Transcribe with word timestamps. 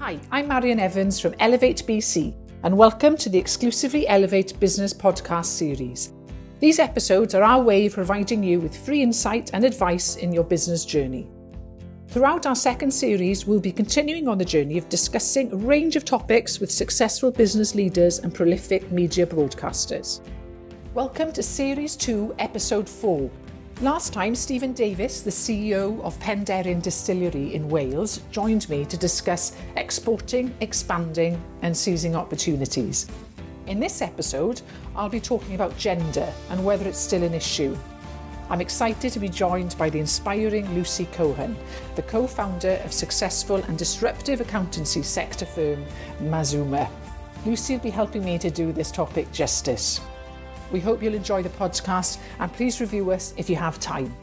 Hi, 0.00 0.18
I'm 0.32 0.48
Marion 0.48 0.80
Evans 0.80 1.20
from 1.20 1.34
Elevate 1.40 1.84
BC, 1.86 2.34
and 2.62 2.74
welcome 2.74 3.18
to 3.18 3.28
the 3.28 3.36
exclusively 3.36 4.08
Elevate 4.08 4.58
Business 4.58 4.94
podcast 4.94 5.44
series. 5.44 6.14
These 6.58 6.78
episodes 6.78 7.34
are 7.34 7.42
our 7.42 7.62
way 7.62 7.84
of 7.84 7.92
providing 7.92 8.42
you 8.42 8.60
with 8.60 8.74
free 8.74 9.02
insight 9.02 9.50
and 9.52 9.62
advice 9.62 10.16
in 10.16 10.32
your 10.32 10.44
business 10.44 10.86
journey. 10.86 11.28
Throughout 12.08 12.46
our 12.46 12.54
second 12.54 12.90
series, 12.90 13.44
we'll 13.44 13.60
be 13.60 13.72
continuing 13.72 14.26
on 14.26 14.38
the 14.38 14.44
journey 14.46 14.78
of 14.78 14.88
discussing 14.88 15.52
a 15.52 15.56
range 15.56 15.96
of 15.96 16.06
topics 16.06 16.60
with 16.60 16.72
successful 16.72 17.30
business 17.30 17.74
leaders 17.74 18.20
and 18.20 18.34
prolific 18.34 18.90
media 18.90 19.26
broadcasters. 19.26 20.22
Welcome 20.94 21.30
to 21.32 21.42
Series 21.42 21.94
2, 21.94 22.36
Episode 22.38 22.88
4 22.88 23.30
Last 23.82 24.12
time, 24.12 24.34
Stephen 24.34 24.74
Davis, 24.74 25.22
the 25.22 25.30
CEO 25.30 26.02
of 26.02 26.18
Penderyn 26.18 26.82
Distillery 26.82 27.54
in 27.54 27.66
Wales, 27.66 28.20
joined 28.30 28.68
me 28.68 28.84
to 28.84 28.94
discuss 28.98 29.56
exporting, 29.76 30.54
expanding, 30.60 31.42
and 31.62 31.74
seizing 31.74 32.14
opportunities. 32.14 33.06
In 33.68 33.80
this 33.80 34.02
episode, 34.02 34.60
I'll 34.94 35.08
be 35.08 35.18
talking 35.18 35.54
about 35.54 35.78
gender 35.78 36.30
and 36.50 36.62
whether 36.62 36.86
it's 36.86 36.98
still 36.98 37.22
an 37.22 37.32
issue. 37.32 37.74
I'm 38.50 38.60
excited 38.60 39.14
to 39.14 39.18
be 39.18 39.30
joined 39.30 39.74
by 39.78 39.88
the 39.88 39.98
inspiring 39.98 40.74
Lucy 40.74 41.06
Cohen, 41.06 41.56
the 41.94 42.02
co 42.02 42.26
founder 42.26 42.82
of 42.84 42.92
successful 42.92 43.62
and 43.66 43.78
disruptive 43.78 44.42
accountancy 44.42 45.02
sector 45.02 45.46
firm 45.46 45.82
Mazuma. 46.20 46.90
Lucy 47.46 47.76
will 47.76 47.82
be 47.82 47.88
helping 47.88 48.26
me 48.26 48.38
to 48.40 48.50
do 48.50 48.72
this 48.72 48.90
topic 48.90 49.32
justice. 49.32 50.02
We 50.72 50.80
hope 50.80 51.02
you'll 51.02 51.14
enjoy 51.14 51.42
the 51.42 51.48
podcast 51.50 52.18
and 52.38 52.52
please 52.52 52.80
review 52.80 53.10
us 53.10 53.34
if 53.36 53.50
you 53.50 53.56
have 53.56 53.80
time. 53.80 54.14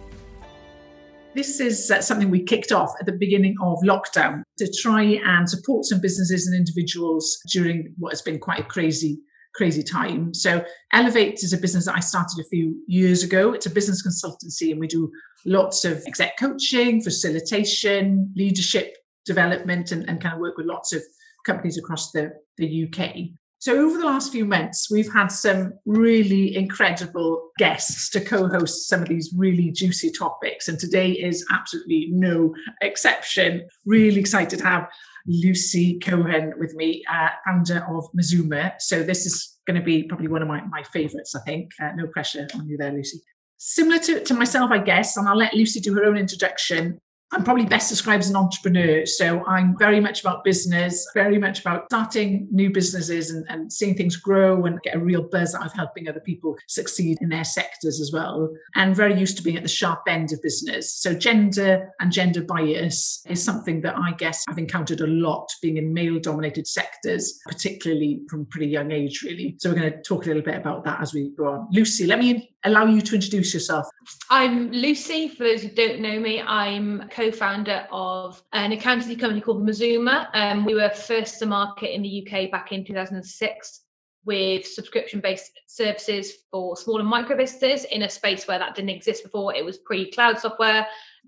This 1.36 1.60
is 1.60 1.92
uh, 1.92 2.02
something 2.02 2.32
we 2.32 2.42
kicked 2.42 2.72
off 2.72 2.92
at 3.00 3.06
the 3.06 3.12
beginning 3.12 3.56
of 3.62 3.78
lockdown 3.84 4.42
to 4.58 4.72
try 4.82 5.04
and 5.04 5.48
support 5.48 5.86
some 5.86 6.02
businesses 6.02 6.48
and 6.48 6.56
individuals 6.56 7.38
during 7.52 7.94
what 7.98 8.12
has 8.12 8.22
been 8.22 8.40
quite 8.40 8.60
a 8.60 8.64
crazy 8.64 9.20
crazy 9.58 9.82
time. 9.82 10.34
So 10.36 10.64
Elevate 10.94 11.44
is 11.44 11.52
a 11.52 11.58
business 11.58 11.86
that 11.86 11.96
I 11.96 12.00
started 12.00 12.40
a 12.40 12.48
few 12.50 12.80
years 12.88 13.24
ago. 13.24 13.54
It's 13.54 13.66
a 13.66 13.72
business 13.72 14.06
consultancy 14.06 14.72
and 14.72 14.80
we 14.80 14.88
do 14.88 15.12
lots 15.46 15.84
of 15.84 16.04
exec 16.06 16.38
coaching, 16.38 17.02
facilitation, 17.02 18.32
leadership 18.36 18.96
development 19.26 19.92
and, 19.92 20.08
and 20.08 20.22
kind 20.22 20.36
of 20.36 20.40
work 20.40 20.58
with 20.58 20.68
lots 20.68 20.94
of 20.94 21.02
companies 21.46 21.78
across 21.78 22.12
the, 22.12 22.34
the 22.58 22.88
UK. 22.88 23.16
So, 23.60 23.74
over 23.74 23.98
the 23.98 24.06
last 24.06 24.32
few 24.32 24.46
months, 24.46 24.92
we've 24.92 25.12
had 25.12 25.28
some 25.28 25.74
really 25.86 26.56
incredible 26.56 27.50
guests 27.58 28.10
to 28.12 28.22
co 28.22 28.48
host 28.48 28.88
some 28.88 29.02
of 29.02 29.08
these 29.08 29.34
really 29.36 29.72
juicy 29.72 30.12
topics. 30.12 30.68
And 30.68 30.78
today 30.78 31.12
is 31.12 31.44
absolutely 31.52 32.10
no 32.12 32.54
exception. 32.82 33.68
Really 33.86 34.20
excited 34.20 34.60
to 34.60 34.66
have 34.66 34.88
Lucy 35.26 35.98
Cohen 36.00 36.54
with 36.60 36.76
me, 36.76 37.04
uh, 37.12 37.30
founder 37.46 37.84
of 37.90 38.08
Mazuma. 38.14 38.74
So, 38.78 39.02
this 39.02 39.26
is 39.26 39.58
going 39.66 39.80
to 39.80 39.84
be 39.84 40.04
probably 40.04 40.28
one 40.28 40.44
of 40.44 40.48
my, 40.48 40.62
my 40.70 40.84
favorites, 40.84 41.34
I 41.34 41.40
think. 41.42 41.72
Uh, 41.82 41.94
no 41.96 42.06
pressure 42.06 42.48
on 42.54 42.68
you 42.68 42.78
there, 42.78 42.92
Lucy. 42.92 43.22
Similar 43.58 43.98
to, 44.00 44.24
to 44.24 44.34
myself, 44.36 44.70
I 44.70 44.78
guess, 44.78 45.18
and 45.18 45.28
I'll 45.28 45.36
let 45.36 45.56
Lucy 45.56 45.80
do 45.80 45.96
her 45.96 46.06
own 46.06 46.16
introduction. 46.16 47.00
I'm 47.32 47.44
probably 47.44 47.66
best 47.66 47.90
described 47.90 48.24
as 48.24 48.30
an 48.30 48.38
entrepreneur. 48.38 49.06
So 49.06 49.44
I'm 49.46 49.78
very 49.78 50.00
much 50.00 50.22
about 50.22 50.46
business, 50.46 51.06
very 51.14 51.38
much 51.38 51.60
about 51.60 51.86
starting 51.92 52.48
new 52.52 52.72
businesses 52.72 53.32
and, 53.32 53.46
and 53.50 53.72
seeing 53.72 53.96
things 53.96 54.16
grow 54.16 54.66
and 54.66 54.82
get 54.82 54.96
a 54.96 55.00
real 55.00 55.24
buzz 55.24 55.54
out 55.54 55.66
of 55.66 55.74
helping 55.74 56.08
other 56.08 56.22
people 56.22 56.56
succeed 56.68 57.18
in 57.20 57.28
their 57.28 57.44
sectors 57.44 58.00
as 58.00 58.12
well. 58.14 58.50
And 58.76 58.96
very 58.96 59.20
used 59.20 59.36
to 59.38 59.44
being 59.44 59.58
at 59.58 59.64
the 59.64 59.70
sharp 59.70 60.04
end 60.08 60.32
of 60.32 60.42
business. 60.42 60.94
So 60.94 61.14
gender 61.14 61.90
and 62.00 62.12
gender 62.14 62.44
bias 62.44 63.22
is 63.28 63.44
something 63.44 63.82
that 63.82 63.98
I 63.98 64.14
guess 64.14 64.46
I've 64.48 64.58
encountered 64.58 65.02
a 65.02 65.08
lot 65.08 65.50
being 65.62 65.78
in 65.78 65.94
male 65.94 66.20
dominated 66.20 66.66
sectors, 66.66 67.40
particularly 67.46 68.22
from 68.30 68.46
pretty 68.46 68.68
young 68.68 68.92
age, 68.92 69.22
really. 69.24 69.56
So 69.60 69.70
we're 69.70 69.80
going 69.80 69.92
to 69.92 70.02
talk 70.02 70.26
a 70.26 70.28
little 70.28 70.44
bit 70.44 70.56
about 70.56 70.86
that 70.86 71.02
as 71.02 71.14
we 71.14 71.32
go 71.38 71.48
on. 71.48 71.68
Lucy, 71.72 72.08
let 72.08 72.20
me 72.20 72.56
allow 72.64 72.86
you 72.86 73.02
to 73.02 73.16
introduce 73.16 73.54
yourself. 73.54 73.88
I'm 74.30 74.72
Lucy. 74.72 75.30
For 75.30 75.44
those 75.44 75.64
who 75.64 75.70
don't 75.70 76.00
know 76.00 76.20
me, 76.20 76.42
I'm 76.42 77.08
co-founder 77.10 77.88
of 77.92 78.42
an 78.54 78.72
accountancy 78.72 79.16
company 79.16 79.42
called 79.42 79.66
Mazuma. 79.66 80.30
Um, 80.34 80.66
we 80.66 80.76
were 80.76 80.90
first 80.90 81.40
to 81.40 81.46
market 81.46 81.94
in 81.94 82.02
the 82.02 82.28
UK 82.28 82.52
back 82.52 82.72
in 82.72 82.86
2006 82.86 83.82
with 84.26 84.68
subscription-based 84.68 85.52
services 85.68 86.34
for 86.52 86.76
small 86.76 87.00
and 87.00 87.08
micro 87.08 87.38
businesses 87.38 87.86
in 87.86 88.04
a 88.04 88.10
space 88.10 88.46
where 88.46 88.60
that 88.60 88.76
didn't 88.76 88.90
exist 88.90 89.24
before. 89.24 89.56
It 89.56 89.64
was 89.64 89.78
pre-cloud 89.78 90.38
software, 90.38 90.86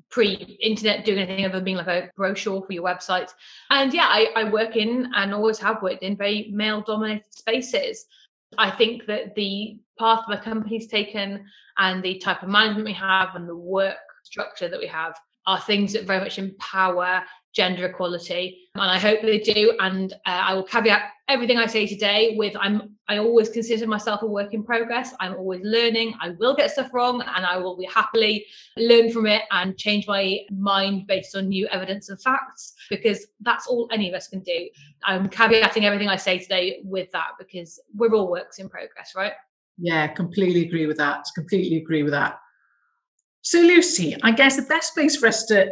pre-internet 0.10 1.06
doing 1.06 1.20
anything 1.20 1.46
other 1.46 1.56
than 1.56 1.64
being 1.64 1.78
like 1.78 1.88
a 1.88 2.10
brochure 2.18 2.62
for 2.62 2.74
your 2.74 2.84
website. 2.84 3.32
And 3.70 3.94
yeah, 3.94 4.08
I, 4.08 4.28
I 4.36 4.50
work 4.50 4.76
in 4.76 5.10
and 5.16 5.34
always 5.34 5.60
have 5.60 5.82
worked 5.82 6.04
in 6.04 6.18
very 6.18 6.50
male-dominated 6.52 7.34
spaces. 7.34 8.06
I 8.58 8.72
think 8.72 9.06
that 9.06 9.36
the 9.36 9.80
path 9.98 10.24
my 10.28 10.38
company's 10.38 10.88
taken 10.88 11.46
and 11.78 12.04
the 12.04 12.18
type 12.20 12.42
of 12.44 12.50
management 12.50 12.86
we 12.86 12.94
have 12.94 13.36
and 13.36 13.48
the 13.48 13.56
work 13.56 13.98
structure 14.24 14.68
that 14.70 14.80
we 14.80 14.88
have 14.88 15.16
are 15.46 15.60
things 15.62 15.94
that 15.94 16.06
very 16.06 16.20
much 16.20 16.38
empower 16.38 17.24
gender 17.54 17.88
equality. 17.88 18.70
And 18.76 18.84
i 18.92 18.98
hope 18.98 19.22
they 19.22 19.40
do. 19.40 19.76
And 19.80 20.14
uh, 20.26 20.42
i 20.48 20.54
will 20.54 20.64
caveat 20.64 21.12
everything 21.30 21.58
i 21.58 21.68
say 21.68 21.86
today 21.86 22.34
with 22.38 22.56
i'm 22.60 22.96
i 23.08 23.18
always 23.18 23.50
consider 23.50 23.86
myself 23.88 24.24
a 24.24 24.26
work 24.26 24.54
in 24.54 24.64
progress. 24.64 25.14
I'm 25.20 25.36
always 25.36 25.62
learning. 25.64 26.16
I 26.20 26.30
will 26.32 26.56
get 26.56 26.72
stuff 26.72 26.94
wrong 26.94 27.22
and 27.22 27.46
i 27.46 27.56
will 27.58 27.78
be 27.78 27.86
happily 27.86 28.46
learn 28.78 29.12
from 29.12 29.28
it 29.28 29.44
and 29.52 29.78
change 29.78 30.08
my 30.08 30.40
mind 30.52 31.08
based 31.08 31.36
on 31.36 31.50
new 31.50 31.68
evidence 31.68 32.10
and 32.10 32.22
facts 32.22 32.74
because 32.90 33.28
that's 33.42 33.68
all 33.68 33.88
any 33.92 34.10
of 34.10 34.16
us 34.16 34.28
can 34.28 34.42
do. 34.42 34.70
I'm 35.04 35.30
caveating 35.30 35.84
everything 35.84 36.10
i 36.10 36.16
say 36.16 36.40
today 36.40 36.82
with 36.84 37.12
that 37.12 37.32
because 37.38 37.80
we're 37.96 38.14
all 38.14 38.30
works 38.30 38.58
in 38.60 38.68
progress 38.68 39.14
right? 39.16 39.34
Yeah 39.78 40.08
completely 40.08 40.66
agree 40.68 40.88
with 40.88 40.98
that. 40.98 41.26
Completely 41.36 41.78
agree 41.78 42.04
with 42.04 42.14
that. 42.14 42.40
So 43.42 43.60
lucy 43.60 44.16
i 44.24 44.32
guess 44.32 44.56
the 44.56 44.64
best 44.64 44.96
place 44.96 45.16
for 45.16 45.28
us 45.28 45.46
to 45.46 45.72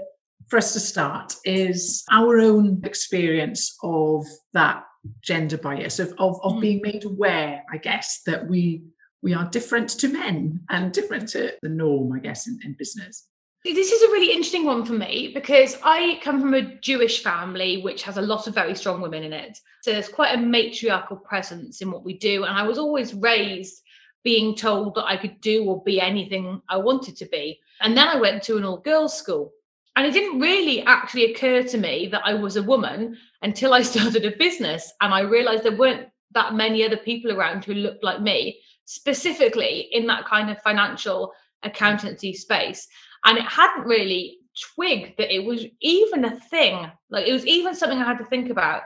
for 0.49 0.57
us 0.57 0.73
to 0.73 0.79
start 0.79 1.35
is 1.43 2.03
our 2.11 2.39
own 2.39 2.81
experience 2.85 3.75
of 3.83 4.25
that 4.53 4.83
gender 5.21 5.57
bias 5.57 5.99
of, 5.99 6.13
of, 6.17 6.39
of 6.43 6.53
mm. 6.53 6.61
being 6.61 6.81
made 6.81 7.05
aware 7.05 7.63
i 7.71 7.77
guess 7.77 8.21
that 8.25 8.47
we 8.47 8.83
we 9.21 9.33
are 9.33 9.49
different 9.49 9.89
to 9.89 10.07
men 10.07 10.59
and 10.69 10.91
different 10.91 11.27
to 11.29 11.53
the 11.61 11.69
norm 11.69 12.11
i 12.13 12.19
guess 12.19 12.47
in, 12.47 12.59
in 12.63 12.73
business 12.77 13.27
this 13.63 13.91
is 13.91 14.01
a 14.01 14.11
really 14.11 14.31
interesting 14.31 14.65
one 14.65 14.85
for 14.85 14.93
me 14.93 15.31
because 15.33 15.77
I 15.83 16.19
come 16.23 16.39
from 16.39 16.53
a 16.53 16.75
Jewish 16.79 17.21
family 17.21 17.81
which 17.81 18.03
has 18.03 18.17
a 18.17 18.21
lot 18.21 18.47
of 18.47 18.53
very 18.53 18.75
strong 18.75 19.01
women 19.01 19.23
in 19.23 19.33
it. 19.33 19.59
So 19.81 19.91
there's 19.91 20.09
quite 20.09 20.35
a 20.35 20.41
matriarchal 20.41 21.17
presence 21.17 21.81
in 21.81 21.91
what 21.91 22.05
we 22.05 22.17
do. 22.17 22.45
And 22.45 22.57
I 22.57 22.63
was 22.63 22.77
always 22.77 23.13
raised 23.13 23.81
being 24.23 24.55
told 24.55 24.95
that 24.95 25.05
I 25.05 25.17
could 25.17 25.41
do 25.41 25.65
or 25.65 25.83
be 25.83 25.99
anything 25.99 26.61
I 26.69 26.77
wanted 26.77 27.17
to 27.17 27.25
be. 27.25 27.59
And 27.81 27.95
then 27.95 28.07
I 28.07 28.19
went 28.19 28.43
to 28.43 28.57
an 28.57 28.63
all 28.63 28.77
girls 28.77 29.17
school. 29.17 29.53
And 29.95 30.05
it 30.05 30.13
didn't 30.13 30.39
really 30.39 30.83
actually 30.83 31.31
occur 31.31 31.63
to 31.63 31.77
me 31.77 32.07
that 32.11 32.21
I 32.23 32.35
was 32.35 32.55
a 32.55 32.63
woman 32.63 33.17
until 33.41 33.73
I 33.73 33.81
started 33.93 34.25
a 34.25 34.37
business 34.37 34.91
and 35.01 35.13
I 35.13 35.21
realized 35.21 35.63
there 35.63 35.75
weren't 35.75 36.07
that 36.31 36.53
many 36.53 36.85
other 36.85 36.97
people 36.97 37.31
around 37.31 37.65
who 37.65 37.73
looked 37.73 38.03
like 38.03 38.21
me, 38.21 38.59
specifically 38.85 39.87
in 39.91 40.07
that 40.07 40.25
kind 40.25 40.49
of 40.49 40.61
financial 40.61 41.33
accountancy 41.63 42.33
space. 42.33 42.87
And 43.25 43.37
it 43.37 43.45
hadn't 43.45 43.87
really 43.87 44.39
twigged 44.75 45.17
that 45.17 45.33
it 45.33 45.43
was 45.43 45.65
even 45.81 46.25
a 46.25 46.39
thing. 46.39 46.89
Like 47.09 47.27
it 47.27 47.33
was 47.33 47.45
even 47.45 47.75
something 47.75 47.99
I 47.99 48.05
had 48.05 48.17
to 48.19 48.25
think 48.25 48.49
about 48.49 48.83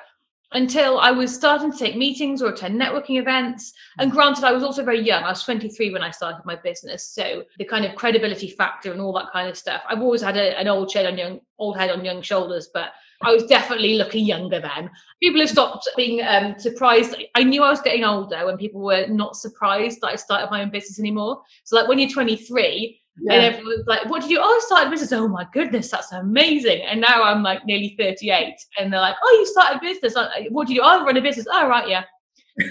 until 0.53 0.99
I 0.99 1.11
was 1.11 1.33
starting 1.33 1.71
to 1.71 1.77
take 1.77 1.95
meetings 1.95 2.41
or 2.41 2.49
attend 2.49 2.79
networking 2.79 3.19
events. 3.19 3.73
And 3.99 4.11
mm. 4.11 4.15
granted, 4.15 4.43
I 4.43 4.51
was 4.51 4.63
also 4.63 4.83
very 4.83 5.01
young. 5.01 5.23
I 5.23 5.29
was 5.29 5.43
23 5.43 5.93
when 5.93 6.03
I 6.03 6.11
started 6.11 6.41
my 6.45 6.57
business. 6.57 7.07
So 7.07 7.43
the 7.57 7.65
kind 7.65 7.85
of 7.85 7.95
credibility 7.95 8.49
factor 8.49 8.91
and 8.91 8.99
all 8.99 9.13
that 9.13 9.31
kind 9.31 9.47
of 9.47 9.57
stuff. 9.57 9.81
I've 9.87 10.01
always 10.01 10.21
had 10.21 10.35
a, 10.35 10.59
an 10.59 10.67
old 10.67 10.93
head 10.93 11.05
on 11.05 11.17
young, 11.17 11.39
old 11.57 11.77
head 11.77 11.89
on 11.89 12.03
young 12.03 12.21
shoulders, 12.21 12.69
but 12.73 12.91
I 13.23 13.31
was 13.31 13.45
definitely 13.45 13.95
looking 13.95 14.25
younger 14.25 14.59
then. 14.59 14.89
People 15.21 15.41
have 15.41 15.49
stopped 15.49 15.87
being 15.95 16.21
um, 16.25 16.57
surprised. 16.57 17.15
I 17.35 17.43
knew 17.43 17.63
I 17.63 17.69
was 17.69 17.81
getting 17.81 18.03
older 18.03 18.45
when 18.45 18.57
people 18.57 18.81
were 18.81 19.07
not 19.07 19.35
surprised 19.35 19.99
that 20.01 20.07
I 20.07 20.15
started 20.15 20.49
my 20.49 20.61
own 20.61 20.71
business 20.71 20.99
anymore. 20.99 21.41
So 21.63 21.75
like 21.75 21.87
when 21.87 21.99
you're 21.99 22.09
23, 22.09 23.01
yeah. 23.19 23.33
And 23.33 23.55
everyone's 23.55 23.85
like, 23.87 24.09
what 24.09 24.21
did 24.21 24.31
you? 24.31 24.39
Oh, 24.41 24.43
I 24.43 24.65
started 24.65 24.89
business. 24.89 25.11
Oh 25.11 25.27
my 25.27 25.45
goodness, 25.53 25.91
that's 25.91 26.11
amazing. 26.11 26.81
And 26.81 27.01
now 27.01 27.23
I'm 27.23 27.43
like 27.43 27.65
nearly 27.65 27.95
38. 27.99 28.55
And 28.79 28.91
they're 28.91 29.01
like, 29.01 29.15
oh, 29.21 29.37
you 29.39 29.45
started 29.45 29.81
business. 29.81 30.15
What 30.49 30.67
did 30.67 30.75
you 30.75 30.81
do? 30.81 30.85
Oh, 30.85 31.01
I 31.01 31.03
run 31.03 31.17
a 31.17 31.21
business. 31.21 31.45
Oh, 31.51 31.67
right, 31.67 31.87
yeah. 31.87 32.03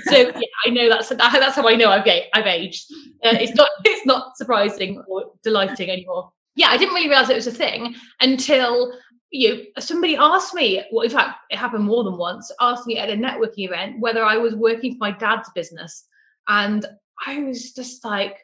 so 0.04 0.16
yeah, 0.16 0.32
I 0.66 0.70
know 0.70 0.88
that's 0.88 1.08
that's 1.10 1.56
how 1.56 1.68
I 1.68 1.76
know 1.76 1.90
I've 1.90 2.06
I've 2.34 2.46
aged. 2.46 2.90
Uh, 3.22 3.36
it's 3.38 3.54
not 3.54 3.68
it's 3.84 4.06
not 4.06 4.36
surprising 4.36 5.02
or 5.08 5.32
delighting 5.42 5.90
anymore. 5.90 6.32
Yeah, 6.56 6.68
I 6.68 6.76
didn't 6.76 6.94
really 6.94 7.08
realize 7.08 7.30
it 7.30 7.36
was 7.36 7.46
a 7.46 7.52
thing 7.52 7.94
until 8.20 8.92
you 9.30 9.54
know, 9.54 9.62
somebody 9.78 10.16
asked 10.16 10.54
me. 10.54 10.82
Well, 10.92 11.04
in 11.04 11.10
fact, 11.10 11.38
it 11.50 11.56
happened 11.56 11.84
more 11.84 12.04
than 12.04 12.16
once. 12.16 12.50
Asked 12.60 12.86
me 12.86 12.98
at 12.98 13.10
a 13.10 13.14
networking 13.14 13.66
event 13.66 14.00
whether 14.00 14.24
I 14.24 14.36
was 14.36 14.54
working 14.54 14.92
for 14.92 14.98
my 15.00 15.12
dad's 15.12 15.50
business, 15.54 16.06
and 16.48 16.84
I 17.26 17.38
was 17.40 17.72
just 17.72 18.04
like, 18.04 18.38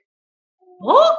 what? 0.78 1.18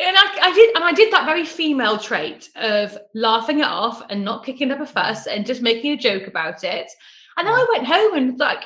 and 0.00 0.16
I, 0.16 0.38
I, 0.42 0.54
did 0.54 0.76
and 0.76 0.84
I 0.84 0.92
did 0.92 1.12
that 1.12 1.26
very 1.26 1.44
female 1.44 1.98
trait 1.98 2.48
of 2.56 2.96
laughing 3.14 3.60
it 3.60 3.66
off 3.66 4.02
and 4.10 4.24
not 4.24 4.44
kicking 4.44 4.70
up 4.70 4.80
a 4.80 4.86
fuss 4.86 5.26
and 5.26 5.46
just 5.46 5.62
making 5.62 5.92
a 5.92 5.96
joke 5.96 6.28
about 6.28 6.62
it. 6.62 6.90
And 7.36 7.46
then 7.46 7.54
I 7.54 7.66
went 7.72 7.86
home 7.86 8.14
and 8.14 8.38
like 8.38 8.64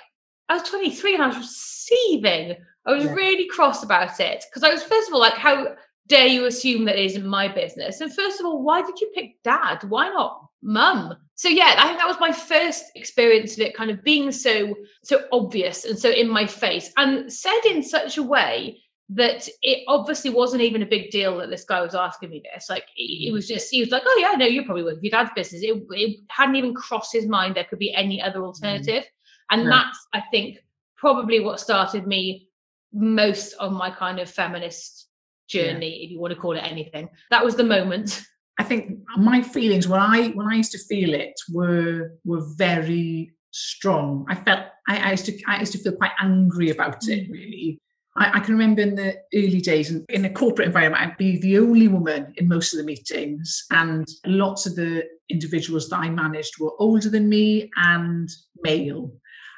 I 0.49 0.55
was 0.55 0.69
23 0.69 1.15
and 1.15 1.23
I 1.23 1.29
was 1.29 1.57
seething. 1.57 2.57
I 2.87 2.93
was 2.93 3.05
yeah. 3.05 3.15
really 3.15 3.49
cross 3.49 3.83
about 3.83 4.21
it 4.21 4.45
because 4.51 4.63
I 4.63 4.73
was 4.73 4.83
first 4.83 5.09
of 5.09 5.15
all 5.15 5.21
like, 5.21 5.35
how 5.35 5.75
dare 6.09 6.27
you 6.27 6.47
assume 6.47 6.85
that 6.87 6.99
it 6.99 7.05
isn't 7.07 7.27
my 7.27 7.49
business? 7.49 8.01
And 8.01 8.13
first 8.13 8.41
of 8.41 8.47
all, 8.47 8.63
why 8.63 8.83
did 8.83 9.01
you 9.01 9.11
pick 9.15 9.43
dad? 9.43 9.85
Why 9.89 10.09
not 10.09 10.49
mum? 10.63 11.17
So 11.35 11.49
yeah, 11.49 11.75
I 11.79 11.87
think 11.89 11.99
that 11.99 12.09
was 12.09 12.21
my 12.21 12.33
first 12.33 12.85
experience 12.95 13.55
of 13.55 13.61
it 13.61 13.77
kind 13.77 13.91
of 13.91 14.05
being 14.05 14.31
so 14.31 14.75
so 15.03 15.25
obvious 15.33 15.85
and 15.85 15.99
so 15.99 16.11
in 16.11 16.29
my 16.29 16.47
face 16.47 16.93
and 16.97 17.33
said 17.33 17.61
in 17.69 17.83
such 17.83 18.17
a 18.19 18.23
way 18.23 18.83
that 19.15 19.49
it 19.63 19.85
obviously 19.89 20.31
wasn't 20.31 20.63
even 20.63 20.83
a 20.83 20.87
big 20.87 21.11
deal 21.11 21.39
that 21.39 21.51
this 21.51 21.65
guy 21.65 21.83
was 21.83 21.95
asking 21.95 22.31
me 22.31 22.43
this. 22.53 22.71
Like 22.71 22.87
it 22.97 23.33
was 23.33 23.47
just, 23.47 23.71
he 23.71 23.81
was 23.81 23.91
like, 23.91 24.03
"Oh 24.07 24.19
yeah, 24.21 24.37
no, 24.37 24.47
you're 24.47 24.65
probably 24.65 24.85
working 24.85 25.01
for 25.01 25.07
your 25.07 25.11
dad's 25.11 25.31
business." 25.35 25.63
It, 25.63 25.83
it 25.91 26.21
hadn't 26.29 26.57
even 26.57 26.75
crossed 26.75 27.13
his 27.13 27.27
mind 27.27 27.57
there 27.57 27.65
could 27.65 27.79
be 27.79 27.93
any 27.95 28.23
other 28.23 28.41
mm. 28.41 28.47
alternative, 28.47 29.05
and 29.51 29.65
yeah. 29.65 29.69
that's, 29.69 30.07
I 30.15 30.23
think, 30.31 30.59
probably 30.97 31.41
what 31.41 31.61
started 31.61 32.07
me 32.07 32.49
most 32.93 33.55
on 33.59 33.75
my 33.75 33.91
kind 33.91 34.19
of 34.19 34.31
feminist 34.31 35.09
journey, 35.53 35.89
yeah. 35.89 36.05
if 36.05 36.11
you 36.11 36.21
want 36.21 36.35
to 36.35 36.41
call 36.41 36.57
it 36.57 36.61
anything. 36.61 37.09
That 37.31 37.45
was 37.45 37.57
the 37.57 37.65
moment. 37.65 38.23
I 38.59 38.65
think 38.65 38.99
my 39.17 39.43
feelings 39.43 39.89
when 39.89 40.01
I 40.01 40.29
when 40.29 40.47
I 40.47 40.57
used 40.57 40.73
to 40.73 40.79
feel 40.79 41.15
it 41.15 41.35
were 41.53 42.13
were 42.25 42.45
very 42.57 43.33
strong. 43.51 44.27
I 44.29 44.35
felt 44.35 44.61
I, 44.89 44.99
I 44.99 45.11
used 45.13 45.27
to 45.27 45.39
I 45.47 45.61
used 45.61 45.73
to 45.73 45.79
feel 45.79 45.97
quite 45.97 46.13
angry 46.21 46.71
about 46.71 47.09
it 47.09 47.29
mm. 47.29 47.33
really 47.33 47.83
I, 48.17 48.39
I, 48.39 48.41
can 48.41 48.55
remember 48.55 48.83
in 48.83 48.95
the 48.95 49.17
early 49.35 49.61
days 49.61 49.91
in, 49.91 50.05
in 50.09 50.25
a 50.25 50.31
corporate 50.31 50.67
environment, 50.67 51.03
I'd 51.03 51.17
be 51.17 51.39
the 51.39 51.59
only 51.59 51.89
woman 51.89 52.33
in 52.37 52.49
most 52.49 52.75
of 52.75 52.79
the 52.79 52.85
meetings, 52.85 53.65
and 53.71 54.07
lots 54.27 54.67
of 54.67 54.77
the 54.77 55.05
individuals 55.31 55.89
that 55.89 55.99
I 55.99 56.11
managed 56.11 56.59
were 56.59 56.73
older 56.79 57.09
than 57.09 57.29
me 57.29 57.71
and 57.77 58.29
male. 58.63 59.11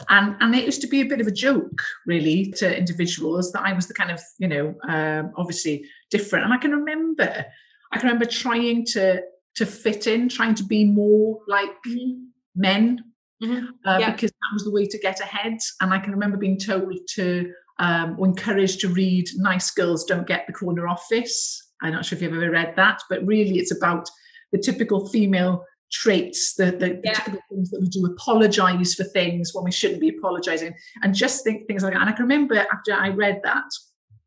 And, 0.08 0.36
and 0.40 0.54
it 0.54 0.64
used 0.64 0.80
to 0.82 0.86
be 0.86 1.00
a 1.00 1.06
bit 1.06 1.20
of 1.20 1.26
a 1.26 1.32
joke, 1.32 1.82
really, 2.06 2.52
to 2.58 2.76
individuals 2.76 3.52
that 3.52 3.62
I 3.62 3.72
was 3.72 3.86
the 3.86 3.94
kind 3.94 4.10
of, 4.10 4.20
you 4.38 4.48
know, 4.48 4.74
um, 4.88 5.32
obviously 5.36 5.84
different. 6.10 6.44
And 6.44 6.54
I 6.54 6.58
can 6.58 6.72
remember, 6.72 7.44
I 7.92 7.98
can 7.98 8.08
remember 8.08 8.26
trying 8.26 8.84
to 8.86 9.22
to 9.56 9.66
fit 9.66 10.06
in, 10.08 10.28
trying 10.28 10.54
to 10.56 10.64
be 10.64 10.84
more 10.84 11.40
like 11.46 11.70
mm-hmm. 11.86 12.24
men, 12.56 13.04
mm-hmm. 13.42 13.66
Uh, 13.86 13.98
yeah. 13.98 14.10
because 14.10 14.30
that 14.30 14.52
was 14.52 14.64
the 14.64 14.72
way 14.72 14.84
to 14.84 14.98
get 14.98 15.20
ahead. 15.20 15.58
And 15.80 15.94
I 15.94 15.98
can 15.98 16.12
remember 16.12 16.36
being 16.36 16.58
told 16.58 16.92
to 17.14 17.52
um, 17.78 18.16
or 18.18 18.26
encouraged 18.26 18.80
to 18.80 18.88
read 18.88 19.28
Nice 19.36 19.70
Girls 19.70 20.04
Don't 20.04 20.26
Get 20.26 20.46
the 20.46 20.52
Corner 20.52 20.88
Office. 20.88 21.60
I'm 21.82 21.92
not 21.92 22.04
sure 22.04 22.16
if 22.16 22.22
you've 22.22 22.34
ever 22.34 22.50
read 22.50 22.74
that, 22.76 23.00
but 23.08 23.24
really 23.26 23.58
it's 23.58 23.74
about 23.74 24.08
the 24.52 24.58
typical 24.58 25.08
female 25.08 25.64
traits, 25.92 26.54
the, 26.54 26.66
the, 26.66 27.00
yeah. 27.04 27.12
the 27.12 27.16
typical 27.16 27.40
things 27.50 27.70
that 27.70 27.80
we 27.80 27.88
do, 27.88 28.06
apologize 28.06 28.94
for 28.94 29.04
things 29.04 29.52
when 29.54 29.64
we 29.64 29.72
shouldn't 29.72 30.00
be 30.00 30.16
apologizing, 30.16 30.74
and 31.02 31.14
just 31.14 31.44
think 31.44 31.66
things 31.66 31.82
like 31.82 31.92
that. 31.92 32.00
And 32.00 32.10
I 32.10 32.12
can 32.12 32.24
remember 32.24 32.56
after 32.56 32.92
I 32.92 33.08
read 33.08 33.40
that, 33.44 33.64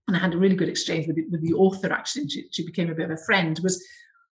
and 0.07 0.15
I 0.15 0.19
had 0.19 0.33
a 0.33 0.37
really 0.37 0.55
good 0.55 0.69
exchange 0.69 1.07
with 1.07 1.17
the, 1.17 1.25
with 1.29 1.41
the 1.41 1.53
author 1.53 1.91
actually, 1.91 2.29
she, 2.29 2.47
she 2.51 2.65
became 2.65 2.89
a 2.89 2.95
bit 2.95 3.05
of 3.05 3.11
a 3.11 3.23
friend, 3.25 3.59
was 3.61 3.83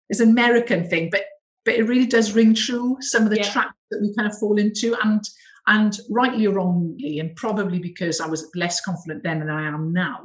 it's 0.08 0.20
an 0.20 0.30
American 0.30 0.88
thing, 0.88 1.08
but 1.10 1.22
but 1.64 1.74
it 1.74 1.84
really 1.84 2.06
does 2.06 2.32
ring 2.32 2.54
true 2.54 2.96
some 3.00 3.24
of 3.24 3.30
the 3.30 3.36
yeah. 3.36 3.50
traps 3.50 3.78
that 3.90 4.00
we 4.00 4.14
kind 4.14 4.26
of 4.26 4.36
fall 4.38 4.58
into. 4.58 4.96
And 5.04 5.22
and 5.66 5.98
rightly 6.08 6.46
or 6.46 6.54
wrongly, 6.54 7.20
and 7.20 7.36
probably 7.36 7.78
because 7.78 8.20
I 8.20 8.26
was 8.26 8.50
less 8.54 8.80
confident 8.80 9.22
then 9.22 9.38
than 9.38 9.50
I 9.50 9.68
am 9.68 9.92
now, 9.92 10.24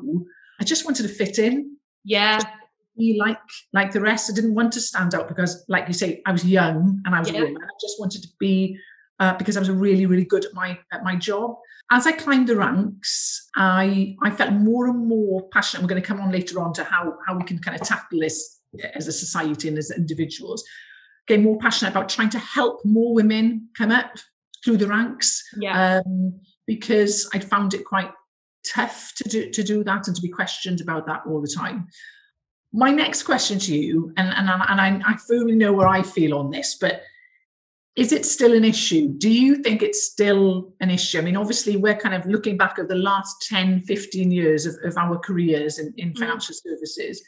I 0.60 0.64
just 0.64 0.86
wanted 0.86 1.04
to 1.04 1.10
fit 1.10 1.38
in. 1.38 1.78
Yeah. 2.04 2.40
Be 2.98 3.18
like 3.20 3.40
like 3.74 3.92
the 3.92 4.02
rest. 4.02 4.32
I 4.32 4.36
didn't 4.36 4.56
want 4.56 4.72
to 4.74 4.82
stand 4.82 5.14
out 5.14 5.28
because, 5.28 5.66
like 5.68 5.88
you 5.88 5.94
say, 5.94 6.22
I 6.26 6.32
was 6.32 6.46
young 6.46 7.02
and 7.06 7.16
I 7.16 7.20
was 7.20 7.30
yeah. 7.30 7.42
a 7.42 7.44
woman. 7.44 7.62
I 7.62 7.68
just 7.82 8.00
wanted 8.00 8.22
to 8.24 8.30
be 8.40 8.80
uh, 9.20 9.36
because 9.38 9.58
I 9.58 9.60
was 9.60 9.70
really, 9.70 10.06
really 10.06 10.26
good 10.26 10.46
at 10.46 10.54
my 10.54 10.78
at 10.92 11.04
my 11.04 11.16
job. 11.16 11.56
As 11.92 12.08
I 12.08 12.12
climbed 12.14 12.48
the 12.48 12.56
ranks, 12.56 13.50
I 13.56 14.16
I 14.24 14.32
felt 14.32 14.54
more 14.54 14.88
and 14.88 15.08
more 15.08 15.48
passionate. 15.50 15.84
We're 15.84 15.90
going 15.90 16.02
to 16.02 16.08
come 16.08 16.22
on 16.22 16.32
later 16.32 16.60
on 16.60 16.74
to 16.74 16.84
how 16.84 17.18
how 17.26 17.38
we 17.38 17.44
can 17.44 17.60
kind 17.60 17.80
of 17.80 17.88
tackle 17.88 18.20
this 18.20 18.62
as 18.94 19.08
a 19.08 19.12
society 19.12 19.68
and 19.68 19.78
as 19.78 19.92
individuals. 19.92 20.64
Getting 21.28 21.44
more 21.44 21.58
passionate 21.58 21.92
about 21.92 22.10
trying 22.10 22.30
to 22.30 22.40
help 22.40 22.84
more 22.86 23.14
women 23.14 23.70
come 23.78 23.92
up 23.92 24.12
through 24.64 24.78
the 24.78 24.88
ranks. 24.88 25.44
Yeah. 25.58 26.02
Um, 26.06 26.40
because 26.68 27.30
I 27.34 27.40
found 27.40 27.74
it 27.74 27.86
quite 27.86 28.12
tough 28.66 29.14
to 29.18 29.30
do 29.30 29.50
to 29.52 29.64
do 29.64 29.84
that 29.84 30.08
and 30.08 30.16
to 30.16 30.22
be 30.22 30.30
questioned 30.30 30.82
about 30.82 31.06
that 31.08 31.22
all 31.28 31.42
the 31.42 31.54
time. 31.56 31.88
My 32.76 32.92
next 32.92 33.24
question 33.24 33.58
to 33.60 33.76
you, 33.76 34.12
and 34.18 34.28
and, 34.28 34.50
and 34.50 34.82
I, 34.82 35.02
I 35.12 35.16
fully 35.16 35.56
know 35.56 35.72
where 35.72 35.88
I 35.88 36.02
feel 36.02 36.38
on 36.38 36.52
this, 36.52 36.76
but 36.76 37.04
is 37.96 38.12
it 38.12 38.26
still 38.26 38.54
an 38.54 38.66
issue? 38.66 39.08
Do 39.18 39.30
you 39.30 39.64
think 39.64 39.82
it's 39.82 40.04
still 40.04 40.74
an 40.82 40.90
issue? 40.90 41.18
I 41.18 41.22
mean, 41.22 41.38
obviously, 41.38 41.78
we're 41.78 41.96
kind 41.96 42.14
of 42.14 42.26
looking 42.26 42.58
back 42.58 42.78
at 42.78 42.90
the 42.90 42.96
last 42.96 43.48
10, 43.48 43.84
15 43.84 44.30
years 44.30 44.66
of, 44.66 44.76
of 44.84 44.98
our 44.98 45.18
careers 45.18 45.80
in, 45.80 45.94
in 45.96 46.12
mm. 46.12 46.18
financial 46.18 46.54
mm. 46.54 46.60
services. 46.64 47.24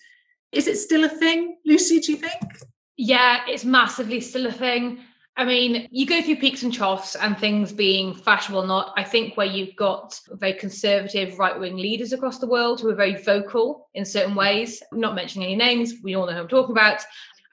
Is 0.51 0.67
it 0.67 0.75
still 0.75 1.05
a 1.05 1.09
thing, 1.09 1.55
Lucy, 1.65 2.01
do 2.01 2.11
you 2.11 2.17
think? 2.17 2.59
Yeah, 2.97 3.39
it's 3.47 3.63
massively 3.63 4.19
still 4.19 4.47
a 4.47 4.51
thing. 4.51 4.99
I 5.38 5.45
mean, 5.45 5.88
you 5.92 6.07
go 6.07 6.19
through 6.19 6.38
peaks 6.38 6.63
and 6.63 6.74
troughs 6.74 7.16
and 7.16 7.38
things 7.38 7.72
being 7.72 8.16
fashionable 8.16 8.63
or 8.63 8.68
not. 8.68 8.94
I 8.98 9.04
think 9.04 9.38
where 9.38 9.45
you've 9.45 9.75
got 9.75 10.19
very 10.31 10.54
conservative 10.54 11.38
right 11.38 11.57
wing 11.60 11.78
leaders 11.78 12.12
across 12.12 12.39
the 12.39 12.48
world 12.48 12.81
who 12.81 12.89
are 12.89 12.95
very 12.95 13.22
vocal 13.22 13.88
in 13.94 14.04
certain 14.04 14.34
ways, 14.34 14.81
not 14.92 15.13
mentioning 15.13 15.50
any 15.50 15.56
names, 15.56 15.94
we 16.04 16.16
all 16.16 16.25
know 16.25 16.34
who 16.34 16.39
I'm 16.39 16.48
talking 16.48 16.75
about. 16.75 17.04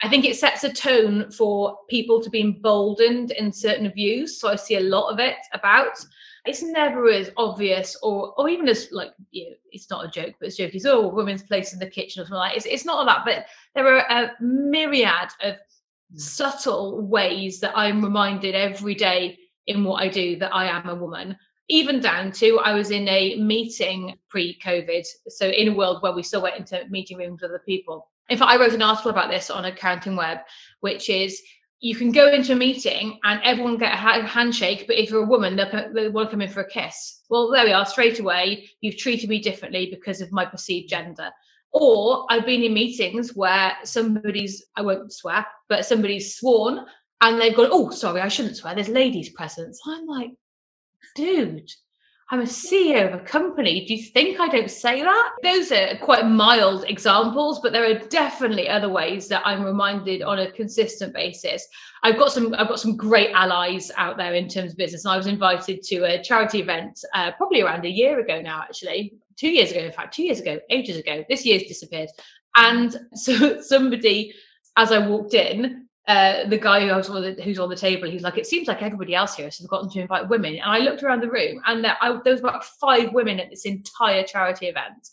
I 0.02 0.08
think 0.08 0.24
it 0.24 0.36
sets 0.36 0.64
a 0.64 0.72
tone 0.72 1.30
for 1.30 1.76
people 1.90 2.22
to 2.22 2.30
be 2.30 2.40
emboldened 2.40 3.32
in 3.32 3.52
certain 3.52 3.92
views. 3.92 4.40
So 4.40 4.48
I 4.48 4.56
see 4.56 4.76
a 4.76 4.80
lot 4.80 5.12
of 5.12 5.18
it 5.18 5.36
about. 5.52 6.02
It's 6.46 6.62
never 6.62 7.08
as 7.10 7.30
obvious 7.36 7.96
or 8.02 8.34
or 8.38 8.48
even 8.48 8.68
as 8.68 8.88
like 8.92 9.12
you 9.30 9.50
know, 9.50 9.56
it's 9.72 9.88
not 9.88 10.04
a 10.06 10.10
joke, 10.10 10.34
but 10.40 10.48
it's. 10.48 10.58
It's 10.58 10.84
oh, 10.84 11.08
women's 11.08 11.42
place 11.42 11.72
in 11.72 11.78
the 11.78 11.86
kitchen 11.86 12.22
or 12.22 12.24
something 12.24 12.36
like. 12.36 12.56
It's 12.56 12.66
it's 12.66 12.84
not 12.84 12.98
all 12.98 13.06
that, 13.06 13.24
but 13.24 13.46
there 13.74 13.86
are 13.86 14.06
a 14.10 14.32
myriad 14.42 15.30
of 15.42 15.56
subtle 16.14 17.00
ways 17.06 17.60
that 17.60 17.76
I'm 17.76 18.02
reminded 18.02 18.54
every 18.54 18.94
day 18.94 19.38
in 19.66 19.84
what 19.84 20.02
I 20.02 20.08
do 20.08 20.36
that 20.36 20.54
I 20.54 20.66
am 20.66 20.88
a 20.88 20.94
woman. 20.94 21.36
Even 21.68 22.00
down 22.00 22.30
to 22.32 22.58
I 22.58 22.74
was 22.74 22.90
in 22.90 23.08
a 23.08 23.36
meeting 23.36 24.16
pre 24.28 24.58
COVID, 24.62 25.04
so 25.28 25.48
in 25.48 25.68
a 25.68 25.74
world 25.74 26.02
where 26.02 26.12
we 26.12 26.22
still 26.22 26.42
went 26.42 26.56
into 26.56 26.84
meeting 26.90 27.16
rooms 27.16 27.40
with 27.40 27.50
other 27.50 27.62
people. 27.64 28.10
In 28.28 28.38
fact, 28.38 28.50
I 28.50 28.58
wrote 28.58 28.74
an 28.74 28.82
article 28.82 29.10
about 29.10 29.30
this 29.30 29.50
on 29.50 29.64
Accounting 29.64 30.16
Web, 30.16 30.38
which 30.80 31.08
is 31.08 31.40
you 31.80 31.94
can 31.94 32.12
go 32.12 32.32
into 32.32 32.52
a 32.52 32.56
meeting 32.56 33.18
and 33.24 33.40
everyone 33.44 33.76
get 33.76 33.92
a 33.92 34.26
handshake, 34.26 34.86
but 34.86 34.96
if 34.96 35.10
you're 35.10 35.24
a 35.24 35.26
woman, 35.26 35.56
they 35.56 36.08
want 36.08 36.28
to 36.28 36.30
come 36.30 36.40
in 36.40 36.48
for 36.48 36.60
a 36.60 36.68
kiss. 36.68 37.20
Well, 37.28 37.50
there 37.50 37.66
we 37.66 37.72
are, 37.72 37.84
straight 37.84 38.20
away. 38.20 38.70
You've 38.80 38.96
treated 38.96 39.28
me 39.28 39.38
differently 39.40 39.90
because 39.90 40.22
of 40.22 40.32
my 40.32 40.46
perceived 40.46 40.88
gender. 40.88 41.30
Or 41.74 42.24
I've 42.30 42.46
been 42.46 42.62
in 42.62 42.72
meetings 42.72 43.34
where 43.34 43.76
somebody's, 43.82 44.64
I 44.76 44.82
won't 44.82 45.12
swear, 45.12 45.44
but 45.68 45.84
somebody's 45.84 46.36
sworn 46.36 46.86
and 47.20 47.40
they've 47.40 47.56
gone, 47.56 47.68
oh, 47.72 47.90
sorry, 47.90 48.20
I 48.20 48.28
shouldn't 48.28 48.56
swear. 48.56 48.74
There's 48.74 48.88
ladies 48.88 49.30
present. 49.30 49.76
I'm 49.86 50.06
like, 50.06 50.30
dude, 51.16 51.68
I'm 52.30 52.40
a 52.40 52.44
CEO 52.44 53.12
of 53.12 53.20
a 53.20 53.24
company. 53.24 53.84
Do 53.84 53.94
you 53.94 54.02
think 54.02 54.40
I 54.40 54.48
don't 54.48 54.70
say 54.70 55.02
that? 55.02 55.32
Those 55.42 55.72
are 55.72 55.96
quite 55.98 56.26
mild 56.26 56.84
examples, 56.84 57.60
but 57.60 57.72
there 57.72 57.84
are 57.84 57.98
definitely 58.08 58.68
other 58.68 58.88
ways 58.88 59.28
that 59.28 59.42
I'm 59.44 59.62
reminded 59.62 60.22
on 60.22 60.38
a 60.38 60.50
consistent 60.50 61.12
basis. 61.12 61.66
I've 62.02 62.18
got 62.18 62.32
some 62.32 62.54
I've 62.54 62.68
got 62.68 62.80
some 62.80 62.96
great 62.96 63.30
allies 63.34 63.90
out 63.96 64.16
there 64.16 64.34
in 64.34 64.48
terms 64.48 64.72
of 64.72 64.78
business. 64.78 65.04
And 65.04 65.12
I 65.12 65.16
was 65.16 65.26
invited 65.26 65.82
to 65.84 66.04
a 66.04 66.22
charity 66.22 66.60
event 66.60 67.04
uh, 67.14 67.32
probably 67.32 67.60
around 67.60 67.84
a 67.84 67.90
year 67.90 68.20
ago 68.20 68.40
now, 68.40 68.62
actually, 68.62 69.14
two 69.36 69.48
years 69.48 69.70
ago, 69.70 69.80
in 69.80 69.92
fact, 69.92 70.14
two 70.14 70.24
years 70.24 70.40
ago, 70.40 70.58
ages 70.70 70.96
ago. 70.96 71.24
This 71.28 71.44
year's 71.44 71.64
disappeared. 71.64 72.10
And 72.56 72.96
so 73.14 73.60
somebody, 73.62 74.34
as 74.76 74.92
I 74.92 75.06
walked 75.06 75.34
in, 75.34 75.86
uh, 76.06 76.46
the 76.48 76.58
guy 76.58 76.80
who 76.80 76.94
was 76.94 77.08
on 77.08 77.22
the, 77.22 77.42
who's 77.42 77.58
on 77.58 77.70
the 77.70 77.76
table, 77.76 78.10
he's 78.10 78.22
like, 78.22 78.36
it 78.36 78.46
seems 78.46 78.68
like 78.68 78.82
everybody 78.82 79.14
else 79.14 79.34
here 79.34 79.46
has 79.46 79.56
forgotten 79.56 79.90
to 79.90 80.00
invite 80.00 80.28
women. 80.28 80.54
And 80.54 80.64
I 80.64 80.78
looked 80.78 81.02
around 81.02 81.22
the 81.22 81.30
room, 81.30 81.60
and 81.66 81.82
there, 81.82 81.96
I, 82.00 82.18
there 82.22 82.34
was 82.34 82.40
about 82.40 82.64
five 82.64 83.12
women 83.12 83.40
at 83.40 83.50
this 83.50 83.64
entire 83.64 84.22
charity 84.22 84.66
event. 84.66 85.08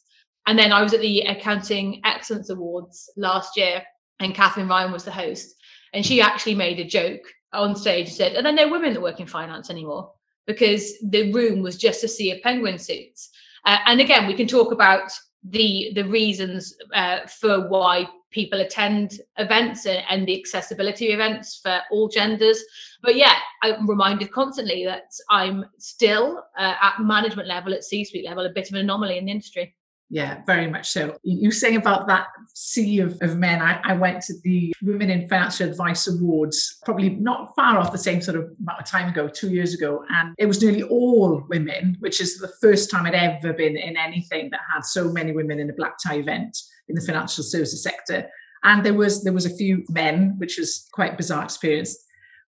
And 0.47 0.57
then 0.57 0.71
I 0.73 0.81
was 0.81 0.93
at 0.93 1.01
the 1.01 1.21
Accounting 1.21 2.01
Excellence 2.03 2.49
Awards 2.49 3.09
last 3.15 3.55
year, 3.55 3.83
and 4.19 4.35
Catherine 4.35 4.67
Ryan 4.67 4.91
was 4.91 5.05
the 5.05 5.11
host, 5.11 5.55
and 5.93 6.05
she 6.05 6.21
actually 6.21 6.55
made 6.55 6.79
a 6.79 6.85
joke 6.85 7.21
on 7.53 7.75
stage. 7.75 8.07
and 8.07 8.15
Said, 8.15 8.35
"Are 8.35 8.41
there 8.41 8.51
no 8.51 8.69
women 8.69 8.93
that 8.93 9.01
work 9.01 9.19
in 9.19 9.27
finance 9.27 9.69
anymore?" 9.69 10.11
Because 10.47 10.93
the 11.03 11.31
room 11.31 11.61
was 11.61 11.77
just 11.77 12.03
a 12.03 12.07
sea 12.07 12.31
of 12.31 12.41
penguin 12.41 12.79
suits. 12.79 13.29
Uh, 13.65 13.77
and 13.85 14.01
again, 14.01 14.27
we 14.27 14.33
can 14.33 14.47
talk 14.47 14.71
about 14.71 15.11
the 15.49 15.91
the 15.95 16.03
reasons 16.03 16.75
uh, 16.93 17.19
for 17.27 17.67
why 17.67 18.07
people 18.31 18.61
attend 18.61 19.19
events 19.37 19.85
and, 19.85 20.03
and, 20.09 20.25
the 20.25 20.39
accessibility 20.39 21.07
events 21.07 21.59
for 21.61 21.81
all 21.91 22.07
genders. 22.07 22.63
But 23.01 23.15
yeah, 23.15 23.35
I'm 23.61 23.89
reminded 23.89 24.31
constantly 24.31 24.85
that 24.85 25.11
I'm 25.29 25.65
still 25.79 26.41
uh, 26.57 26.75
at 26.81 27.01
management 27.01 27.49
level, 27.49 27.73
at 27.73 27.83
C-suite 27.83 28.25
level, 28.25 28.45
a 28.45 28.49
bit 28.49 28.69
of 28.69 28.75
an 28.75 28.81
anomaly 28.81 29.17
in 29.17 29.25
the 29.25 29.31
industry. 29.31 29.75
Yeah, 30.11 30.41
very 30.45 30.67
much 30.69 30.91
so. 30.91 31.17
You 31.23 31.51
saying 31.51 31.77
about 31.77 32.05
that 32.07 32.27
sea 32.53 32.99
of, 32.99 33.17
of 33.21 33.37
men, 33.37 33.61
I, 33.61 33.79
I 33.81 33.93
went 33.93 34.21
to 34.23 34.33
the 34.43 34.73
Women 34.83 35.09
in 35.09 35.29
Financial 35.29 35.69
Advice 35.69 36.05
Awards, 36.05 36.79
probably 36.83 37.11
not 37.11 37.55
far 37.55 37.79
off 37.79 37.93
the 37.93 37.97
same 37.97 38.21
sort 38.21 38.35
of 38.35 38.51
amount 38.59 38.81
of 38.81 38.85
time 38.85 39.07
ago, 39.07 39.29
two 39.29 39.51
years 39.51 39.73
ago, 39.73 40.03
and 40.09 40.35
it 40.37 40.47
was 40.47 40.61
nearly 40.61 40.83
all 40.83 41.41
women, 41.47 41.95
which 41.99 42.19
is 42.19 42.37
the 42.37 42.51
first 42.59 42.91
time 42.91 43.05
I'd 43.05 43.15
ever 43.15 43.53
been 43.53 43.77
in 43.77 43.95
anything 43.95 44.49
that 44.49 44.59
had 44.73 44.83
so 44.83 45.09
many 45.09 45.31
women 45.31 45.61
in 45.61 45.69
a 45.69 45.73
black 45.73 45.93
tie 45.97 46.17
event 46.17 46.57
in 46.89 46.95
the 46.95 47.01
financial 47.01 47.45
services 47.45 47.81
sector. 47.81 48.29
And 48.65 48.85
there 48.85 48.93
was 48.93 49.23
there 49.23 49.33
was 49.33 49.45
a 49.45 49.55
few 49.55 49.85
men, 49.87 50.35
which 50.39 50.57
was 50.57 50.89
quite 50.91 51.15
bizarre 51.15 51.45
experience. 51.45 51.97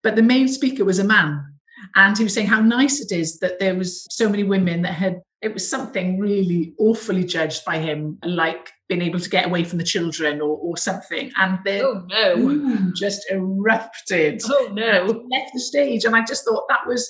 But 0.03 0.15
the 0.15 0.23
main 0.23 0.49
speaker 0.49 0.85
was 0.85 0.99
a 0.99 1.05
man. 1.05 1.43
And 1.95 2.17
he 2.19 2.25
was 2.25 2.35
saying 2.35 2.49
how 2.49 2.61
nice 2.61 3.01
it 3.01 3.13
is 3.13 3.39
that 3.39 3.59
there 3.61 3.75
was 3.75 4.07
so 4.11 4.29
many 4.29 4.45
women 4.45 4.83
that 4.83 4.93
had 4.93 5.23
it 5.47 5.55
was 5.55 5.69
something 5.69 6.19
really 6.19 6.75
awfully 6.77 7.25
judged 7.25 7.65
by 7.65 7.79
him, 7.79 8.19
like 8.25 8.73
being 8.89 9.01
able 9.01 9.21
to 9.21 9.31
get 9.31 9.47
away 9.47 9.63
from 9.63 9.79
the 9.79 9.85
children 9.85 10.41
or, 10.41 10.59
or 10.59 10.77
something. 10.77 11.31
And 11.37 11.61
then 11.65 11.85
oh 11.85 12.05
no, 12.09 12.93
just 12.97 13.25
erupted. 13.31 14.43
Oh 14.45 14.71
no, 14.73 15.25
left 15.31 15.53
the 15.55 15.61
stage, 15.61 16.05
and 16.05 16.17
I 16.17 16.25
just 16.25 16.45
thought 16.45 16.65
that 16.69 16.85
was 16.85 17.09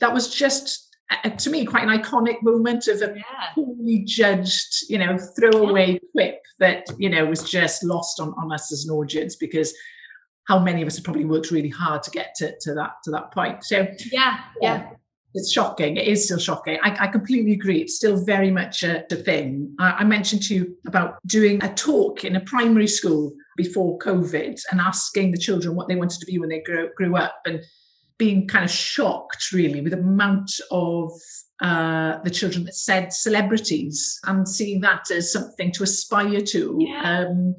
that 0.00 0.14
was 0.14 0.32
just 0.32 0.96
uh, 1.10 1.30
to 1.30 1.50
me 1.50 1.64
quite 1.66 1.82
an 1.82 1.98
iconic 1.98 2.42
moment 2.42 2.86
of 2.86 3.02
a 3.02 3.12
yeah. 3.16 3.48
poorly 3.56 4.04
judged, 4.06 4.88
you 4.88 4.98
know, 4.98 5.18
throwaway 5.36 5.94
yeah. 5.94 5.98
quip 6.12 6.40
that 6.60 6.86
you 6.98 7.10
know 7.10 7.26
was 7.26 7.42
just 7.42 7.82
lost 7.82 8.20
on, 8.20 8.32
on 8.38 8.52
us 8.52 8.70
as 8.70 8.84
an 8.84 8.94
audience 8.94 9.34
because 9.34 9.74
how 10.46 10.60
many 10.60 10.80
of 10.80 10.86
us 10.86 10.94
have 10.94 11.04
probably 11.04 11.24
worked 11.24 11.50
really 11.50 11.70
hard 11.70 12.04
to 12.04 12.10
get 12.12 12.36
to, 12.36 12.54
to 12.60 12.72
that 12.74 12.92
to 13.02 13.10
that 13.10 13.32
point. 13.32 13.64
So 13.64 13.88
yeah, 14.12 14.38
yeah 14.60 14.90
it's 15.34 15.52
shocking. 15.52 15.96
It 15.96 16.06
is 16.06 16.24
still 16.24 16.38
shocking. 16.38 16.78
I, 16.82 16.96
I 17.00 17.06
completely 17.08 17.52
agree. 17.52 17.80
It's 17.80 17.96
still 17.96 18.24
very 18.24 18.50
much 18.50 18.84
a, 18.84 19.04
a 19.12 19.16
thing. 19.16 19.74
I, 19.80 19.90
I, 19.90 20.04
mentioned 20.04 20.42
to 20.44 20.54
you 20.54 20.76
about 20.86 21.18
doing 21.26 21.62
a 21.62 21.74
talk 21.74 22.24
in 22.24 22.36
a 22.36 22.40
primary 22.40 22.86
school 22.86 23.32
before 23.56 23.98
COVID 23.98 24.60
and 24.70 24.80
asking 24.80 25.32
the 25.32 25.38
children 25.38 25.74
what 25.74 25.88
they 25.88 25.96
wanted 25.96 26.20
to 26.20 26.26
be 26.26 26.38
when 26.38 26.50
they 26.50 26.60
grew, 26.60 26.88
grew 26.96 27.16
up 27.16 27.40
and 27.46 27.60
being 28.16 28.46
kind 28.46 28.64
of 28.64 28.70
shocked 28.70 29.50
really 29.52 29.80
with 29.80 29.92
the 29.92 29.98
amount 29.98 30.52
of 30.70 31.10
uh, 31.60 32.18
the 32.22 32.30
children 32.30 32.64
that 32.64 32.76
said 32.76 33.12
celebrities 33.12 34.20
and 34.26 34.48
seeing 34.48 34.80
that 34.82 35.10
as 35.10 35.32
something 35.32 35.72
to 35.72 35.82
aspire 35.82 36.40
to. 36.42 36.76
Yeah. 36.78 37.26
Um, 37.26 37.56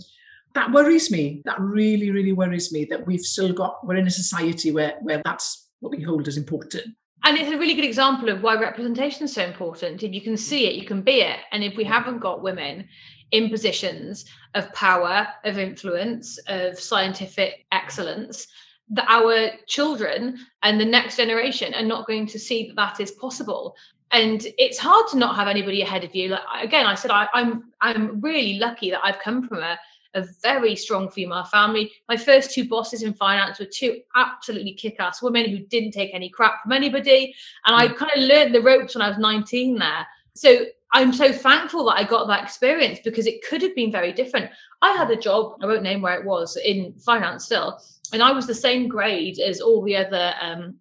that 0.54 0.72
worries 0.72 1.12
me. 1.12 1.42
That 1.44 1.60
really, 1.60 2.12
really 2.12 2.32
worries 2.32 2.72
me 2.72 2.86
that 2.86 3.06
we've 3.06 3.20
still 3.20 3.52
got, 3.52 3.86
we're 3.86 3.98
in 3.98 4.08
a 4.08 4.12
society 4.12 4.72
where, 4.72 4.94
where 5.02 5.22
that's 5.26 5.68
what 5.82 5.92
we 5.92 6.02
hold 6.02 6.30
as 6.30 6.38
important 6.38 6.96
and 7.26 7.38
it's 7.38 7.52
a 7.52 7.58
really 7.58 7.74
good 7.74 7.86
example 7.86 8.30
of 8.30 8.44
why 8.44 8.56
representation 8.56 9.24
is 9.24 9.34
so 9.34 9.44
important. 9.44 10.04
If 10.04 10.14
you 10.14 10.22
can 10.22 10.38
see 10.38 10.68
it 10.68 10.76
you 10.76 10.86
can 10.86 11.02
be 11.02 11.22
it. 11.22 11.40
And 11.52 11.64
if 11.64 11.76
we 11.76 11.84
haven't 11.84 12.20
got 12.20 12.44
women 12.44 12.88
in 13.32 13.50
positions 13.50 14.26
of 14.54 14.72
power 14.74 15.28
of 15.44 15.58
influence 15.58 16.38
of 16.48 16.80
scientific 16.80 17.66
excellence 17.72 18.48
that 18.92 19.08
our 19.10 19.50
children 19.66 20.38
and 20.62 20.80
the 20.80 20.86
next 20.86 21.18
generation 21.18 21.74
are 21.74 21.84
not 21.84 22.06
going 22.06 22.28
to 22.28 22.40
see 22.40 22.68
that 22.68 22.76
that 22.76 23.00
is 23.00 23.12
possible. 23.12 23.76
And 24.12 24.46
it's 24.60 24.78
hard 24.78 25.08
to 25.08 25.18
not 25.18 25.36
have 25.36 25.48
anybody 25.48 25.82
ahead 25.82 26.04
of 26.04 26.14
you. 26.14 26.30
Like 26.30 26.64
again 26.64 26.86
i 26.86 26.94
said 26.94 27.10
I, 27.10 27.28
i'm 27.34 27.72
i'm 27.82 28.22
really 28.22 28.60
lucky 28.60 28.92
that 28.92 29.04
i've 29.04 29.20
come 29.20 29.48
from 29.48 29.64
a 29.64 29.80
a 30.16 30.26
very 30.42 30.76
strong 30.76 31.10
female 31.10 31.44
family. 31.44 31.92
My 32.10 32.18
first 32.18 32.52
two 32.52 32.68
bosses 32.68 33.04
in 33.04 33.14
finance 33.14 33.60
were 33.60 33.66
two 33.66 34.02
absolutely 34.16 34.74
kick 34.74 34.96
ass 35.00 35.22
women 35.22 35.50
who 35.50 35.60
didn't 35.60 35.92
take 35.92 36.14
any 36.14 36.30
crap 36.30 36.64
from 36.64 36.72
anybody. 36.72 37.36
And 37.66 37.76
I 37.76 37.88
mm. 37.88 37.96
kind 37.96 38.12
of 38.16 38.24
learned 38.24 38.56
the 38.56 38.62
ropes 38.62 38.96
when 38.96 39.02
I 39.02 39.10
was 39.10 39.18
19 39.18 39.78
there. 39.78 40.08
So 40.36 40.66
I'm 40.94 41.12
so 41.14 41.32
thankful 41.32 41.86
that 41.86 41.98
I 41.98 42.04
got 42.04 42.28
that 42.28 42.44
experience 42.44 43.00
because 43.04 43.28
it 43.28 43.46
could 43.48 43.62
have 43.62 43.76
been 43.76 43.92
very 43.92 44.14
different. 44.14 44.50
I 44.82 44.94
had 44.94 45.12
a 45.12 45.16
job, 45.16 45.58
I 45.62 45.66
won't 45.66 45.84
name 45.84 46.02
where 46.02 46.20
it 46.20 46.26
was, 46.26 46.58
in 46.58 46.94
finance 46.94 47.46
still, 47.46 47.80
and 48.14 48.24
I 48.24 48.32
was 48.32 48.48
the 48.48 48.56
same 48.56 48.88
grade 48.88 49.40
as 49.40 49.60
all 49.60 49.84
the 49.84 49.98
other 49.98 50.34
um, 50.40 50.76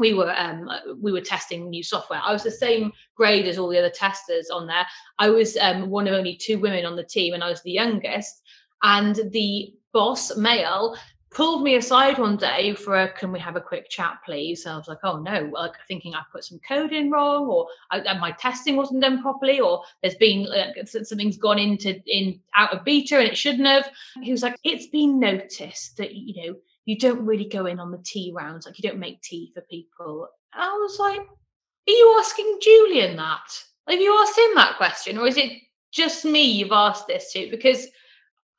we 0.00 0.14
were 0.14 0.34
um, 0.36 0.68
we 0.98 1.12
were 1.12 1.20
testing 1.20 1.68
new 1.68 1.84
software. 1.84 2.20
I 2.24 2.32
was 2.32 2.42
the 2.42 2.50
same 2.50 2.90
grade 3.14 3.46
as 3.46 3.58
all 3.58 3.68
the 3.68 3.78
other 3.78 3.90
testers 3.90 4.48
on 4.48 4.66
there. 4.66 4.86
I 5.18 5.28
was 5.28 5.56
um, 5.58 5.90
one 5.90 6.08
of 6.08 6.14
only 6.14 6.36
two 6.36 6.58
women 6.58 6.86
on 6.86 6.96
the 6.96 7.04
team, 7.04 7.34
and 7.34 7.44
I 7.44 7.50
was 7.50 7.62
the 7.62 7.70
youngest. 7.70 8.42
And 8.82 9.20
the 9.32 9.74
boss, 9.92 10.36
male, 10.36 10.96
pulled 11.30 11.62
me 11.62 11.76
aside 11.76 12.18
one 12.18 12.36
day 12.36 12.74
for 12.74 13.02
a 13.02 13.12
can 13.12 13.30
we 13.30 13.38
have 13.38 13.54
a 13.54 13.60
quick 13.60 13.88
chat 13.88 14.18
please? 14.24 14.64
And 14.64 14.74
i 14.74 14.76
was 14.76 14.88
like 14.88 14.98
oh 15.04 15.18
no 15.18 15.48
like 15.52 15.72
thinking 15.86 16.14
i 16.14 16.22
put 16.32 16.44
some 16.44 16.58
code 16.66 16.92
in 16.92 17.10
wrong 17.10 17.46
or 17.46 17.68
I, 17.90 18.18
my 18.18 18.32
testing 18.32 18.76
wasn't 18.76 19.02
done 19.02 19.22
properly 19.22 19.60
or 19.60 19.84
there's 20.02 20.16
been 20.16 20.48
uh, 20.48 20.72
something's 20.84 21.36
gone 21.36 21.58
into 21.58 22.00
in 22.06 22.40
out 22.56 22.72
of 22.72 22.84
beta 22.84 23.18
and 23.18 23.28
it 23.28 23.38
shouldn't 23.38 23.66
have. 23.66 23.90
He 24.22 24.32
was 24.32 24.42
like 24.42 24.56
it's 24.64 24.88
been 24.88 25.20
noticed 25.20 25.96
that 25.98 26.14
you 26.14 26.42
know 26.42 26.56
you 26.84 26.98
don't 26.98 27.24
really 27.24 27.48
go 27.48 27.66
in 27.66 27.78
on 27.78 27.92
the 27.92 28.02
tea 28.04 28.32
rounds 28.34 28.66
like 28.66 28.78
you 28.78 28.88
don't 28.88 28.98
make 28.98 29.22
tea 29.22 29.52
for 29.54 29.60
people. 29.62 30.28
And 30.52 30.64
i 30.64 30.72
was 30.72 30.98
like 30.98 31.20
are 31.20 31.92
you 31.92 32.16
asking 32.18 32.58
julian 32.60 33.16
that? 33.16 33.62
Have 33.88 34.00
you 34.00 34.18
asked 34.20 34.38
him 34.38 34.54
that 34.56 34.76
question 34.76 35.18
or 35.18 35.28
is 35.28 35.36
it 35.36 35.52
just 35.92 36.24
me 36.24 36.42
you've 36.42 36.72
asked 36.72 37.06
this 37.06 37.32
to? 37.32 37.48
Because 37.50 37.86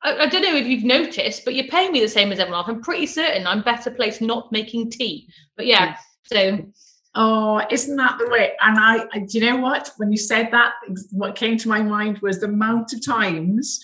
I, 0.04 0.24
I, 0.24 0.26
don't 0.26 0.42
know 0.42 0.56
if 0.56 0.66
you've 0.66 0.84
noticed, 0.84 1.44
but 1.44 1.54
you're 1.54 1.68
paying 1.68 1.92
me 1.92 2.00
the 2.00 2.08
same 2.08 2.32
as 2.32 2.38
everyone 2.38 2.60
else. 2.60 2.68
I'm 2.68 2.82
pretty 2.82 3.06
certain 3.06 3.46
I'm 3.46 3.62
better 3.62 3.90
placed 3.90 4.20
not 4.20 4.50
making 4.52 4.90
tea. 4.90 5.28
But 5.56 5.66
yeah, 5.66 5.96
so. 6.24 6.58
Oh, 7.14 7.60
isn't 7.70 7.96
that 7.96 8.16
the 8.18 8.30
way? 8.30 8.52
And 8.62 8.78
I, 8.78 9.04
I, 9.12 9.18
do 9.18 9.38
you 9.38 9.44
know 9.44 9.58
what? 9.58 9.90
When 9.98 10.10
you 10.10 10.16
said 10.16 10.48
that, 10.52 10.72
what 11.10 11.36
came 11.36 11.58
to 11.58 11.68
my 11.68 11.82
mind 11.82 12.20
was 12.20 12.40
the 12.40 12.46
amount 12.46 12.94
of 12.94 13.04
times 13.04 13.78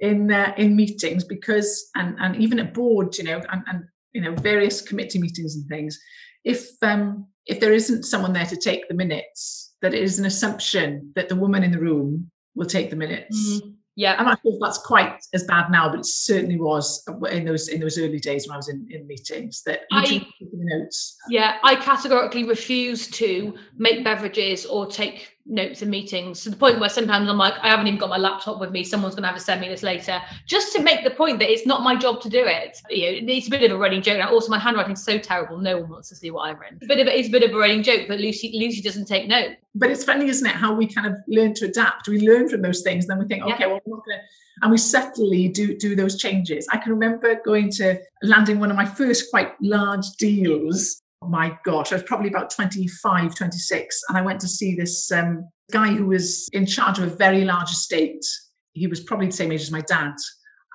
in 0.00 0.30
uh, 0.30 0.52
in 0.56 0.76
meetings 0.76 1.24
because 1.24 1.88
and 1.94 2.16
and 2.20 2.36
even 2.36 2.58
at 2.58 2.74
board, 2.74 3.16
you 3.16 3.24
know, 3.24 3.40
and, 3.50 3.62
and 3.66 3.84
you 4.12 4.20
know 4.20 4.34
various 4.34 4.80
committee 4.80 5.18
meetings 5.18 5.56
and 5.56 5.66
things. 5.68 5.98
If 6.44 6.68
um 6.82 7.26
if 7.46 7.60
there 7.60 7.72
isn't 7.72 8.04
someone 8.04 8.32
there 8.32 8.46
to 8.46 8.56
take 8.56 8.88
the 8.88 8.94
minutes, 8.94 9.74
that 9.80 9.94
it 9.94 10.02
is 10.02 10.18
an 10.18 10.26
assumption 10.26 11.12
that 11.14 11.28
the 11.28 11.36
woman 11.36 11.62
in 11.62 11.70
the 11.70 11.80
room 11.80 12.30
will 12.54 12.66
take 12.66 12.90
the 12.90 12.96
minutes. 12.96 13.38
Mm-hmm. 13.38 13.70
Yeah, 13.96 14.14
I'm 14.18 14.26
not 14.26 14.40
sure 14.42 14.52
if 14.52 14.60
that's 14.60 14.78
quite 14.78 15.24
as 15.32 15.44
bad 15.44 15.70
now, 15.70 15.88
but 15.88 16.00
it 16.00 16.06
certainly 16.06 16.58
was 16.58 17.02
in 17.30 17.46
those 17.46 17.68
in 17.68 17.80
those 17.80 17.98
early 17.98 18.20
days 18.20 18.46
when 18.46 18.54
I 18.54 18.58
was 18.58 18.68
in, 18.68 18.86
in 18.90 19.06
meetings. 19.06 19.62
That 19.62 19.80
I, 19.90 20.04
take 20.04 20.26
notes. 20.52 21.16
Yeah, 21.30 21.56
I 21.64 21.76
categorically 21.76 22.44
refuse 22.44 23.08
to 23.12 23.56
make 23.78 24.04
beverages 24.04 24.66
or 24.66 24.86
take 24.86 25.35
notes 25.48 25.82
and 25.82 25.90
meetings 25.90 26.42
to 26.42 26.50
the 26.50 26.56
point 26.56 26.80
where 26.80 26.88
sometimes 26.88 27.28
I'm 27.28 27.38
like, 27.38 27.54
I 27.62 27.68
haven't 27.68 27.86
even 27.86 27.98
got 27.98 28.10
my 28.10 28.16
laptop 28.16 28.58
with 28.58 28.70
me. 28.70 28.82
Someone's 28.82 29.14
going 29.14 29.22
to 29.22 29.28
have 29.28 29.36
to 29.36 29.42
send 29.42 29.60
me 29.60 29.68
this 29.68 29.82
later, 29.82 30.20
just 30.46 30.72
to 30.74 30.82
make 30.82 31.04
the 31.04 31.10
point 31.10 31.38
that 31.38 31.50
it's 31.50 31.66
not 31.66 31.82
my 31.82 31.94
job 31.94 32.20
to 32.22 32.28
do 32.28 32.44
it. 32.44 32.78
You 32.90 33.22
know, 33.22 33.32
it's 33.32 33.46
a 33.46 33.50
bit 33.50 33.70
of 33.70 33.76
a 33.76 33.80
running 33.80 34.02
joke. 34.02 34.18
Now, 34.18 34.30
also, 34.30 34.50
my 34.50 34.58
handwriting's 34.58 35.04
so 35.04 35.18
terrible, 35.18 35.58
no 35.58 35.78
one 35.78 35.90
wants 35.90 36.08
to 36.08 36.16
see 36.16 36.30
what 36.30 36.42
I've 36.42 36.58
written. 36.58 36.78
It's 36.80 36.86
a 36.86 36.88
bit 36.88 37.00
of 37.00 37.06
a, 37.06 37.18
it's 37.18 37.28
a 37.28 37.30
bit 37.30 37.42
of 37.42 37.52
a 37.52 37.58
running 37.58 37.82
joke 37.82 38.06
but 38.08 38.20
Lucy 38.20 38.52
Lucy 38.54 38.82
doesn't 38.82 39.06
take 39.06 39.28
note. 39.28 39.56
But 39.74 39.90
it's 39.90 40.04
funny, 40.04 40.28
isn't 40.28 40.46
it? 40.46 40.54
How 40.54 40.74
we 40.74 40.86
kind 40.86 41.06
of 41.06 41.16
learn 41.28 41.54
to 41.54 41.66
adapt. 41.66 42.08
We 42.08 42.26
learn 42.26 42.48
from 42.48 42.62
those 42.62 42.82
things, 42.82 43.06
then 43.06 43.18
we 43.18 43.26
think, 43.26 43.42
okay, 43.44 43.54
yeah. 43.60 43.66
well, 43.66 43.80
we're 43.84 43.96
not 43.96 44.04
going 44.04 44.18
to 44.18 44.24
and 44.62 44.70
we 44.70 44.78
subtly 44.78 45.48
do 45.48 45.76
do 45.76 45.94
those 45.94 46.16
changes. 46.16 46.66
I 46.70 46.78
can 46.78 46.92
remember 46.92 47.38
going 47.44 47.70
to 47.72 47.98
landing 48.22 48.58
one 48.58 48.70
of 48.70 48.76
my 48.76 48.86
first 48.86 49.30
quite 49.30 49.52
large 49.60 50.06
deals 50.18 51.02
my 51.28 51.56
gosh, 51.64 51.92
I 51.92 51.96
was 51.96 52.04
probably 52.04 52.28
about 52.28 52.50
25, 52.50 53.34
26. 53.34 54.02
And 54.08 54.18
I 54.18 54.22
went 54.22 54.40
to 54.40 54.48
see 54.48 54.74
this 54.74 55.10
um, 55.12 55.48
guy 55.72 55.88
who 55.88 56.06
was 56.06 56.48
in 56.52 56.66
charge 56.66 56.98
of 56.98 57.04
a 57.04 57.16
very 57.16 57.44
large 57.44 57.70
estate. 57.70 58.24
He 58.72 58.86
was 58.86 59.00
probably 59.00 59.26
the 59.26 59.32
same 59.32 59.52
age 59.52 59.62
as 59.62 59.70
my 59.70 59.82
dad. 59.82 60.14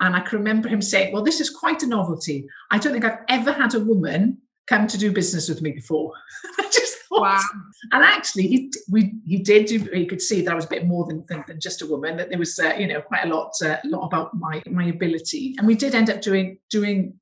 And 0.00 0.16
I 0.16 0.20
can 0.20 0.38
remember 0.38 0.68
him 0.68 0.82
saying, 0.82 1.12
Well, 1.12 1.22
this 1.22 1.40
is 1.40 1.50
quite 1.50 1.82
a 1.82 1.86
novelty. 1.86 2.46
I 2.70 2.78
don't 2.78 2.92
think 2.92 3.04
I've 3.04 3.20
ever 3.28 3.52
had 3.52 3.74
a 3.74 3.80
woman 3.80 4.38
come 4.66 4.86
to 4.86 4.98
do 4.98 5.12
business 5.12 5.48
with 5.48 5.62
me 5.62 5.72
before. 5.72 6.12
I 6.58 6.62
just 6.64 6.98
thought. 7.08 7.20
Wow. 7.20 7.40
And 7.92 8.02
actually, 8.02 8.46
he, 8.46 8.72
we, 8.90 9.12
he 9.26 9.38
did, 9.38 9.66
do, 9.66 9.78
he 9.92 10.06
could 10.06 10.22
see 10.22 10.42
that 10.42 10.50
I 10.50 10.54
was 10.54 10.64
a 10.64 10.68
bit 10.68 10.86
more 10.86 11.06
than, 11.06 11.24
than, 11.28 11.44
than 11.46 11.60
just 11.60 11.82
a 11.82 11.86
woman, 11.86 12.16
that 12.16 12.30
there 12.30 12.38
was, 12.38 12.58
uh, 12.58 12.74
you 12.78 12.86
know, 12.86 13.00
quite 13.00 13.24
a 13.24 13.28
lot, 13.28 13.52
uh, 13.62 13.76
a 13.84 13.88
lot 13.88 14.06
about 14.06 14.34
my, 14.34 14.62
my 14.70 14.86
ability. 14.86 15.54
And 15.58 15.66
we 15.66 15.74
did 15.74 15.94
end 15.94 16.10
up 16.10 16.22
doing, 16.22 16.58
doing 16.70 17.14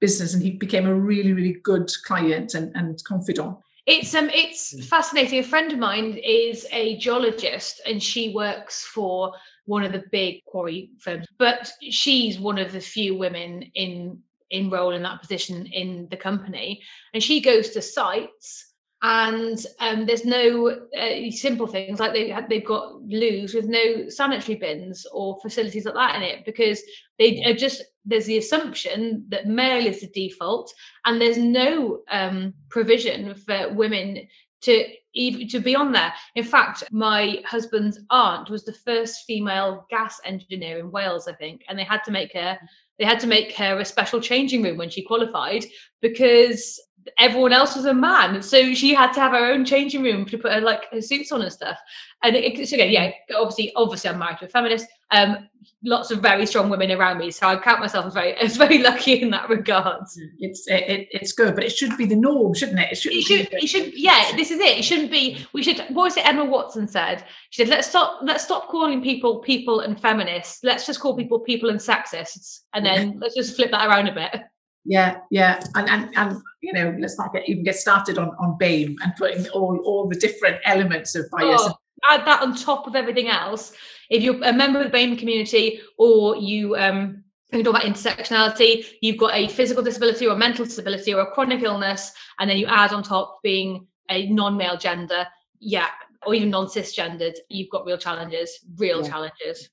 business 0.00 0.34
and 0.34 0.42
he 0.42 0.52
became 0.52 0.86
a 0.86 0.94
really 0.94 1.32
really 1.32 1.56
good 1.62 1.90
client 2.04 2.54
and, 2.54 2.74
and 2.76 3.02
confidant. 3.04 3.56
It's 3.86 4.14
um 4.14 4.30
it's 4.30 4.74
mm. 4.74 4.84
fascinating. 4.84 5.38
A 5.38 5.44
friend 5.44 5.72
of 5.72 5.78
mine 5.78 6.18
is 6.22 6.66
a 6.72 6.96
geologist 6.98 7.80
and 7.86 8.02
she 8.02 8.34
works 8.34 8.84
for 8.84 9.32
one 9.64 9.84
of 9.84 9.92
the 9.92 10.04
big 10.12 10.44
quarry 10.44 10.90
firms 11.00 11.26
but 11.38 11.72
she's 11.80 12.38
one 12.38 12.58
of 12.58 12.72
the 12.72 12.80
few 12.80 13.16
women 13.16 13.62
in 13.74 14.22
in 14.50 14.70
role 14.70 14.92
in 14.92 15.02
that 15.02 15.20
position 15.20 15.66
in 15.66 16.08
the 16.10 16.16
company. 16.16 16.82
And 17.14 17.22
she 17.22 17.40
goes 17.40 17.70
to 17.70 17.82
sites 17.82 18.72
and 19.02 19.58
um, 19.80 20.06
there's 20.06 20.24
no 20.24 20.68
uh, 20.98 21.30
simple 21.30 21.66
things 21.66 22.00
like 22.00 22.12
they 22.12 22.34
they've 22.48 22.64
got 22.64 23.02
loos 23.02 23.54
with 23.54 23.66
no 23.66 24.08
sanitary 24.08 24.56
bins 24.56 25.06
or 25.12 25.38
facilities 25.40 25.84
like 25.84 25.94
that 25.94 26.16
in 26.16 26.22
it 26.22 26.44
because 26.44 26.80
they 27.18 27.44
are 27.44 27.54
just 27.54 27.82
there's 28.06 28.26
the 28.26 28.38
assumption 28.38 29.24
that 29.28 29.48
male 29.48 29.86
is 29.86 30.00
the 30.00 30.06
default 30.08 30.72
and 31.04 31.20
there's 31.20 31.38
no 31.38 32.00
um, 32.10 32.54
provision 32.70 33.34
for 33.34 33.72
women 33.72 34.26
to 34.62 34.84
even 35.14 35.48
to 35.48 35.60
be 35.60 35.74
on 35.74 35.92
there. 35.92 36.12
In 36.34 36.44
fact, 36.44 36.84
my 36.90 37.42
husband's 37.46 37.98
aunt 38.10 38.50
was 38.50 38.64
the 38.64 38.72
first 38.72 39.24
female 39.26 39.86
gas 39.90 40.20
engineer 40.24 40.78
in 40.78 40.90
Wales, 40.90 41.28
I 41.28 41.32
think, 41.32 41.62
and 41.68 41.78
they 41.78 41.84
had 41.84 42.04
to 42.04 42.10
make 42.10 42.32
her 42.34 42.58
they 42.98 43.04
had 43.04 43.20
to 43.20 43.26
make 43.26 43.54
her 43.56 43.78
a 43.78 43.84
special 43.84 44.20
changing 44.20 44.62
room 44.62 44.78
when 44.78 44.88
she 44.88 45.02
qualified 45.02 45.66
because 46.00 46.80
everyone 47.18 47.52
else 47.52 47.76
was 47.76 47.84
a 47.84 47.94
man. 47.94 48.42
So 48.42 48.74
she 48.74 48.94
had 48.94 49.12
to 49.12 49.20
have 49.20 49.32
her 49.32 49.52
own 49.52 49.64
changing 49.64 50.02
room 50.02 50.24
to 50.26 50.38
put 50.38 50.52
her 50.52 50.60
like 50.60 50.90
her 50.92 51.00
suits 51.00 51.32
on 51.32 51.42
and 51.42 51.52
stuff. 51.52 51.78
And 52.22 52.34
it, 52.34 52.68
so 52.68 52.74
again, 52.74 52.90
yeah, 52.90 53.10
obviously, 53.36 53.72
obviously 53.76 54.10
I'm 54.10 54.18
married 54.18 54.38
to 54.38 54.46
a 54.46 54.48
feminist. 54.48 54.86
Um, 55.10 55.48
lots 55.84 56.10
of 56.10 56.20
very 56.20 56.46
strong 56.46 56.68
women 56.68 56.90
around 56.90 57.18
me. 57.18 57.30
So 57.30 57.46
I 57.46 57.56
count 57.56 57.80
myself 57.80 58.06
as 58.06 58.14
very 58.14 58.34
as 58.40 58.56
very 58.56 58.78
lucky 58.78 59.20
in 59.20 59.30
that 59.30 59.48
regard. 59.48 60.04
It's 60.38 60.66
it, 60.68 61.08
it's 61.10 61.32
good, 61.32 61.54
but 61.54 61.64
it 61.64 61.70
should 61.70 61.96
be 61.96 62.06
the 62.06 62.16
norm, 62.16 62.54
shouldn't 62.54 62.80
it? 62.80 62.92
It 62.92 62.96
should 62.96 63.12
it 63.12 63.22
should, 63.22 63.48
it 63.52 63.68
should 63.68 63.98
yeah, 63.98 64.32
this 64.36 64.50
is 64.50 64.58
it. 64.58 64.78
It 64.78 64.84
shouldn't 64.84 65.10
be 65.10 65.44
we 65.52 65.62
should 65.62 65.78
what 65.90 66.04
was 66.04 66.16
it 66.16 66.26
Emma 66.26 66.44
Watson 66.44 66.88
said? 66.88 67.24
She 67.50 67.62
said, 67.62 67.70
let's 67.70 67.88
stop 67.88 68.20
let's 68.22 68.44
stop 68.44 68.68
calling 68.68 69.02
people 69.02 69.38
people 69.38 69.80
and 69.80 70.00
feminists. 70.00 70.60
Let's 70.62 70.86
just 70.86 71.00
call 71.00 71.16
people 71.16 71.40
people 71.40 71.70
and 71.70 71.80
sexists. 71.80 72.60
And 72.74 72.84
then 72.84 73.18
let's 73.20 73.34
just 73.34 73.56
flip 73.56 73.70
that 73.70 73.86
around 73.86 74.08
a 74.08 74.14
bit 74.14 74.42
yeah 74.88 75.18
yeah 75.30 75.60
and, 75.74 75.88
and 75.88 76.16
and 76.16 76.40
you 76.62 76.72
know 76.72 76.96
let's 77.00 77.18
not 77.18 77.32
get 77.32 77.48
even 77.48 77.64
get 77.64 77.74
started 77.74 78.18
on 78.18 78.28
on 78.38 78.56
BAME 78.56 78.94
and 79.02 79.12
putting 79.16 79.48
all 79.48 79.76
all 79.84 80.08
the 80.08 80.14
different 80.14 80.58
elements 80.64 81.16
of 81.16 81.28
bias 81.30 81.60
oh, 81.60 81.74
add 82.08 82.24
that 82.24 82.40
on 82.40 82.54
top 82.54 82.86
of 82.86 82.94
everything 82.94 83.28
else 83.28 83.72
if 84.10 84.22
you're 84.22 84.42
a 84.42 84.52
member 84.52 84.80
of 84.80 84.90
the 84.90 84.96
BAME 84.96 85.18
community 85.18 85.80
or 85.98 86.36
you 86.36 86.76
um 86.76 87.22
talk 87.52 87.66
about 87.66 87.82
intersectionality, 87.82 88.84
you've 89.00 89.18
got 89.18 89.34
a 89.34 89.48
physical 89.48 89.82
disability 89.82 90.26
or 90.26 90.34
a 90.34 90.36
mental 90.36 90.64
disability 90.64 91.14
or 91.14 91.20
a 91.20 91.30
chronic 91.30 91.62
illness, 91.62 92.12
and 92.38 92.50
then 92.50 92.56
you 92.58 92.66
add 92.66 92.92
on 92.92 93.02
top 93.02 93.38
being 93.42 93.86
a 94.10 94.26
non-male 94.28 94.76
gender, 94.76 95.26
yeah, 95.60 95.88
or 96.26 96.34
even 96.34 96.50
non-cisgendered, 96.50 97.34
you've 97.48 97.70
got 97.70 97.86
real 97.86 97.98
challenges, 97.98 98.58
real 98.76 99.02
yeah. 99.02 99.08
challenges 99.08 99.70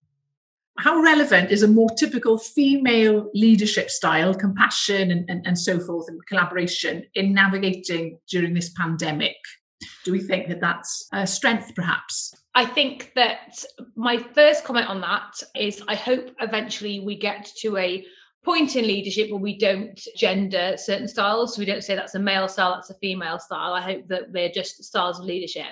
how 0.80 1.02
relevant 1.02 1.52
is 1.52 1.62
a 1.62 1.68
more 1.68 1.90
typical 1.92 2.38
female 2.38 3.30
leadership 3.34 3.90
style, 3.90 4.34
compassion 4.34 5.12
and, 5.12 5.30
and, 5.30 5.46
and 5.46 5.60
so 5.60 5.80
forth, 5.80 6.08
and 6.08 6.26
collaboration 6.26 7.06
in 7.14 7.34
navigating 7.34 8.20
during 8.28 8.54
this 8.54 8.70
pandemic? 8.70 9.36
Do 10.04 10.12
we 10.12 10.20
think 10.20 10.48
that 10.48 10.62
that's 10.62 11.08
a 11.14 11.28
strength, 11.28 11.74
perhaps? 11.76 12.34
I 12.56 12.66
think 12.66 13.12
that 13.16 13.64
my 13.96 14.18
first 14.18 14.64
comment 14.64 14.88
on 14.88 15.02
that 15.02 15.42
is 15.56 15.84
I 15.88 15.96
hope 15.96 16.30
eventually 16.40 17.00
we 17.00 17.18
get 17.18 17.52
to 17.62 17.78
a 17.78 18.06
point 18.46 18.76
in 18.76 18.86
leadership 18.86 19.32
where 19.32 19.40
we 19.40 19.58
don't 19.58 20.00
gender 20.16 20.76
certain 20.78 21.08
styles. 21.08 21.56
So 21.56 21.60
we 21.60 21.66
don't 21.66 21.84
say 21.84 21.96
that's 21.96 22.16
a 22.16 22.20
male 22.20 22.48
style, 22.48 22.76
that's 22.76 22.90
a 22.90 22.96
female 22.96 23.40
style. 23.40 23.74
I 23.74 23.82
hope 23.82 24.08
that 24.10 24.34
they're 24.34 24.50
just 24.50 24.84
styles 24.84 25.20
of 25.20 25.26
leadership. 25.26 25.72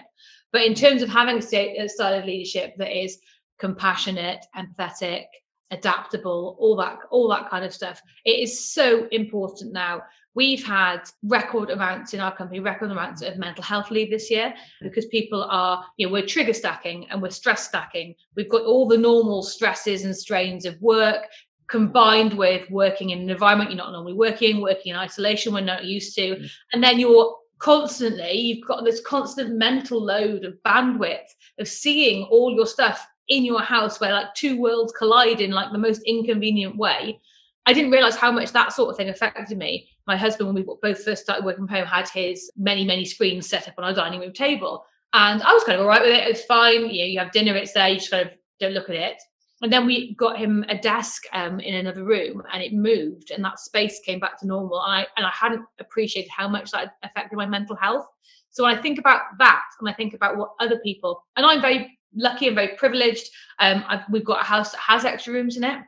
But 0.52 0.64
in 0.64 0.74
terms 0.74 1.02
of 1.02 1.10
having 1.10 1.38
a 1.38 1.88
style 1.88 2.18
of 2.18 2.26
leadership 2.26 2.76
that 2.78 2.98
is 2.98 3.20
compassionate, 3.60 4.46
empathetic, 4.56 5.26
adaptable, 5.70 6.58
all 6.60 6.76
that, 6.78 7.00
all 7.12 7.30
that 7.30 7.50
kind 7.50 7.64
of 7.64 7.74
stuff. 7.74 8.02
It 8.26 8.40
is 8.42 8.74
so 8.74 9.08
important 9.12 9.72
now. 9.72 10.02
We've 10.34 10.66
had 10.66 11.02
record 11.24 11.70
amounts 11.70 12.14
in 12.14 12.22
our 12.22 12.36
company, 12.36 12.62
record 12.62 12.90
amounts 12.92 13.22
of 13.22 13.38
mental 13.38 13.64
health 13.64 13.92
leave 13.92 14.10
this 14.10 14.32
year 14.32 14.54
because 14.82 15.06
people 15.08 15.44
are, 15.44 15.86
you 15.98 16.08
know, 16.08 16.14
we're 16.14 16.26
trigger 16.26 16.54
stacking 16.54 17.08
and 17.10 17.22
we're 17.22 17.32
stress 17.32 17.68
stacking. 17.68 18.16
We've 18.36 18.50
got 18.50 18.64
all 18.64 18.88
the 18.88 18.98
normal 18.98 19.44
stresses 19.44 20.06
and 20.06 20.16
strains 20.16 20.66
of 20.66 20.82
work 20.82 21.28
combined 21.68 22.34
with 22.34 22.70
working 22.70 23.10
in 23.10 23.20
an 23.20 23.30
environment 23.30 23.72
you're 23.72 23.78
not 23.78 23.92
normally 23.92 24.14
working, 24.14 24.62
working 24.62 24.92
in 24.92 24.98
isolation 24.98 25.54
we're 25.54 25.62
not 25.62 25.86
used 25.86 26.16
to. 26.16 26.36
Mm. 26.36 26.50
And 26.74 26.84
then 26.84 27.00
you're 27.00 27.36
constantly, 27.60 28.34
you've 28.34 28.68
got 28.68 28.86
this 28.86 29.02
constant 29.02 29.56
mental 29.56 30.04
load 30.04 30.46
of 30.46 30.56
bandwidth 30.66 31.28
of 31.60 31.68
seeing 31.68 32.24
all 32.26 32.54
your 32.54 32.66
stuff 32.66 33.06
in 33.28 33.46
your 33.46 33.62
house 33.62 34.00
where 34.00 34.12
like 34.12 34.34
two 34.34 34.60
worlds 34.60 34.94
collide 34.98 35.42
in 35.42 35.52
like 35.52 35.72
the 35.72 35.78
most 35.78 36.02
inconvenient 36.06 36.76
way 36.76 37.20
i 37.66 37.74
didn't 37.74 37.92
realize 37.92 38.16
how 38.16 38.32
much 38.32 38.52
that 38.52 38.74
sort 38.74 38.90
of 38.90 38.98
thing 38.98 39.10
affected 39.10 39.58
me. 39.58 39.88
My 40.08 40.18
husband 40.18 40.48
when 40.48 40.56
we 40.56 40.66
both 40.82 41.04
first 41.04 41.24
started 41.24 41.46
working 41.46 41.68
from 41.68 41.76
home 41.76 41.86
had 41.86 42.10
his 42.10 42.52
many 42.58 42.86
many 42.86 43.06
screens 43.06 43.48
set 43.48 43.68
up 43.68 43.76
on 43.78 43.84
our 43.84 43.94
dining 43.94 44.20
room 44.20 44.34
table. 44.34 44.86
And 45.14 45.44
i 45.44 45.54
was 45.54 45.64
kind 45.64 45.78
of 45.78 45.82
all 45.82 45.90
right 45.90 46.02
with 46.02 46.12
it. 46.12 46.28
It's 46.28 46.46
fine. 46.46 46.90
You 46.90 47.02
know 47.02 47.10
you 47.12 47.20
have 47.20 47.32
dinner 47.32 47.56
it's 47.56 47.74
there 47.74 47.90
you 47.90 48.00
just 48.00 48.12
kind 48.12 48.28
of 48.28 48.34
don't 48.60 48.74
look 48.74 48.90
at 48.90 48.96
it. 48.96 49.22
And 49.62 49.72
then 49.72 49.86
we 49.86 50.16
got 50.16 50.40
him 50.40 50.66
a 50.70 50.78
desk 50.78 51.24
um, 51.34 51.60
in 51.60 51.76
another 51.76 52.04
room 52.04 52.42
and 52.52 52.64
it 52.64 52.74
moved 52.74 53.30
and 53.30 53.44
that 53.46 53.60
space 53.60 54.00
came 54.04 54.20
back 54.20 54.40
to 54.40 54.48
normal. 54.48 54.82
And 54.82 54.92
I, 54.92 55.08
and 55.18 55.26
I 55.26 55.32
hadn't 55.32 55.64
appreciated 55.80 56.32
how 56.36 56.48
much 56.48 56.72
that 56.72 56.96
affected 57.04 57.36
my 57.36 57.46
mental 57.46 57.76
health. 57.76 58.08
So 58.50 58.64
when 58.64 58.76
I 58.76 58.82
think 58.82 58.98
about 58.98 59.22
that 59.38 59.62
and 59.80 59.88
I 59.88 59.94
think 59.94 60.16
about 60.16 60.36
what 60.38 60.54
other 60.60 60.80
people, 60.80 61.24
and 61.36 61.46
I'm 61.46 61.62
very 61.62 61.98
lucky 62.16 62.48
and 62.48 62.56
very 62.56 62.76
privileged. 62.76 63.30
Um, 63.60 63.84
I've, 63.88 64.02
we've 64.10 64.26
got 64.26 64.42
a 64.42 64.44
house 64.44 64.72
that 64.72 64.80
has 64.80 65.06
extra 65.06 65.34
rooms 65.34 65.58
in 65.58 65.64
it. 65.64 65.80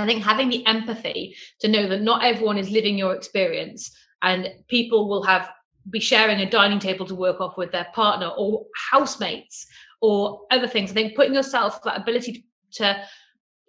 I 0.00 0.06
think 0.06 0.24
having 0.24 0.48
the 0.48 0.66
empathy 0.66 1.36
to 1.60 1.68
know 1.68 1.88
that 1.88 2.02
not 2.02 2.24
everyone 2.24 2.58
is 2.58 2.70
living 2.70 2.98
your 2.98 3.14
experience 3.14 3.90
and 4.22 4.48
people 4.68 5.08
will 5.08 5.22
have 5.22 5.50
be 5.90 6.00
sharing 6.00 6.40
a 6.40 6.50
dining 6.50 6.78
table 6.78 7.06
to 7.06 7.14
work 7.14 7.40
off 7.40 7.56
with 7.56 7.72
their 7.72 7.86
partner 7.94 8.28
or 8.36 8.66
housemates 8.90 9.66
or 10.00 10.42
other 10.50 10.66
things. 10.66 10.90
I 10.90 10.94
think 10.94 11.16
putting 11.16 11.34
yourself 11.34 11.82
that 11.84 12.00
ability 12.00 12.44
to 12.72 13.02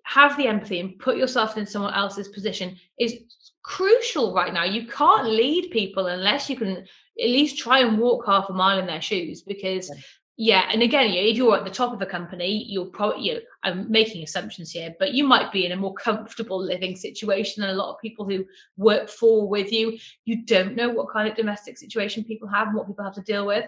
have 0.04 0.36
the 0.38 0.48
empathy 0.48 0.80
and 0.80 1.00
put 1.00 1.18
yourself 1.18 1.58
in 1.58 1.66
someone 1.66 1.94
else's 1.94 2.28
position 2.30 2.76
is 3.00 3.16
crucial 3.64 4.34
right 4.34 4.54
now. 4.54 4.64
You 4.64 4.88
can't 4.88 5.28
lead 5.28 5.72
people 5.72 6.08
unless 6.08 6.50
you 6.50 6.56
can 6.56 6.78
at 6.78 6.86
least 7.30 7.58
try 7.58 7.80
and 7.80 8.00
walk 8.00 8.26
half 8.26 8.50
a 8.50 8.54
mile 8.54 8.80
in 8.80 8.88
their 8.88 9.02
shoes 9.02 9.44
because 9.44 9.92
yeah 10.40 10.70
and 10.72 10.82
again 10.82 11.12
if 11.12 11.36
you're 11.36 11.58
at 11.58 11.66
the 11.66 11.70
top 11.70 11.92
of 11.92 12.02
a 12.02 12.06
company 12.06 12.64
you're 12.70 12.86
probably 12.86 13.22
you 13.22 13.34
know, 13.34 13.40
i'm 13.64 13.92
making 13.92 14.24
assumptions 14.24 14.72
here 14.72 14.96
but 14.98 15.14
you 15.14 15.26
might 15.26 15.52
be 15.52 15.66
in 15.66 15.74
a 15.74 15.76
more 15.76 15.94
comfortable 15.94 16.58
living 16.58 16.96
situation 16.96 17.62
than 17.62 17.72
a 17.72 17.74
lot 17.74 17.94
of 17.94 18.00
people 18.00 18.26
who 18.26 18.46
work 18.78 19.10
for 19.10 19.50
with 19.50 19.72
you. 19.74 19.98
You 20.24 20.46
don't 20.46 20.78
know 20.78 20.90
what 20.90 21.12
kind 21.12 21.28
of 21.28 21.36
domestic 21.36 21.78
situation 21.78 22.24
people 22.24 22.48
have 22.48 22.68
and 22.68 22.78
what 22.78 22.88
people 22.88 23.04
have 23.04 23.16
to 23.16 23.22
deal 23.22 23.46
with. 23.46 23.66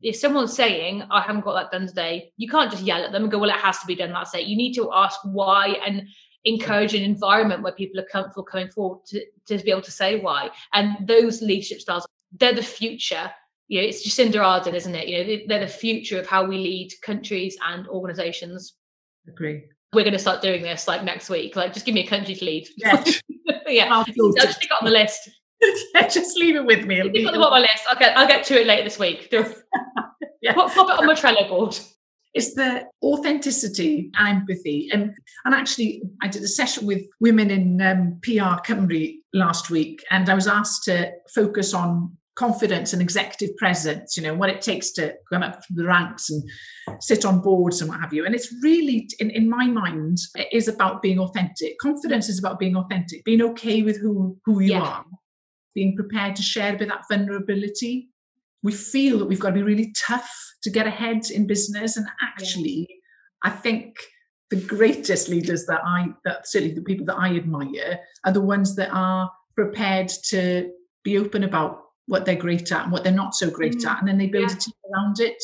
If 0.00 0.16
someone's 0.16 0.54
saying 0.54 1.02
i 1.10 1.20
haven't 1.20 1.44
got 1.44 1.54
that 1.54 1.70
done 1.70 1.86
today 1.86 2.32
you 2.38 2.48
can't 2.48 2.70
just 2.70 2.82
yell 2.82 3.04
at 3.04 3.12
them 3.12 3.24
and 3.24 3.30
go 3.30 3.38
well 3.38 3.50
it 3.50 3.56
has 3.56 3.78
to 3.80 3.86
be 3.86 3.94
done 3.94 4.12
that's 4.12 4.34
it 4.34 4.46
you 4.46 4.56
need 4.56 4.74
to 4.74 4.90
ask 4.92 5.20
why 5.24 5.76
and 5.86 6.08
encourage 6.44 6.94
an 6.94 7.02
environment 7.02 7.62
where 7.62 7.72
people 7.72 8.00
are 8.00 8.06
comfortable 8.10 8.42
coming 8.42 8.68
forward 8.68 9.04
to, 9.06 9.24
to 9.46 9.58
be 9.58 9.70
able 9.70 9.80
to 9.80 9.90
say 9.90 10.20
why. 10.20 10.50
And 10.72 11.06
those 11.06 11.42
leadership 11.42 11.80
styles 11.80 12.06
they're 12.38 12.54
the 12.54 12.62
future 12.62 13.30
you 13.74 13.80
know, 13.80 13.88
it's 13.88 14.06
Jacinda 14.06 14.36
Ardern, 14.36 14.74
isn't 14.74 14.94
it? 14.94 15.08
You 15.08 15.18
know, 15.18 15.42
they're 15.48 15.66
the 15.66 15.66
future 15.66 16.20
of 16.20 16.28
how 16.28 16.44
we 16.44 16.58
lead 16.58 16.92
countries 17.02 17.56
and 17.66 17.88
organizations. 17.88 18.74
Agree. 19.26 19.64
We're 19.92 20.04
going 20.04 20.12
to 20.12 20.18
start 20.20 20.42
doing 20.42 20.62
this 20.62 20.86
like 20.86 21.02
next 21.02 21.28
week. 21.28 21.56
Like, 21.56 21.72
just 21.72 21.84
give 21.84 21.92
me 21.92 22.04
a 22.04 22.06
country 22.06 22.36
to 22.36 22.44
lead. 22.44 22.68
Yeah, 22.76 23.02
yeah. 23.66 23.92
I'll, 23.92 24.04
just 24.04 24.58
stick 24.58 24.70
it 24.70 24.76
on 24.80 24.84
the 24.84 24.92
list. 24.92 25.28
yeah, 25.94 26.06
just 26.06 26.38
leave 26.38 26.54
it 26.54 26.64
with 26.64 26.86
me. 26.86 27.00
It'll 27.00 27.10
be 27.10 27.26
on 27.26 27.36
my 27.36 27.58
list. 27.58 27.82
I'll 27.90 27.98
get, 27.98 28.16
I'll 28.16 28.28
get 28.28 28.44
to 28.44 28.60
it 28.60 28.68
later 28.68 28.84
this 28.84 28.96
week. 28.96 29.28
yeah. 30.40 30.54
Pop, 30.54 30.72
pop 30.72 30.90
it 30.90 31.00
on 31.00 31.06
my 31.06 31.14
Trello 31.14 31.48
board. 31.48 31.76
It's 32.32 32.54
the 32.54 32.84
authenticity 33.02 34.12
and 34.16 34.38
empathy. 34.38 34.88
And, 34.92 35.16
and 35.44 35.52
actually, 35.52 36.00
I 36.22 36.28
did 36.28 36.44
a 36.44 36.48
session 36.48 36.86
with 36.86 37.02
women 37.18 37.50
in 37.50 37.80
um, 37.80 38.20
PR 38.22 38.62
Cymru 38.64 39.16
last 39.32 39.68
week, 39.68 40.04
and 40.12 40.28
I 40.28 40.34
was 40.34 40.46
asked 40.46 40.84
to 40.84 41.10
focus 41.34 41.74
on 41.74 42.16
confidence 42.36 42.92
and 42.92 43.00
executive 43.00 43.56
presence, 43.56 44.16
you 44.16 44.22
know, 44.22 44.34
what 44.34 44.50
it 44.50 44.60
takes 44.60 44.90
to 44.92 45.14
come 45.32 45.42
up 45.42 45.64
through 45.64 45.76
the 45.76 45.86
ranks 45.86 46.30
and 46.30 46.42
sit 47.00 47.24
on 47.24 47.40
boards 47.40 47.80
and 47.80 47.88
what 47.88 48.00
have 48.00 48.12
you. 48.12 48.26
And 48.26 48.34
it's 48.34 48.52
really, 48.62 49.08
in, 49.20 49.30
in 49.30 49.48
my 49.48 49.66
mind, 49.66 50.18
it 50.34 50.48
is 50.52 50.66
about 50.66 51.00
being 51.00 51.18
authentic. 51.20 51.78
Confidence 51.78 52.28
is 52.28 52.38
about 52.38 52.58
being 52.58 52.76
authentic, 52.76 53.24
being 53.24 53.42
okay 53.42 53.82
with 53.82 54.00
who, 54.00 54.36
who 54.44 54.60
you 54.60 54.72
yeah. 54.72 54.80
are, 54.80 55.04
being 55.74 55.94
prepared 55.94 56.34
to 56.36 56.42
share 56.42 56.74
a 56.74 56.76
bit 56.76 56.88
of 56.90 56.94
that 56.94 57.04
vulnerability. 57.08 58.10
We 58.62 58.72
feel 58.72 59.18
that 59.18 59.26
we've 59.26 59.38
got 59.38 59.50
to 59.50 59.54
be 59.54 59.62
really 59.62 59.94
tough 59.96 60.30
to 60.62 60.70
get 60.70 60.86
ahead 60.86 61.30
in 61.30 61.46
business. 61.46 61.96
And 61.96 62.06
actually, 62.20 62.88
yeah. 62.90 62.96
I 63.44 63.50
think 63.50 63.96
the 64.50 64.60
greatest 64.60 65.28
leaders 65.28 65.66
that 65.66 65.82
I, 65.84 66.08
that 66.24 66.48
certainly 66.48 66.74
the 66.74 66.82
people 66.82 67.06
that 67.06 67.18
I 67.18 67.36
admire, 67.36 68.00
are 68.24 68.32
the 68.32 68.40
ones 68.40 68.74
that 68.76 68.90
are 68.92 69.30
prepared 69.54 70.08
to 70.30 70.72
be 71.04 71.16
open 71.18 71.44
about 71.44 71.83
what 72.06 72.24
they're 72.24 72.36
great 72.36 72.70
at 72.72 72.82
and 72.82 72.92
what 72.92 73.02
they're 73.02 73.12
not 73.12 73.34
so 73.34 73.50
great 73.50 73.78
mm. 73.78 73.86
at 73.86 73.98
and 73.98 74.08
then 74.08 74.18
they 74.18 74.26
build 74.26 74.50
yeah. 74.50 74.56
a 74.56 74.58
team 74.58 74.74
around 74.92 75.20
it 75.20 75.42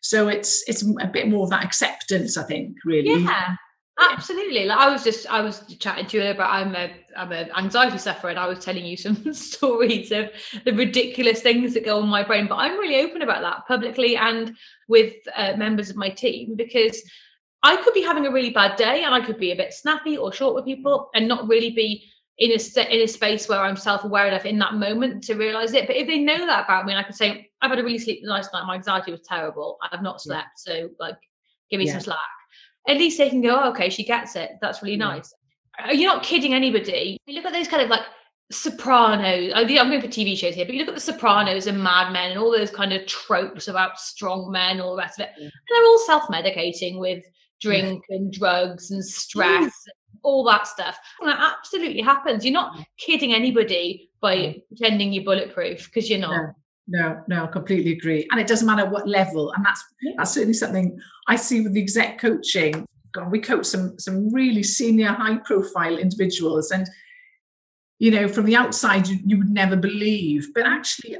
so 0.00 0.28
it's 0.28 0.64
it's 0.68 0.82
a 1.00 1.06
bit 1.06 1.28
more 1.28 1.44
of 1.44 1.50
that 1.50 1.64
acceptance 1.64 2.36
i 2.36 2.42
think 2.42 2.76
really 2.84 3.22
yeah 3.22 3.56
absolutely 3.98 4.66
like 4.66 4.78
i 4.78 4.90
was 4.90 5.02
just 5.02 5.26
i 5.32 5.40
was 5.40 5.62
chatting 5.78 6.06
to 6.06 6.18
you 6.18 6.30
about 6.30 6.50
i'm 6.50 6.74
a 6.74 6.90
i'm 7.16 7.32
an 7.32 7.50
anxiety 7.56 7.96
sufferer 7.96 8.30
and 8.30 8.38
i 8.38 8.46
was 8.46 8.58
telling 8.58 8.84
you 8.84 8.96
some 8.96 9.32
stories 9.32 10.12
of 10.12 10.30
the 10.64 10.72
ridiculous 10.72 11.40
things 11.40 11.74
that 11.74 11.84
go 11.84 12.00
on 12.00 12.08
my 12.08 12.22
brain 12.22 12.46
but 12.46 12.56
i'm 12.56 12.78
really 12.78 13.00
open 13.00 13.22
about 13.22 13.42
that 13.42 13.66
publicly 13.66 14.16
and 14.16 14.54
with 14.88 15.14
uh, 15.34 15.54
members 15.56 15.88
of 15.88 15.96
my 15.96 16.10
team 16.10 16.54
because 16.56 17.02
i 17.62 17.74
could 17.76 17.94
be 17.94 18.02
having 18.02 18.26
a 18.26 18.30
really 18.30 18.50
bad 18.50 18.76
day 18.76 19.02
and 19.04 19.14
i 19.14 19.20
could 19.20 19.38
be 19.38 19.52
a 19.52 19.56
bit 19.56 19.72
snappy 19.72 20.16
or 20.16 20.32
short 20.32 20.54
with 20.54 20.66
people 20.66 21.08
and 21.14 21.26
not 21.26 21.48
really 21.48 21.70
be 21.70 22.06
in 22.38 22.50
a 22.50 22.94
in 22.94 23.02
a 23.02 23.06
space 23.06 23.48
where 23.48 23.60
I'm 23.60 23.76
self-aware 23.76 24.28
enough 24.28 24.44
in 24.44 24.58
that 24.58 24.74
moment 24.74 25.24
to 25.24 25.34
realize 25.34 25.72
it. 25.72 25.86
But 25.86 25.96
if 25.96 26.06
they 26.06 26.18
know 26.18 26.46
that 26.46 26.64
about 26.64 26.84
me, 26.84 26.92
and 26.92 27.00
I 27.00 27.02
can 27.02 27.14
say 27.14 27.50
I've 27.62 27.70
had 27.70 27.78
a 27.78 27.84
really 27.84 27.98
sleepless 27.98 28.48
night, 28.52 28.66
my 28.66 28.74
anxiety 28.74 29.10
was 29.10 29.22
terrible. 29.22 29.78
I've 29.82 30.02
not 30.02 30.20
slept, 30.20 30.60
yeah. 30.66 30.74
so 30.74 30.88
like 31.00 31.16
give 31.70 31.78
me 31.78 31.86
yeah. 31.86 31.92
some 31.92 32.02
slack. 32.02 32.18
At 32.88 32.98
least 32.98 33.18
they 33.18 33.30
can 33.30 33.40
go, 33.40 33.58
oh, 33.60 33.70
okay, 33.70 33.90
she 33.90 34.04
gets 34.04 34.36
it. 34.36 34.52
That's 34.60 34.82
really 34.82 34.96
yeah. 34.96 35.06
nice. 35.06 35.34
You're 35.92 36.12
not 36.12 36.22
kidding 36.22 36.54
anybody. 36.54 37.18
You 37.26 37.34
look 37.34 37.44
at 37.44 37.52
those 37.52 37.68
kind 37.68 37.82
of 37.82 37.88
like 37.88 38.02
Sopranos. 38.52 39.52
I'm 39.54 39.66
going 39.66 40.00
for 40.00 40.06
TV 40.06 40.38
shows 40.38 40.54
here, 40.54 40.64
but 40.64 40.74
you 40.74 40.80
look 40.80 40.88
at 40.88 40.94
the 40.94 41.00
Sopranos 41.00 41.66
and 41.66 41.82
Mad 41.82 42.12
Men 42.12 42.30
and 42.30 42.40
all 42.40 42.52
those 42.52 42.70
kind 42.70 42.92
of 42.92 43.06
tropes 43.06 43.68
about 43.68 43.98
strong 43.98 44.50
men, 44.52 44.80
all 44.80 44.92
the 44.92 45.02
rest 45.02 45.18
of 45.18 45.26
it, 45.26 45.32
and 45.36 45.50
they're 45.68 45.84
all 45.84 45.98
self-medicating 46.06 46.98
with 46.98 47.24
drink 47.60 48.04
and 48.10 48.32
drugs 48.32 48.90
and 48.90 49.04
stress 49.04 49.72
all 50.26 50.42
that 50.44 50.66
stuff. 50.66 50.98
And 51.20 51.30
that 51.30 51.38
absolutely 51.56 52.02
happens. 52.02 52.44
You're 52.44 52.52
not 52.52 52.84
kidding 52.98 53.32
anybody 53.32 54.10
by 54.20 54.60
pretending 54.68 55.12
you're 55.12 55.24
bulletproof 55.24 55.86
because 55.86 56.10
you're 56.10 56.18
not. 56.18 56.36
No. 56.36 56.52
No, 56.88 57.20
no, 57.26 57.48
completely 57.48 57.90
agree. 57.92 58.28
And 58.30 58.40
it 58.40 58.46
doesn't 58.46 58.66
matter 58.66 58.88
what 58.88 59.08
level. 59.08 59.50
And 59.50 59.64
that's 59.64 59.82
yeah. 60.02 60.12
that's 60.18 60.30
certainly 60.30 60.54
something 60.54 60.96
I 61.26 61.34
see 61.34 61.60
with 61.60 61.74
the 61.74 61.82
exec 61.82 62.20
coaching. 62.20 62.86
God, 63.12 63.32
we 63.32 63.40
coach 63.40 63.66
some 63.66 63.98
some 63.98 64.32
really 64.32 64.62
senior, 64.62 65.08
high 65.08 65.38
profile 65.38 65.98
individuals. 65.98 66.70
And 66.70 66.88
you 67.98 68.12
know, 68.12 68.28
from 68.28 68.44
the 68.44 68.54
outside, 68.54 69.08
you, 69.08 69.18
you 69.24 69.36
would 69.36 69.50
never 69.50 69.74
believe. 69.74 70.54
But 70.54 70.64
actually, 70.64 71.16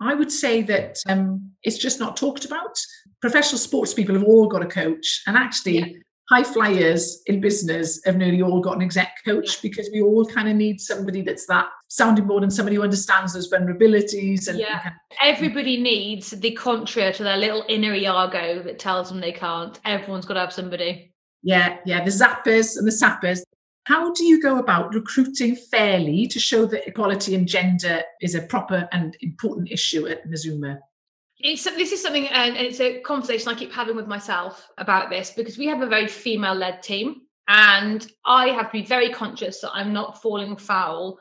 I 0.00 0.14
would 0.14 0.32
say 0.32 0.62
that 0.62 0.96
um, 1.06 1.50
it's 1.64 1.76
just 1.76 2.00
not 2.00 2.16
talked 2.16 2.46
about. 2.46 2.78
Professional 3.20 3.58
sports 3.58 3.92
people 3.92 4.14
have 4.14 4.24
all 4.24 4.48
got 4.48 4.62
a 4.62 4.66
coach, 4.66 5.22
and 5.26 5.36
actually, 5.36 5.80
yeah 5.80 5.98
high 6.30 6.44
flyers 6.44 7.22
in 7.26 7.40
business 7.40 8.00
have 8.04 8.16
nearly 8.16 8.40
all 8.40 8.60
got 8.60 8.76
an 8.76 8.82
exec 8.82 9.16
coach 9.24 9.60
because 9.62 9.90
we 9.92 10.00
all 10.00 10.24
kind 10.24 10.48
of 10.48 10.54
need 10.54 10.80
somebody 10.80 11.22
that's 11.22 11.44
that 11.46 11.66
sounding 11.88 12.26
board 12.26 12.44
and 12.44 12.52
somebody 12.52 12.76
who 12.76 12.82
understands 12.82 13.34
those 13.34 13.50
vulnerabilities 13.50 14.46
and 14.48 14.58
yeah. 14.58 14.80
and 14.84 14.94
everybody 15.20 15.80
needs 15.80 16.30
the 16.30 16.52
contra 16.52 17.12
to 17.12 17.24
their 17.24 17.36
little 17.36 17.64
inner 17.68 17.94
Iago 17.94 18.62
that 18.62 18.78
tells 18.78 19.08
them 19.08 19.20
they 19.20 19.32
can't. 19.32 19.80
Everyone's 19.84 20.24
got 20.24 20.34
to 20.34 20.40
have 20.40 20.52
somebody. 20.52 21.12
Yeah 21.42 21.78
yeah 21.84 22.04
the 22.04 22.10
zappers 22.10 22.76
and 22.76 22.86
the 22.86 22.92
sappers. 22.92 23.44
How 23.84 24.12
do 24.12 24.24
you 24.24 24.40
go 24.40 24.58
about 24.58 24.94
recruiting 24.94 25.56
fairly 25.56 26.28
to 26.28 26.38
show 26.38 26.64
that 26.66 26.86
equality 26.86 27.34
and 27.34 27.48
gender 27.48 28.02
is 28.20 28.36
a 28.36 28.42
proper 28.42 28.88
and 28.92 29.16
important 29.20 29.72
issue 29.72 30.06
at 30.06 30.28
Mazuma? 30.28 30.78
It's 31.42 31.64
this 31.64 31.92
is 31.92 32.02
something 32.02 32.26
and 32.28 32.56
it's 32.56 32.80
a 32.80 33.00
conversation 33.00 33.48
i 33.48 33.54
keep 33.54 33.72
having 33.72 33.96
with 33.96 34.06
myself 34.06 34.68
about 34.78 35.10
this 35.10 35.30
because 35.30 35.58
we 35.58 35.66
have 35.66 35.82
a 35.82 35.86
very 35.86 36.06
female 36.06 36.54
led 36.54 36.82
team 36.82 37.22
and 37.48 38.10
i 38.24 38.48
have 38.48 38.66
to 38.66 38.72
be 38.72 38.82
very 38.82 39.10
conscious 39.10 39.60
that 39.60 39.70
i'm 39.72 39.92
not 39.92 40.20
falling 40.20 40.56
foul 40.56 41.18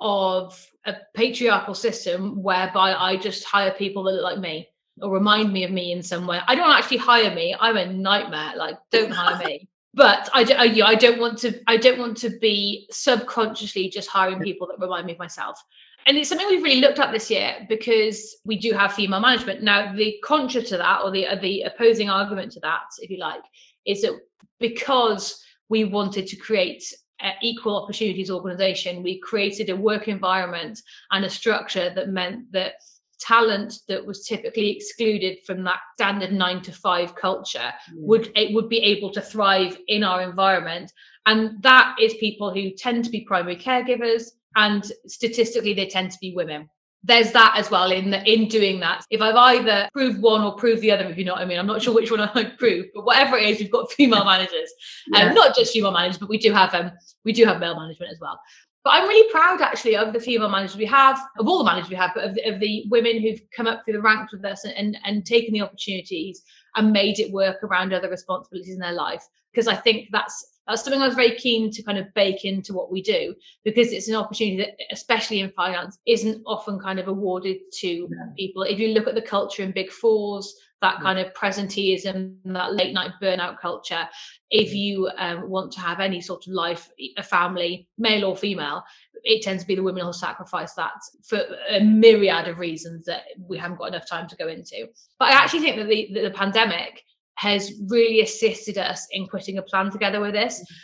of 0.00 0.58
a 0.86 0.94
patriarchal 1.14 1.74
system 1.74 2.42
whereby 2.42 2.94
i 2.94 3.16
just 3.16 3.44
hire 3.44 3.72
people 3.72 4.02
that 4.02 4.12
look 4.12 4.24
like 4.24 4.38
me 4.38 4.68
or 5.02 5.10
remind 5.10 5.52
me 5.52 5.64
of 5.64 5.70
me 5.70 5.92
in 5.92 6.02
some 6.02 6.26
way. 6.26 6.40
I 6.46 6.54
don't 6.54 6.70
actually 6.70 6.98
hire 6.98 7.34
me. 7.34 7.54
I'm 7.58 7.76
a 7.76 7.92
nightmare. 7.92 8.52
Like 8.56 8.78
don't 8.90 9.10
hire 9.12 9.44
me. 9.44 9.68
But 9.94 10.28
I, 10.32 10.42
I, 10.42 10.90
I 10.90 10.94
don't 10.94 11.18
want 11.18 11.38
to 11.38 11.60
i 11.66 11.76
don't 11.76 11.98
want 11.98 12.18
to 12.18 12.30
be 12.38 12.86
subconsciously 12.90 13.88
just 13.88 14.08
hiring 14.08 14.38
people 14.38 14.68
that 14.68 14.78
remind 14.78 15.06
me 15.06 15.12
of 15.14 15.18
myself 15.18 15.60
and 16.08 16.16
it's 16.16 16.30
something 16.30 16.48
we've 16.48 16.62
really 16.62 16.80
looked 16.80 16.98
at 16.98 17.12
this 17.12 17.30
year 17.30 17.66
because 17.68 18.36
we 18.46 18.58
do 18.58 18.72
have 18.72 18.94
female 18.94 19.20
management. 19.20 19.62
Now, 19.62 19.94
the 19.94 20.16
contra 20.24 20.62
to 20.62 20.78
that, 20.78 21.02
or 21.04 21.10
the 21.10 21.26
uh, 21.26 21.36
the 21.36 21.62
opposing 21.62 22.08
argument 22.08 22.52
to 22.52 22.60
that, 22.60 22.84
if 23.00 23.10
you 23.10 23.18
like, 23.18 23.42
is 23.86 24.00
that 24.02 24.18
because 24.58 25.38
we 25.68 25.84
wanted 25.84 26.26
to 26.28 26.36
create 26.36 26.82
an 27.20 27.34
equal 27.42 27.82
opportunities 27.82 28.30
organization, 28.30 29.02
we 29.02 29.20
created 29.20 29.68
a 29.68 29.76
work 29.76 30.08
environment 30.08 30.80
and 31.10 31.26
a 31.26 31.30
structure 31.30 31.92
that 31.94 32.08
meant 32.08 32.50
that 32.52 32.74
talent 33.20 33.74
that 33.88 34.04
was 34.06 34.24
typically 34.24 34.70
excluded 34.70 35.38
from 35.44 35.62
that 35.64 35.80
standard 35.94 36.32
nine 36.32 36.62
to 36.62 36.72
five 36.72 37.14
culture 37.16 37.72
would 37.96 38.30
it 38.36 38.54
would 38.54 38.68
be 38.68 38.78
able 38.78 39.10
to 39.10 39.20
thrive 39.20 39.76
in 39.88 40.04
our 40.04 40.22
environment 40.22 40.92
and 41.26 41.60
that 41.60 41.96
is 42.00 42.14
people 42.14 42.54
who 42.54 42.70
tend 42.70 43.04
to 43.04 43.10
be 43.10 43.22
primary 43.22 43.56
caregivers 43.56 44.30
and 44.56 44.90
statistically 45.06 45.74
they 45.74 45.86
tend 45.86 46.10
to 46.10 46.18
be 46.20 46.34
women 46.34 46.68
there's 47.04 47.32
that 47.32 47.54
as 47.56 47.70
well 47.70 47.92
in 47.92 48.10
the, 48.10 48.22
in 48.30 48.48
doing 48.48 48.80
that. 48.80 49.04
If 49.10 49.20
I've 49.20 49.36
either 49.36 49.88
proved 49.92 50.20
one 50.20 50.42
or 50.42 50.56
proved 50.56 50.82
the 50.82 50.90
other, 50.90 51.04
if 51.04 51.16
you 51.16 51.24
know 51.24 51.34
what 51.34 51.42
I 51.42 51.44
mean, 51.44 51.58
I'm 51.58 51.66
not 51.66 51.80
sure 51.82 51.94
which 51.94 52.10
one 52.10 52.20
I 52.34 52.44
prove, 52.44 52.86
but 52.94 53.04
whatever 53.04 53.36
it 53.36 53.48
is, 53.48 53.60
we've 53.60 53.70
got 53.70 53.90
female 53.92 54.24
managers, 54.24 54.72
and 55.14 55.16
yeah. 55.16 55.28
um, 55.28 55.34
not 55.34 55.54
just 55.54 55.72
female 55.72 55.92
managers, 55.92 56.18
but 56.18 56.28
we 56.28 56.38
do 56.38 56.52
have 56.52 56.74
um 56.74 56.92
we 57.24 57.32
do 57.32 57.44
have 57.44 57.60
male 57.60 57.78
management 57.78 58.12
as 58.12 58.18
well. 58.20 58.38
But 58.84 58.90
I'm 58.94 59.08
really 59.08 59.30
proud 59.30 59.60
actually 59.60 59.96
of 59.96 60.12
the 60.12 60.20
female 60.20 60.48
managers 60.48 60.76
we 60.76 60.86
have, 60.86 61.20
of 61.38 61.46
all 61.46 61.58
the 61.58 61.64
managers 61.64 61.90
we 61.90 61.96
have, 61.96 62.12
but 62.14 62.24
of 62.24 62.34
the, 62.34 62.42
of 62.48 62.60
the 62.60 62.84
women 62.88 63.20
who've 63.20 63.40
come 63.54 63.66
up 63.66 63.84
through 63.84 63.94
the 63.94 64.02
ranks 64.02 64.32
with 64.32 64.44
us 64.44 64.64
and, 64.64 64.74
and 64.74 64.98
and 65.04 65.26
taken 65.26 65.52
the 65.52 65.62
opportunities 65.62 66.42
and 66.74 66.92
made 66.92 67.18
it 67.20 67.32
work 67.32 67.62
around 67.62 67.92
other 67.92 68.10
responsibilities 68.10 68.74
in 68.74 68.80
their 68.80 68.92
life. 68.92 69.24
Because 69.52 69.68
I 69.68 69.76
think 69.76 70.08
that's 70.12 70.57
that's 70.68 70.84
something 70.84 71.00
I 71.00 71.06
was 71.06 71.16
very 71.16 71.34
keen 71.34 71.70
to 71.72 71.82
kind 71.82 71.98
of 71.98 72.12
bake 72.14 72.44
into 72.44 72.74
what 72.74 72.92
we 72.92 73.00
do 73.00 73.34
because 73.64 73.90
it's 73.90 74.08
an 74.08 74.14
opportunity 74.14 74.58
that, 74.58 74.76
especially 74.92 75.40
in 75.40 75.50
finance, 75.52 75.98
isn't 76.06 76.42
often 76.46 76.78
kind 76.78 76.98
of 76.98 77.08
awarded 77.08 77.56
to 77.80 77.88
yeah. 77.88 78.06
people. 78.36 78.62
If 78.62 78.78
you 78.78 78.88
look 78.88 79.06
at 79.06 79.14
the 79.14 79.22
culture 79.22 79.62
in 79.62 79.72
big 79.72 79.90
fours, 79.90 80.54
that 80.80 81.00
kind 81.00 81.18
of 81.18 81.32
presenteeism, 81.34 82.36
that 82.44 82.74
late 82.74 82.92
night 82.92 83.10
burnout 83.20 83.58
culture, 83.58 84.08
if 84.50 84.72
you 84.72 85.10
um, 85.18 85.48
want 85.48 85.72
to 85.72 85.80
have 85.80 86.00
any 86.00 86.20
sort 86.20 86.46
of 86.46 86.52
life, 86.52 86.88
a 87.16 87.22
family, 87.22 87.88
male 87.98 88.24
or 88.24 88.36
female, 88.36 88.84
it 89.24 89.42
tends 89.42 89.62
to 89.62 89.66
be 89.66 89.74
the 89.74 89.82
women 89.82 90.02
who'll 90.02 90.12
sacrifice 90.12 90.74
that 90.74 90.92
for 91.26 91.40
a 91.70 91.80
myriad 91.80 92.46
of 92.46 92.58
reasons 92.58 93.06
that 93.06 93.22
we 93.38 93.58
haven't 93.58 93.78
got 93.78 93.88
enough 93.88 94.08
time 94.08 94.28
to 94.28 94.36
go 94.36 94.46
into. 94.46 94.86
But 95.18 95.28
I 95.28 95.32
actually 95.32 95.60
think 95.60 95.76
that 95.76 95.88
the, 95.88 96.10
that 96.14 96.22
the 96.22 96.30
pandemic 96.30 97.02
has 97.38 97.72
really 97.88 98.20
assisted 98.20 98.78
us 98.78 99.06
in 99.12 99.28
putting 99.28 99.58
a 99.58 99.62
plan 99.62 99.92
together 99.92 100.20
with 100.20 100.32
this 100.32 100.60
mm-hmm. 100.60 100.74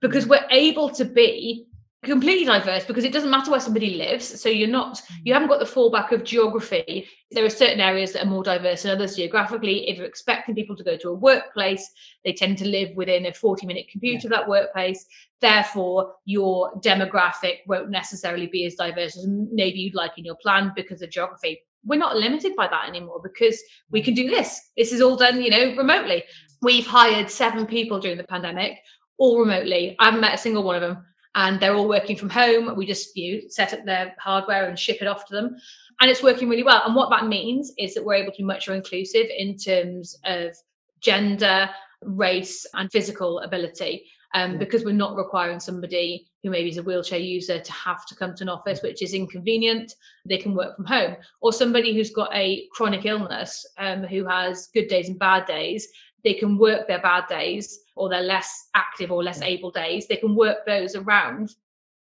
because 0.00 0.28
we're 0.28 0.46
able 0.50 0.88
to 0.88 1.04
be 1.04 1.66
completely 2.04 2.44
diverse 2.44 2.84
because 2.84 3.02
it 3.02 3.12
doesn't 3.12 3.30
matter 3.30 3.50
where 3.50 3.58
somebody 3.58 3.96
lives. 3.96 4.40
So 4.40 4.48
you're 4.48 4.68
not 4.68 5.02
you 5.08 5.14
mm-hmm. 5.16 5.32
haven't 5.32 5.48
got 5.48 5.58
the 5.58 5.74
fallback 5.74 6.12
of 6.12 6.22
geography. 6.22 7.08
There 7.32 7.44
are 7.44 7.50
certain 7.50 7.80
areas 7.80 8.12
that 8.12 8.24
are 8.24 8.30
more 8.30 8.44
diverse 8.44 8.82
than 8.82 8.92
others 8.92 9.16
geographically. 9.16 9.88
If 9.88 9.96
you're 9.96 10.06
expecting 10.06 10.54
people 10.54 10.76
to 10.76 10.84
go 10.84 10.96
to 10.96 11.08
a 11.08 11.14
workplace 11.14 11.90
they 12.24 12.32
tend 12.32 12.58
to 12.58 12.68
live 12.68 12.94
within 12.94 13.26
a 13.26 13.32
40 13.32 13.66
minute 13.66 13.86
commute 13.90 14.22
yeah. 14.22 14.26
of 14.28 14.30
that 14.30 14.48
workplace. 14.48 15.04
Therefore 15.40 16.14
your 16.26 16.80
demographic 16.80 17.58
won't 17.66 17.90
necessarily 17.90 18.46
be 18.46 18.66
as 18.66 18.76
diverse 18.76 19.16
as 19.16 19.26
maybe 19.26 19.80
you'd 19.80 19.96
like 19.96 20.16
in 20.16 20.24
your 20.24 20.36
plan 20.36 20.72
because 20.76 21.02
of 21.02 21.10
geography 21.10 21.60
we're 21.84 21.98
not 21.98 22.16
limited 22.16 22.56
by 22.56 22.68
that 22.68 22.88
anymore 22.88 23.20
because 23.22 23.60
we 23.90 24.00
mm. 24.00 24.04
can 24.04 24.14
do 24.14 24.28
this. 24.28 24.70
This 24.76 24.92
is 24.92 25.00
all 25.00 25.16
done, 25.16 25.42
you 25.42 25.50
know, 25.50 25.76
remotely. 25.76 26.24
We've 26.62 26.86
hired 26.86 27.30
seven 27.30 27.66
people 27.66 28.00
during 28.00 28.16
the 28.16 28.24
pandemic, 28.24 28.78
all 29.18 29.38
remotely. 29.38 29.96
I 29.98 30.06
haven't 30.06 30.20
met 30.20 30.34
a 30.34 30.38
single 30.38 30.62
one 30.62 30.76
of 30.76 30.82
them, 30.82 31.04
and 31.34 31.60
they're 31.60 31.74
all 31.74 31.88
working 31.88 32.16
from 32.16 32.30
home. 32.30 32.74
We 32.76 32.86
just 32.86 33.16
you 33.16 33.34
know, 33.34 33.40
set 33.48 33.74
up 33.74 33.84
their 33.84 34.14
hardware 34.18 34.68
and 34.68 34.78
ship 34.78 34.98
it 35.00 35.08
off 35.08 35.26
to 35.26 35.34
them, 35.34 35.56
and 36.00 36.10
it's 36.10 36.22
working 36.22 36.48
really 36.48 36.62
well. 36.62 36.82
And 36.86 36.94
what 36.94 37.10
that 37.10 37.26
means 37.26 37.72
is 37.78 37.94
that 37.94 38.04
we're 38.04 38.14
able 38.14 38.32
to 38.32 38.38
be 38.38 38.44
much 38.44 38.68
more 38.68 38.76
inclusive 38.76 39.26
in 39.36 39.56
terms 39.56 40.18
of 40.24 40.56
gender, 41.00 41.68
race, 42.02 42.66
and 42.74 42.90
physical 42.90 43.40
ability 43.40 44.06
um, 44.34 44.58
because 44.58 44.84
we're 44.84 44.92
not 44.92 45.16
requiring 45.16 45.60
somebody 45.60 46.26
who 46.42 46.50
maybe 46.50 46.68
is 46.68 46.76
a 46.76 46.82
wheelchair 46.82 47.18
user 47.18 47.58
to 47.58 47.72
have 47.72 48.04
to 48.06 48.14
come 48.14 48.34
to 48.34 48.42
an 48.42 48.48
office, 48.48 48.82
which 48.82 49.00
is 49.00 49.14
inconvenient. 49.14 49.94
They 50.26 50.38
can 50.38 50.54
work 50.54 50.76
from 50.76 50.84
home. 50.84 51.16
Or 51.40 51.52
somebody 51.52 51.94
who's 51.94 52.10
got 52.10 52.34
a 52.34 52.66
chronic 52.72 53.06
illness, 53.06 53.64
um, 53.78 54.02
who 54.02 54.26
has 54.26 54.68
good 54.74 54.88
days 54.88 55.08
and 55.08 55.18
bad 55.18 55.46
days, 55.46 55.88
they 56.24 56.34
can 56.34 56.58
work 56.58 56.88
their 56.88 57.00
bad 57.00 57.28
days 57.28 57.78
or 57.96 58.08
their 58.08 58.22
less 58.22 58.68
active 58.74 59.12
or 59.12 59.22
less 59.22 59.40
able 59.40 59.70
days. 59.70 60.08
They 60.08 60.16
can 60.16 60.34
work 60.34 60.66
those 60.66 60.96
around 60.96 61.50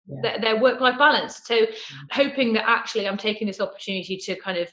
yeah. 0.06 0.20
their, 0.22 0.40
their 0.40 0.60
work-life 0.60 0.98
balance. 0.98 1.42
So, 1.44 1.54
mm-hmm. 1.54 1.96
hoping 2.10 2.52
that 2.54 2.68
actually 2.68 3.06
I'm 3.06 3.18
taking 3.18 3.46
this 3.46 3.60
opportunity 3.60 4.16
to 4.16 4.36
kind 4.36 4.58
of 4.58 4.68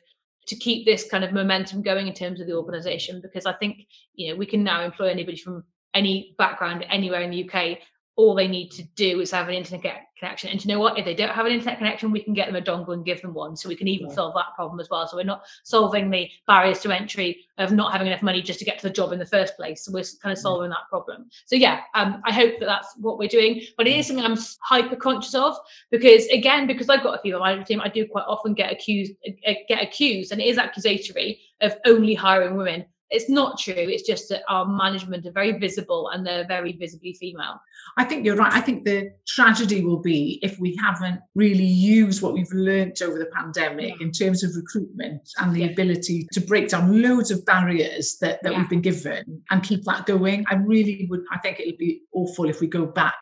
to 0.48 0.56
keep 0.56 0.86
this 0.86 1.08
kind 1.10 1.24
of 1.24 1.32
momentum 1.32 1.82
going 1.84 2.08
in 2.08 2.14
terms 2.14 2.42
of 2.42 2.48
the 2.48 2.54
organization 2.54 3.22
because 3.22 3.46
I 3.46 3.54
think 3.54 3.86
you 4.16 4.32
know 4.32 4.38
we 4.38 4.48
can 4.48 4.64
now 4.64 4.84
employ 4.84 5.10
anybody 5.10 5.38
from 5.38 5.64
any 5.94 6.36
background 6.38 6.86
anywhere 6.90 7.22
in 7.22 7.32
the 7.32 7.50
UK, 7.50 7.80
all 8.20 8.36
they 8.36 8.50
need 8.50 8.70
to 8.70 8.84
do 8.98 9.22
is 9.22 9.32
have 9.32 9.48
an 9.48 9.54
internet 9.54 10.08
connection. 10.18 10.50
And 10.50 10.64
you 10.64 10.68
know 10.68 10.80
what? 10.80 11.00
If 11.00 11.06
they 11.06 11.16
don't 11.16 11.32
have 11.32 11.46
an 11.46 11.54
internet 11.54 11.78
connection, 11.78 12.12
we 12.12 12.22
can 12.22 12.34
get 12.34 12.48
them 12.48 12.58
a 12.58 12.62
dongle 12.62 12.94
and 12.94 13.06
give 13.06 13.22
them 13.22 13.34
one. 13.34 13.56
So 13.56 13.70
we 13.70 13.78
can 13.78 13.88
even 13.88 14.10
yeah. 14.10 14.14
solve 14.14 14.34
that 14.36 14.54
problem 14.58 14.82
as 14.82 14.90
well. 14.90 15.08
So 15.08 15.16
we're 15.16 15.24
not 15.24 15.46
solving 15.64 16.10
the 16.10 16.30
barriers 16.46 16.82
to 16.82 16.92
entry 16.92 17.46
of 17.58 17.72
not 17.72 17.94
having 17.94 18.08
enough 18.08 18.22
money 18.22 18.42
just 18.42 18.60
to 18.60 18.66
get 18.66 18.78
to 18.80 18.88
the 18.90 18.94
job 18.94 19.14
in 19.14 19.20
the 19.20 19.26
first 19.26 19.56
place. 19.56 19.86
So 19.86 19.94
we're 19.94 20.04
kind 20.22 20.34
of 20.34 20.38
solving 20.38 20.70
that 20.70 20.90
problem. 20.90 21.30
So 21.46 21.56
yeah, 21.56 21.80
um, 21.96 22.22
I 22.26 22.34
hope 22.34 22.60
that 22.60 22.66
that's 22.66 22.94
what 22.98 23.18
we're 23.18 23.30
doing. 23.30 23.62
But 23.78 23.88
it 23.88 23.96
is 23.96 24.08
something 24.08 24.26
I'm 24.26 24.38
hyper 24.64 24.98
conscious 24.98 25.34
of 25.34 25.56
because 25.90 26.26
again, 26.26 26.68
because 26.68 26.90
I've 26.90 27.04
got 27.04 27.18
a 27.18 27.22
female 27.22 27.40
management 27.40 27.68
team, 27.68 27.80
I 27.80 27.88
do 27.88 28.06
quite 28.06 28.26
often 28.28 28.54
get 28.54 28.70
accused, 28.70 29.14
uh, 29.26 29.54
get 29.70 29.82
accused, 29.82 30.34
and 30.34 30.42
it 30.42 30.48
is 30.48 30.58
accusatory 30.58 31.40
of 31.62 31.78
only 31.86 32.16
hiring 32.16 32.58
women 32.58 32.86
It's 33.12 33.30
not 33.30 33.58
true. 33.58 33.74
It's 33.76 34.04
just 34.04 34.30
that 34.30 34.44
our 34.48 34.66
management 34.66 35.26
are 35.26 35.32
very 35.32 35.54
visible 35.54 36.10
and 36.10 36.26
they're 36.26 36.46
very 36.48 36.74
visibly 36.74 37.14
female. 37.14 37.60
I 37.98 38.04
think 38.04 38.26
you're 38.26 38.36
right. 38.36 38.54
I 38.54 38.62
think 38.62 38.86
the 38.86 39.12
tragedy 39.28 39.84
will 39.84 40.00
be 40.00 40.40
if 40.44 40.60
we 40.60 40.76
haven't 40.76 41.20
really 41.34 41.66
used 41.66 42.22
what 42.22 42.34
we've 42.34 42.52
learnt 42.52 43.02
over 43.02 43.18
the 43.18 43.26
pandemic 43.28 43.96
yeah. 44.00 44.06
in 44.06 44.12
terms 44.12 44.44
of 44.44 44.52
recruitment 44.56 45.28
and 45.40 45.56
the 45.56 45.62
yeah. 45.62 45.68
ability 45.68 46.28
to 46.34 46.42
break 46.42 46.70
down 46.70 47.02
loads 47.02 47.32
of 47.32 47.44
barriers 47.46 48.18
that, 48.22 48.44
that 48.44 48.52
yeah. 48.52 48.60
we've 48.60 48.70
been 48.70 48.82
given 48.82 49.42
and 49.50 49.64
keep 49.64 49.84
that 49.86 50.06
going. 50.06 50.46
I 50.48 50.56
really 50.56 51.08
would, 51.10 51.24
I 51.32 51.40
think 51.40 51.60
it'll 51.60 51.78
be 51.78 52.04
awful 52.14 52.50
if 52.50 52.62
we 52.62 52.68
go 52.68 52.86
back 52.86 53.16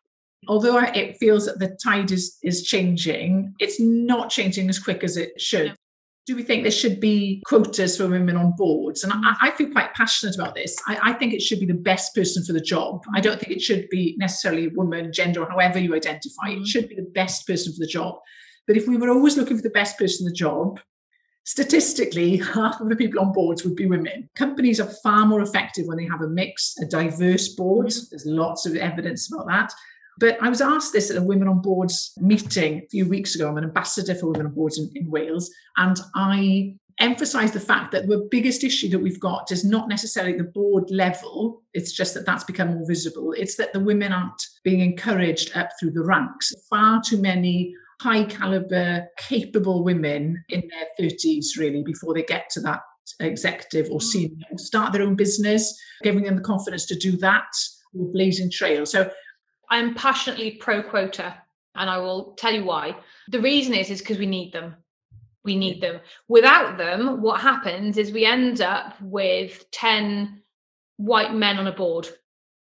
although 0.47 0.77
it 0.77 1.17
feels 1.17 1.45
that 1.45 1.59
the 1.59 1.77
tide 1.83 2.11
is 2.11 2.37
is 2.43 2.63
changing, 2.63 3.53
it's 3.59 3.79
not 3.79 4.29
changing 4.29 4.69
as 4.69 4.79
quick 4.79 5.03
as 5.03 5.17
it 5.17 5.39
should. 5.39 5.75
Do 6.27 6.35
we 6.35 6.43
think 6.43 6.63
there 6.63 6.71
should 6.71 6.99
be 6.99 7.41
quotas 7.47 7.97
for 7.97 8.07
women 8.07 8.35
on 8.35 8.53
boards? 8.57 9.03
And 9.03 9.13
I, 9.13 9.35
I 9.41 9.51
feel 9.51 9.71
quite 9.71 9.93
passionate 9.93 10.35
about 10.35 10.55
this. 10.55 10.75
I, 10.85 10.99
I, 11.01 11.13
think 11.13 11.33
it 11.33 11.41
should 11.41 11.61
be 11.61 11.65
the 11.65 11.73
best 11.73 12.13
person 12.13 12.43
for 12.43 12.51
the 12.51 12.59
job. 12.59 13.01
I 13.15 13.21
don't 13.21 13.39
think 13.39 13.53
it 13.53 13.61
should 13.61 13.87
be 13.89 14.13
necessarily 14.19 14.65
a 14.65 14.71
woman, 14.75 15.13
gender, 15.13 15.41
or 15.41 15.49
however 15.49 15.79
you 15.79 15.95
identify. 15.95 16.49
It 16.49 16.55
mm-hmm. 16.55 16.63
should 16.65 16.89
be 16.89 16.95
the 16.95 17.09
best 17.15 17.47
person 17.47 17.71
for 17.71 17.79
the 17.79 17.87
job. 17.87 18.15
But 18.67 18.75
if 18.75 18.87
we 18.87 18.97
were 18.97 19.09
always 19.09 19.37
looking 19.37 19.55
for 19.55 19.63
the 19.63 19.69
best 19.69 19.97
person 19.97 20.25
for 20.25 20.29
the 20.29 20.35
job, 20.35 20.81
statistically, 21.45 22.35
half 22.53 22.81
of 22.81 22.89
the 22.89 22.97
people 22.97 23.21
on 23.21 23.31
boards 23.31 23.63
would 23.63 23.77
be 23.77 23.85
women. 23.85 24.29
Companies 24.35 24.81
are 24.81 24.91
far 25.01 25.25
more 25.25 25.41
effective 25.41 25.85
when 25.87 25.97
they 25.97 26.07
have 26.07 26.21
a 26.21 26.27
mix, 26.27 26.75
a 26.81 26.85
diverse 26.85 27.47
board. 27.55 27.87
Mm-hmm. 27.87 28.05
There's 28.11 28.25
lots 28.25 28.65
of 28.65 28.75
evidence 28.75 29.31
about 29.31 29.47
that. 29.47 29.71
But 30.19 30.41
I 30.41 30.49
was 30.49 30.61
asked 30.61 30.93
this 30.93 31.11
at 31.11 31.17
a 31.17 31.21
Women 31.21 31.47
on 31.47 31.61
Boards 31.61 32.13
meeting 32.17 32.81
a 32.83 32.87
few 32.87 33.07
weeks 33.07 33.35
ago. 33.35 33.47
I'm 33.47 33.57
an 33.57 33.63
ambassador 33.63 34.15
for 34.15 34.27
Women 34.27 34.47
on 34.47 34.53
Boards 34.53 34.79
in, 34.79 34.89
in 34.95 35.09
Wales. 35.09 35.49
And 35.77 35.99
I 36.15 36.75
emphasize 36.99 37.51
the 37.51 37.59
fact 37.59 37.91
that 37.91 38.07
the 38.07 38.27
biggest 38.31 38.63
issue 38.63 38.89
that 38.89 38.99
we've 38.99 39.19
got 39.19 39.51
is 39.51 39.63
not 39.63 39.87
necessarily 39.87 40.35
the 40.35 40.43
board 40.43 40.89
level. 40.89 41.61
It's 41.73 41.91
just 41.91 42.13
that 42.15 42.25
that's 42.25 42.43
become 42.43 42.73
more 42.73 42.87
visible. 42.87 43.33
It's 43.33 43.55
that 43.57 43.73
the 43.73 43.79
women 43.79 44.11
aren't 44.11 44.41
being 44.63 44.79
encouraged 44.79 45.55
up 45.55 45.69
through 45.79 45.91
the 45.91 46.03
ranks. 46.03 46.51
Far 46.69 47.01
too 47.05 47.21
many 47.21 47.73
high 48.01 48.23
caliber 48.25 49.07
capable 49.17 49.83
women 49.83 50.43
in 50.49 50.69
their 50.69 51.09
30s 51.09 51.57
really 51.57 51.83
before 51.83 52.13
they 52.13 52.23
get 52.23 52.49
to 52.51 52.59
that 52.61 52.81
executive 53.19 53.89
or 53.89 53.99
mm. 53.99 54.03
senior 54.03 54.45
start 54.57 54.93
their 54.93 55.01
own 55.01 55.15
business 55.15 55.75
giving 56.03 56.23
them 56.23 56.35
the 56.35 56.41
confidence 56.41 56.85
to 56.85 56.95
do 56.95 57.17
that 57.17 57.47
with 57.93 58.13
blazing 58.13 58.51
trail. 58.51 58.85
So 58.85 59.09
I'm 59.69 59.95
passionately 59.95 60.51
pro 60.51 60.81
quota, 60.81 61.35
and 61.75 61.89
I 61.89 61.97
will 61.97 62.33
tell 62.37 62.53
you 62.53 62.63
why. 62.63 62.95
The 63.29 63.41
reason 63.41 63.73
is 63.73 63.89
is 63.89 63.99
because 63.99 64.17
we 64.17 64.25
need 64.25 64.53
them. 64.53 64.75
We 65.43 65.55
need 65.55 65.81
them. 65.81 65.99
Without 66.27 66.77
them, 66.77 67.21
what 67.21 67.39
happens 67.39 67.97
is 67.97 68.11
we 68.11 68.25
end 68.25 68.61
up 68.61 68.95
with 69.01 69.69
10 69.71 70.41
white 70.97 71.33
men 71.33 71.57
on 71.57 71.67
a 71.67 71.71
board 71.71 72.07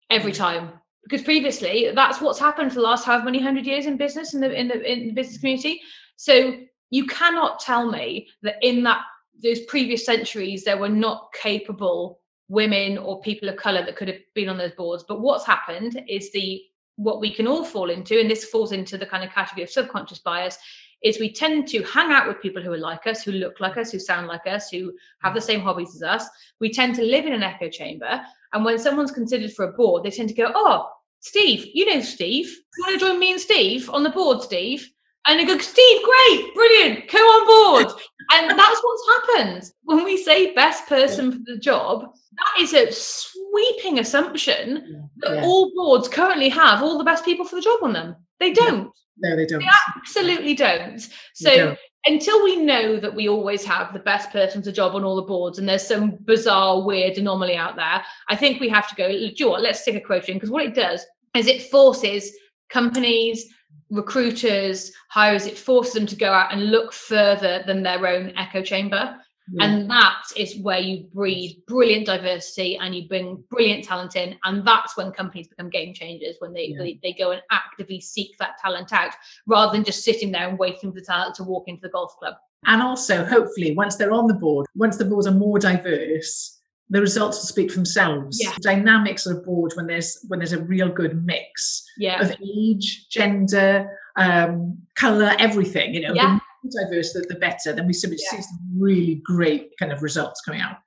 every 0.09 0.33
time. 0.33 0.71
Because 1.03 1.21
previously, 1.21 1.91
that's 1.93 2.21
what's 2.21 2.39
happened 2.39 2.71
for 2.71 2.79
the 2.79 2.85
last 2.85 3.05
however 3.05 3.25
many 3.25 3.41
hundred 3.41 3.65
years 3.65 3.85
in 3.85 3.97
business 3.97 4.33
in 4.33 4.39
the 4.39 4.51
in 4.53 4.69
the 4.69 4.91
in 4.91 5.07
the 5.07 5.13
business 5.13 5.37
community. 5.37 5.81
So 6.15 6.59
you 6.91 7.05
cannot 7.07 7.59
tell 7.59 7.89
me 7.91 8.29
that 8.41 8.55
in 8.61 8.83
that 8.83 9.01
those 9.43 9.61
previous 9.61 10.05
centuries 10.05 10.63
there 10.63 10.77
were 10.77 10.89
not 10.89 11.33
capable 11.33 12.21
women 12.47 12.97
or 12.97 13.19
people 13.21 13.49
of 13.49 13.57
color 13.57 13.83
that 13.83 13.95
could 13.95 14.07
have 14.07 14.19
been 14.33 14.47
on 14.47 14.57
those 14.57 14.73
boards. 14.73 15.03
But 15.07 15.21
what's 15.21 15.45
happened 15.45 16.01
is 16.07 16.31
the 16.31 16.61
what 16.95 17.19
we 17.19 17.33
can 17.33 17.47
all 17.47 17.63
fall 17.63 17.89
into, 17.89 18.19
and 18.19 18.29
this 18.29 18.45
falls 18.45 18.71
into 18.71 18.97
the 18.97 19.05
kind 19.05 19.23
of 19.23 19.31
category 19.31 19.63
of 19.63 19.69
subconscious 19.69 20.19
bias, 20.19 20.57
is 21.03 21.19
we 21.19 21.31
tend 21.31 21.67
to 21.67 21.83
hang 21.83 22.11
out 22.11 22.27
with 22.27 22.41
people 22.41 22.61
who 22.61 22.71
are 22.71 22.77
like 22.77 23.07
us, 23.07 23.23
who 23.23 23.33
look 23.33 23.59
like 23.59 23.77
us, 23.77 23.91
who 23.91 23.99
sound 23.99 24.27
like 24.27 24.47
us, 24.47 24.69
who 24.69 24.93
have 25.21 25.33
the 25.33 25.41
same 25.41 25.59
hobbies 25.59 25.95
as 25.95 26.03
us. 26.03 26.25
We 26.59 26.71
tend 26.71 26.95
to 26.95 27.03
live 27.03 27.25
in 27.25 27.33
an 27.33 27.43
echo 27.43 27.69
chamber. 27.69 28.21
And 28.53 28.63
when 28.63 28.79
someone's 28.79 29.11
considered 29.11 29.51
for 29.51 29.65
a 29.65 29.73
board, 29.73 30.03
they 30.03 30.11
tend 30.11 30.29
to 30.29 30.35
go, 30.35 30.51
Oh, 30.55 30.89
Steve, 31.19 31.67
you 31.73 31.85
know 31.85 32.01
Steve. 32.01 32.45
Do 32.45 32.51
you 32.77 32.83
want 32.85 32.99
to 32.99 33.05
join 33.05 33.19
me 33.19 33.31
and 33.31 33.41
Steve 33.41 33.89
on 33.89 34.03
the 34.03 34.09
board, 34.09 34.41
Steve? 34.41 34.89
And 35.25 35.39
they 35.39 35.45
go, 35.45 35.57
Steve, 35.57 36.01
great, 36.03 36.53
brilliant, 36.53 37.07
come 37.07 37.21
on 37.21 37.85
board. 37.85 37.93
and 38.33 38.59
that's 38.59 38.81
what's 38.83 39.07
happened. 39.07 39.71
When 39.83 40.03
we 40.03 40.17
say 40.17 40.53
best 40.53 40.87
person 40.87 41.31
for 41.31 41.39
the 41.45 41.57
job, 41.57 42.11
that 42.37 42.61
is 42.61 42.73
a 42.73 42.91
sweeping 42.91 43.99
assumption 43.99 45.09
that 45.17 45.35
yeah. 45.35 45.43
all 45.43 45.71
boards 45.75 46.07
currently 46.07 46.49
have 46.49 46.81
all 46.81 46.97
the 46.97 47.03
best 47.03 47.23
people 47.23 47.45
for 47.45 47.55
the 47.55 47.61
job 47.61 47.79
on 47.83 47.93
them. 47.93 48.15
They 48.39 48.51
don't. 48.51 48.91
No, 49.19 49.35
they 49.35 49.45
don't. 49.45 49.59
They 49.59 49.69
absolutely 49.97 50.55
don't. 50.55 50.99
So 51.35 51.55
don't. 51.55 51.79
until 52.05 52.43
we 52.43 52.57
know 52.57 52.99
that 52.99 53.13
we 53.13 53.29
always 53.29 53.63
have 53.65 53.93
the 53.93 53.99
best 53.99 54.31
person 54.31 54.61
for 54.61 54.65
the 54.65 54.71
job 54.71 54.95
on 54.95 55.03
all 55.03 55.15
the 55.15 55.21
boards 55.21 55.59
and 55.59 55.69
there's 55.69 55.87
some 55.87 56.17
bizarre, 56.25 56.81
weird 56.81 57.17
anomaly 57.17 57.55
out 57.55 57.75
there, 57.75 58.03
I 58.29 58.35
think 58.35 58.59
we 58.59 58.69
have 58.69 58.89
to 58.89 58.95
go, 58.95 59.07
do 59.07 59.17
you 59.17 59.45
know 59.45 59.51
what, 59.51 59.61
let's 59.61 59.81
stick 59.81 59.95
a 59.95 60.01
quote 60.01 60.27
in 60.27 60.35
because 60.35 60.49
what 60.49 60.65
it 60.65 60.73
does 60.73 61.05
is 61.35 61.47
it 61.47 61.69
forces 61.69 62.33
companies, 62.69 63.47
recruiters, 63.89 64.91
hires, 65.09 65.45
it 65.45 65.57
forces 65.57 65.93
them 65.93 66.05
to 66.07 66.15
go 66.15 66.31
out 66.31 66.51
and 66.51 66.71
look 66.71 66.93
further 66.93 67.63
than 67.65 67.83
their 67.83 68.07
own 68.07 68.33
echo 68.37 68.61
chamber. 68.61 69.15
Yeah. 69.51 69.65
And 69.65 69.89
that 69.89 70.23
is 70.37 70.57
where 70.59 70.79
you 70.79 71.05
breed 71.13 71.63
brilliant 71.67 72.05
diversity 72.05 72.77
and 72.77 72.95
you 72.95 73.09
bring 73.09 73.43
brilliant 73.49 73.83
talent 73.83 74.15
in. 74.15 74.37
And 74.45 74.65
that's 74.65 74.95
when 74.95 75.11
companies 75.11 75.47
become 75.47 75.69
game 75.69 75.93
changers, 75.93 76.37
when 76.39 76.53
they, 76.53 76.67
yeah. 76.67 76.77
they, 76.79 76.99
they, 77.03 77.13
go 77.13 77.31
and 77.31 77.41
actively 77.51 77.99
seek 77.99 78.37
that 78.39 78.57
talent 78.63 78.93
out 78.93 79.13
rather 79.45 79.73
than 79.73 79.83
just 79.83 80.03
sitting 80.03 80.31
there 80.31 80.47
and 80.47 80.57
waiting 80.57 80.91
for 80.91 80.99
the 80.99 81.05
talent 81.05 81.35
to 81.35 81.43
walk 81.43 81.67
into 81.67 81.81
the 81.81 81.89
golf 81.89 82.15
club. 82.17 82.35
And 82.65 82.81
also, 82.81 83.25
hopefully, 83.25 83.75
once 83.75 83.97
they're 83.97 84.13
on 84.13 84.27
the 84.27 84.33
board, 84.33 84.65
once 84.75 84.95
the 84.97 85.03
boards 85.03 85.27
are 85.27 85.31
more 85.31 85.59
diverse, 85.59 86.61
the 86.89 87.01
results 87.01 87.37
will 87.37 87.47
speak 87.47 87.71
for 87.71 87.77
themselves. 87.77 88.39
Yeah. 88.41 88.53
Dynamics 88.61 89.25
of 89.25 89.37
a 89.37 89.41
board 89.41 89.71
when 89.75 89.87
there's 89.87 90.23
when 90.27 90.39
there's 90.39 90.53
a 90.53 90.63
real 90.63 90.89
good 90.89 91.25
mix 91.25 91.83
yeah. 91.97 92.21
of 92.21 92.35
age, 92.41 93.07
gender, 93.09 93.89
um, 94.15 94.77
color, 94.95 95.33
everything. 95.39 95.93
You 95.93 96.01
know, 96.01 96.13
yeah 96.13 96.39
the 96.63 96.69
more 96.71 96.89
diverse, 96.89 97.13
the, 97.13 97.25
the 97.27 97.35
better, 97.35 97.73
then 97.73 97.87
we 97.87 97.93
simply 97.93 98.19
yeah. 98.21 98.37
see 98.37 98.43
some 98.43 98.59
really 98.77 99.21
great 99.23 99.71
kind 99.79 99.91
of 99.91 100.01
results 100.01 100.41
coming 100.41 100.61
out. 100.61 100.77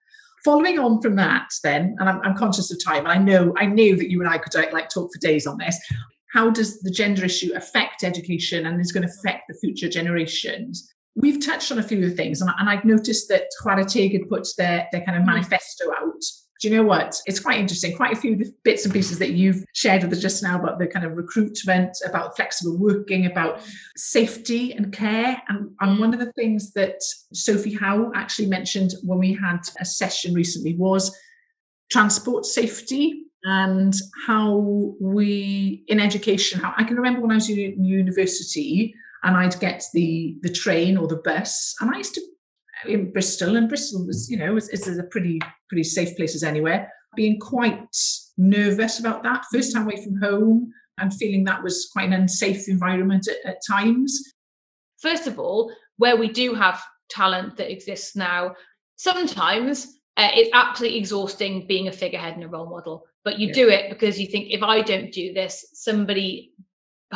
Following 0.44 0.78
on 0.78 1.02
from 1.02 1.16
that, 1.16 1.48
then, 1.64 1.96
and 1.98 2.08
I'm, 2.08 2.20
I'm 2.22 2.36
conscious 2.36 2.70
of 2.70 2.82
time, 2.84 3.04
and 3.04 3.08
I 3.08 3.18
know 3.18 3.52
I 3.56 3.66
knew 3.66 3.96
that 3.96 4.10
you 4.10 4.20
and 4.20 4.28
I 4.28 4.38
could 4.38 4.54
like 4.72 4.88
talk 4.88 5.10
for 5.12 5.18
days 5.18 5.46
on 5.46 5.58
this. 5.58 5.78
How 6.32 6.50
does 6.50 6.80
the 6.80 6.90
gender 6.90 7.24
issue 7.24 7.52
affect 7.54 8.04
education 8.04 8.66
and 8.66 8.80
is 8.80 8.92
going 8.92 9.06
to 9.06 9.12
affect 9.18 9.44
the 9.48 9.54
future 9.54 9.88
generations? 9.88 10.92
We've 11.16 11.44
touched 11.44 11.72
on 11.72 11.78
a 11.78 11.82
few 11.82 12.04
of 12.04 12.10
the 12.10 12.16
things, 12.16 12.40
and, 12.40 12.50
and 12.58 12.68
I've 12.68 12.84
noticed 12.84 13.28
that 13.28 13.48
Chwarae 13.62 13.90
Teg 13.90 14.12
had 14.12 14.28
put 14.28 14.46
their, 14.58 14.86
their 14.92 15.02
kind 15.02 15.16
of 15.16 15.24
mm. 15.24 15.26
manifesto 15.26 15.90
out 15.92 16.22
do 16.60 16.68
you 16.68 16.76
know 16.76 16.84
what? 16.84 17.20
It's 17.26 17.40
quite 17.40 17.60
interesting. 17.60 17.94
Quite 17.94 18.16
a 18.16 18.20
few 18.20 18.42
bits 18.64 18.84
and 18.84 18.94
pieces 18.94 19.18
that 19.18 19.32
you've 19.32 19.64
shared 19.74 20.02
with 20.02 20.12
us 20.12 20.22
just 20.22 20.42
now 20.42 20.58
about 20.58 20.78
the 20.78 20.86
kind 20.86 21.04
of 21.04 21.16
recruitment, 21.16 21.96
about 22.04 22.34
flexible 22.34 22.78
working, 22.78 23.26
about 23.26 23.60
safety 23.96 24.72
and 24.72 24.92
care. 24.92 25.40
And, 25.48 25.70
and 25.80 25.98
one 25.98 26.14
of 26.14 26.20
the 26.20 26.32
things 26.32 26.72
that 26.72 26.96
Sophie 27.34 27.74
Howe 27.74 28.10
actually 28.14 28.48
mentioned 28.48 28.94
when 29.02 29.18
we 29.18 29.34
had 29.34 29.60
a 29.80 29.84
session 29.84 30.32
recently 30.32 30.74
was 30.76 31.14
transport 31.90 32.46
safety 32.46 33.24
and 33.44 33.94
how 34.26 34.94
we 35.00 35.84
in 35.86 36.00
education 36.00 36.58
how 36.58 36.74
i 36.78 36.82
can 36.82 36.96
remember 36.96 37.20
when 37.20 37.30
i 37.30 37.34
was 37.34 37.48
in 37.48 37.84
university 37.84 38.92
and 39.22 39.36
i'd 39.36 39.58
get 39.60 39.82
the 39.92 40.36
the 40.42 40.52
train 40.52 40.96
or 40.96 41.06
the 41.06 41.20
bus 41.24 41.74
and 41.80 41.94
i 41.94 41.98
used 41.98 42.14
to 42.14 42.20
in 42.84 43.12
Bristol, 43.12 43.56
and 43.56 43.68
Bristol 43.68 44.06
was, 44.06 44.30
you 44.30 44.36
know, 44.36 44.56
is, 44.56 44.68
is 44.68 44.98
a 44.98 45.04
pretty 45.04 45.40
pretty 45.68 45.84
safe 45.84 46.16
place 46.16 46.34
as 46.34 46.42
anywhere. 46.42 46.90
Being 47.14 47.38
quite 47.38 47.96
nervous 48.36 49.00
about 49.00 49.22
that 49.22 49.44
first 49.52 49.74
time 49.74 49.84
away 49.84 50.02
from 50.02 50.20
home 50.20 50.72
and 50.98 51.12
feeling 51.14 51.44
that 51.44 51.62
was 51.62 51.88
quite 51.92 52.06
an 52.06 52.12
unsafe 52.12 52.68
environment 52.68 53.28
at, 53.28 53.50
at 53.50 53.58
times. 53.68 54.34
First 55.00 55.26
of 55.26 55.38
all, 55.38 55.72
where 55.98 56.16
we 56.16 56.28
do 56.28 56.54
have 56.54 56.82
talent 57.10 57.56
that 57.56 57.70
exists 57.70 58.16
now, 58.16 58.54
sometimes 58.96 59.98
uh, 60.16 60.30
it's 60.34 60.50
absolutely 60.52 60.98
exhausting 60.98 61.66
being 61.66 61.88
a 61.88 61.92
figurehead 61.92 62.34
and 62.34 62.44
a 62.44 62.48
role 62.48 62.68
model. 62.68 63.04
But 63.24 63.38
you 63.38 63.48
yeah. 63.48 63.54
do 63.54 63.68
it 63.68 63.90
because 63.90 64.20
you 64.20 64.26
think 64.26 64.48
if 64.50 64.62
I 64.62 64.82
don't 64.82 65.12
do 65.12 65.32
this, 65.32 65.66
somebody 65.72 66.52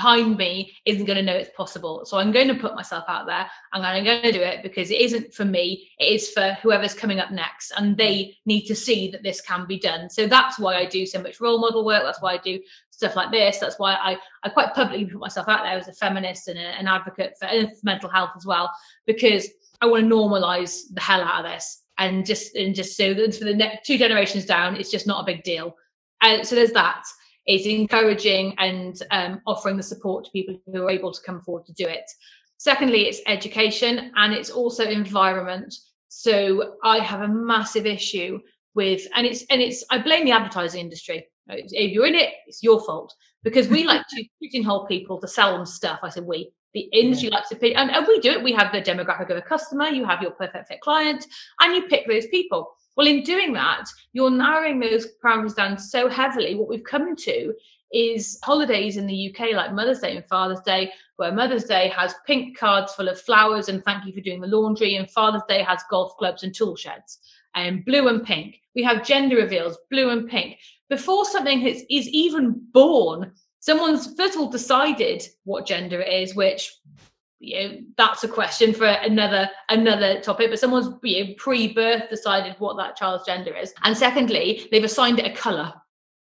behind 0.00 0.38
me 0.38 0.74
isn't 0.86 1.04
going 1.04 1.18
to 1.18 1.22
know 1.22 1.36
it's 1.36 1.54
possible. 1.54 2.06
So 2.06 2.16
I'm 2.16 2.32
going 2.32 2.48
to 2.48 2.54
put 2.54 2.74
myself 2.74 3.04
out 3.06 3.26
there 3.26 3.46
and 3.74 3.84
I'm 3.84 4.02
going 4.02 4.22
to 4.22 4.32
do 4.32 4.40
it 4.40 4.62
because 4.62 4.90
it 4.90 4.98
isn't 4.98 5.34
for 5.34 5.44
me, 5.44 5.90
it 5.98 6.06
is 6.06 6.30
for 6.30 6.56
whoever's 6.62 6.94
coming 6.94 7.20
up 7.20 7.30
next. 7.30 7.70
And 7.76 7.98
they 7.98 8.34
need 8.46 8.64
to 8.66 8.74
see 8.74 9.10
that 9.10 9.22
this 9.22 9.42
can 9.42 9.66
be 9.66 9.78
done. 9.78 10.08
So 10.08 10.26
that's 10.26 10.58
why 10.58 10.76
I 10.76 10.86
do 10.86 11.04
so 11.04 11.20
much 11.20 11.38
role 11.38 11.60
model 11.60 11.84
work. 11.84 12.02
That's 12.02 12.22
why 12.22 12.32
I 12.32 12.38
do 12.38 12.58
stuff 12.90 13.14
like 13.14 13.30
this. 13.30 13.58
That's 13.58 13.78
why 13.78 13.92
I, 13.92 14.16
I 14.42 14.48
quite 14.48 14.72
publicly 14.72 15.04
put 15.04 15.20
myself 15.20 15.48
out 15.48 15.64
there 15.64 15.78
as 15.78 15.88
a 15.88 15.92
feminist 15.92 16.48
and 16.48 16.58
a, 16.58 16.62
an 16.62 16.88
advocate 16.88 17.34
for 17.38 17.48
mental 17.82 18.08
health 18.08 18.30
as 18.36 18.46
well, 18.46 18.70
because 19.06 19.48
I 19.82 19.86
want 19.86 20.08
to 20.08 20.14
normalize 20.14 20.84
the 20.92 21.00
hell 21.02 21.20
out 21.20 21.44
of 21.44 21.52
this. 21.52 21.82
And 21.98 22.24
just 22.24 22.54
and 22.56 22.74
just 22.74 22.96
so 22.96 23.12
that 23.12 23.34
for 23.34 23.44
the 23.44 23.54
next 23.54 23.86
two 23.86 23.98
generations 23.98 24.46
down, 24.46 24.76
it's 24.76 24.90
just 24.90 25.06
not 25.06 25.20
a 25.20 25.26
big 25.26 25.42
deal. 25.42 25.76
And 26.22 26.46
so 26.46 26.54
there's 26.54 26.72
that 26.72 27.02
is 27.46 27.66
encouraging 27.66 28.54
and 28.58 29.02
um, 29.10 29.40
offering 29.46 29.76
the 29.76 29.82
support 29.82 30.24
to 30.24 30.30
people 30.30 30.60
who 30.72 30.84
are 30.84 30.90
able 30.90 31.12
to 31.12 31.22
come 31.22 31.40
forward 31.40 31.66
to 31.66 31.72
do 31.72 31.86
it. 31.86 32.04
Secondly, 32.58 33.02
it's 33.08 33.20
education 33.26 34.12
and 34.16 34.32
it's 34.32 34.50
also 34.50 34.84
environment. 34.84 35.74
So 36.08 36.74
I 36.84 36.98
have 36.98 37.22
a 37.22 37.28
massive 37.28 37.86
issue 37.86 38.40
with 38.74 39.06
and 39.14 39.26
it's 39.26 39.44
and 39.50 39.60
it's 39.60 39.84
i 39.90 39.98
blame 39.98 40.24
the 40.24 40.32
advertising 40.32 40.80
industry 40.80 41.26
if 41.48 41.92
you're 41.92 42.06
in 42.06 42.14
it 42.14 42.30
it's 42.46 42.62
your 42.62 42.80
fault 42.84 43.12
because 43.42 43.68
we 43.68 43.84
like 43.84 44.06
to 44.08 44.24
pigeonhole 44.42 44.86
people 44.86 45.20
to 45.20 45.28
sell 45.28 45.56
them 45.56 45.66
stuff 45.66 45.98
i 46.02 46.08
said 46.08 46.24
we 46.24 46.50
the 46.72 46.88
industry 46.92 47.28
yeah. 47.28 47.34
likes 47.34 47.48
to 47.48 47.56
pick 47.56 47.76
and, 47.76 47.90
and 47.90 48.06
we 48.06 48.20
do 48.20 48.30
it 48.30 48.42
we 48.42 48.52
have 48.52 48.72
the 48.72 48.80
demographic 48.80 49.30
of 49.30 49.36
a 49.36 49.42
customer 49.42 49.88
you 49.88 50.04
have 50.04 50.22
your 50.22 50.30
perfect 50.32 50.68
fit 50.68 50.80
client 50.80 51.26
and 51.60 51.74
you 51.74 51.82
pick 51.88 52.06
those 52.06 52.26
people 52.28 52.70
well 52.96 53.06
in 53.06 53.22
doing 53.22 53.52
that 53.52 53.84
you're 54.12 54.30
narrowing 54.30 54.78
those 54.78 55.06
parameters 55.22 55.54
down 55.54 55.78
so 55.78 56.08
heavily 56.08 56.54
what 56.54 56.68
we've 56.68 56.84
come 56.84 57.14
to 57.16 57.54
is 57.92 58.38
holidays 58.42 58.96
in 58.96 59.06
the 59.06 59.30
UK 59.30 59.52
like 59.52 59.72
Mother's 59.72 60.00
Day 60.00 60.16
and 60.16 60.24
Father's 60.26 60.60
Day, 60.60 60.92
where 61.16 61.32
Mother's 61.32 61.64
Day 61.64 61.88
has 61.88 62.14
pink 62.26 62.56
cards 62.56 62.94
full 62.94 63.08
of 63.08 63.20
flowers 63.20 63.68
and 63.68 63.84
thank 63.84 64.06
you 64.06 64.12
for 64.12 64.20
doing 64.20 64.40
the 64.40 64.46
laundry, 64.46 64.96
and 64.96 65.10
Father's 65.10 65.42
Day 65.48 65.62
has 65.62 65.82
golf 65.90 66.16
clubs 66.16 66.42
and 66.42 66.54
tool 66.54 66.76
sheds 66.76 67.18
and 67.54 67.84
blue 67.84 68.08
and 68.08 68.24
pink. 68.24 68.60
We 68.74 68.82
have 68.84 69.04
gender 69.04 69.36
reveals, 69.36 69.76
blue 69.90 70.10
and 70.10 70.28
pink. 70.28 70.58
Before 70.88 71.24
something 71.24 71.66
is, 71.66 71.84
is 71.90 72.08
even 72.08 72.62
born, 72.72 73.32
someone's 73.58 74.14
first 74.14 74.34
of 74.34 74.40
all 74.40 74.50
decided 74.50 75.26
what 75.44 75.66
gender 75.66 76.00
it 76.00 76.12
is, 76.12 76.36
which 76.36 76.72
you 77.40 77.60
know 77.60 77.78
that's 77.96 78.22
a 78.22 78.28
question 78.28 78.72
for 78.72 78.86
another 78.86 79.48
another 79.70 80.20
topic 80.20 80.50
but 80.50 80.58
someone's 80.58 80.88
you 81.02 81.24
know, 81.24 81.34
pre-birth 81.38 82.08
decided 82.08 82.54
what 82.58 82.76
that 82.76 82.96
child's 82.96 83.24
gender 83.24 83.56
is. 83.56 83.72
And 83.82 83.96
secondly 83.96 84.68
they've 84.70 84.84
assigned 84.84 85.18
it 85.18 85.26
a 85.26 85.34
color 85.34 85.72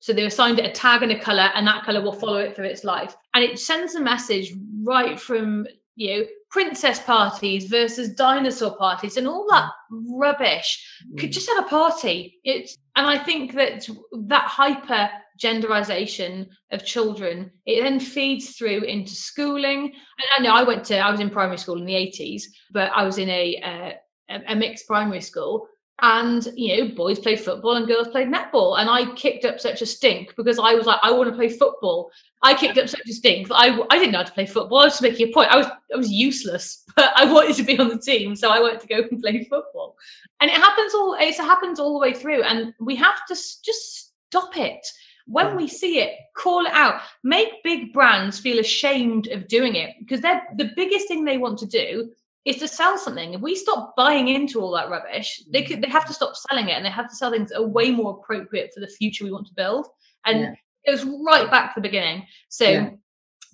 so 0.06 0.14
they've 0.14 0.28
assigned 0.28 0.60
it 0.60 0.66
a 0.66 0.72
tag 0.72 1.02
and 1.02 1.12
a 1.12 1.20
color 1.20 1.50
and 1.56 1.66
that 1.66 1.84
color 1.84 2.00
will 2.00 2.14
follow 2.14 2.38
it 2.38 2.56
through 2.56 2.66
its 2.66 2.84
life. 2.84 3.16
And 3.34 3.44
it 3.44 3.58
sends 3.58 3.96
a 3.96 4.02
message 4.02 4.54
right 4.84 5.20
from 5.20 5.66
you 5.96 6.18
know 6.18 6.26
princess 6.52 7.00
parties 7.00 7.66
versus 7.66 8.14
dinosaur 8.16 8.76
parties 8.78 9.18
and 9.18 9.28
all 9.28 9.48
that 9.50 9.70
rubbish 9.90 10.86
could 11.18 11.30
mm. 11.30 11.34
just 11.34 11.50
have 11.50 11.66
a 11.66 11.70
party. 11.70 12.40
It's 12.44 12.78
and 12.96 13.08
i 13.08 13.18
think 13.18 13.54
that 13.54 13.88
that 14.28 14.48
hyper 14.48 15.10
genderization 15.42 16.48
of 16.72 16.86
children 16.86 17.52
it 17.66 17.84
then 17.84 18.00
feeds 18.00 18.56
through 18.56 18.82
into 18.84 19.14
schooling. 19.14 19.86
And 19.86 20.28
i 20.38 20.42
know 20.42 20.54
i 20.54 20.64
went 20.64 20.86
to 20.86 20.98
i 20.98 21.12
was 21.12 21.20
in 21.20 21.30
primary 21.30 21.58
school 21.58 21.78
in 21.78 21.86
the 21.86 21.94
80s 21.94 22.44
but 22.72 22.92
i 22.96 23.04
was 23.04 23.18
in 23.18 23.30
a 23.30 23.98
uh, 24.30 24.40
a 24.48 24.56
mixed 24.56 24.88
primary 24.88 25.22
school 25.22 25.68
and 26.02 26.52
you 26.56 26.76
know 26.76 26.94
boys 26.94 27.20
played 27.20 27.40
football 27.40 27.76
and 27.76 27.88
girls 27.88 28.10
played 28.10 28.28
netball. 28.28 28.80
And 28.80 28.90
i 28.90 29.14
kicked 29.16 29.46
up 29.46 29.60
such 29.60 29.82
a 29.82 29.86
stink 29.86 30.34
because 30.36 30.60
i 30.60 30.74
was 30.74 30.86
like 30.86 31.00
i 31.04 31.12
want 31.12 31.30
to 31.30 31.36
play 31.36 31.50
football. 31.50 32.12
I 32.44 32.54
kicked 32.54 32.78
up 32.78 32.90
such 32.90 33.08
a 33.08 33.14
stink 33.14 33.48
that 33.48 33.56
i, 33.56 33.80
I 33.90 33.98
didn't 33.98 34.12
know 34.12 34.20
how 34.20 34.26
to 34.26 34.34
play 34.34 34.46
football. 34.46 34.80
I 34.80 34.86
was 34.86 34.94
just 34.94 35.04
making 35.04 35.30
a 35.30 35.32
point 35.32 35.52
i 35.52 35.58
was 35.58 35.68
i 35.94 35.98
was 35.98 36.12
useless 36.12 36.84
but 36.96 37.12
i 37.16 37.26
wanted 37.32 37.56
to 37.56 37.64
be 37.64 37.80
on 37.80 37.90
the 37.90 37.98
team 37.98 38.36
so 38.36 38.50
i 38.50 38.60
wanted 38.60 38.82
to 38.82 38.88
go 38.88 39.04
and 39.10 39.22
play 39.22 39.44
football. 39.50 39.96
And 40.42 40.52
it 40.52 40.58
happens 40.58 40.94
all 40.94 41.16
it 41.20 41.36
happens 41.36 41.80
all 41.80 41.94
the 41.94 42.00
way 42.00 42.14
through 42.14 42.44
and 42.44 42.74
we 42.80 42.96
have 42.98 43.26
to 43.28 43.34
just 43.34 44.12
stop 44.30 44.58
it. 44.58 44.86
When 45.28 45.48
mm. 45.48 45.58
we 45.58 45.68
see 45.68 46.00
it 46.00 46.12
call 46.36 46.66
it 46.66 46.74
out. 46.74 47.02
Make 47.24 47.64
big 47.64 47.94
brands 47.94 48.38
feel 48.38 48.60
ashamed 48.60 49.28
of 49.28 49.48
doing 49.48 49.76
it 49.76 49.96
because 50.00 50.22
they're 50.22 50.44
the 50.58 50.72
biggest 50.76 51.08
thing 51.08 51.24
they 51.24 51.38
want 51.38 51.58
to 51.60 51.66
do 51.66 52.12
is 52.46 52.58
to 52.58 52.68
sell 52.68 52.98
something. 52.98 53.34
If 53.34 53.42
we 53.42 53.56
stop 53.56 53.96
buying 53.96 54.28
into 54.28 54.62
all 54.62 54.72
that 54.74 54.90
rubbish, 54.90 55.42
they 55.50 55.64
could 55.64 55.82
they 55.82 55.90
have 55.90 56.06
to 56.06 56.14
stop 56.14 56.36
selling 56.36 56.70
it 56.70 56.74
and 56.74 56.86
they 56.86 56.92
have 56.92 57.10
to 57.10 57.16
sell 57.16 57.32
things 57.32 57.50
that 57.50 57.60
are 57.60 57.68
way 57.68 57.92
more 57.92 58.20
appropriate 58.20 58.72
for 58.74 58.80
the 58.80 58.88
future 58.88 59.24
we 59.24 59.32
want 59.32 59.48
to 59.48 59.54
build. 59.56 59.88
And 60.26 60.40
yeah. 60.40 60.54
it 60.84 60.92
goes 60.92 61.06
right 61.06 61.50
back 61.50 61.74
to 61.74 61.82
the 61.82 61.88
beginning. 61.88 62.28
So 62.50 62.70
yeah. 62.70 62.90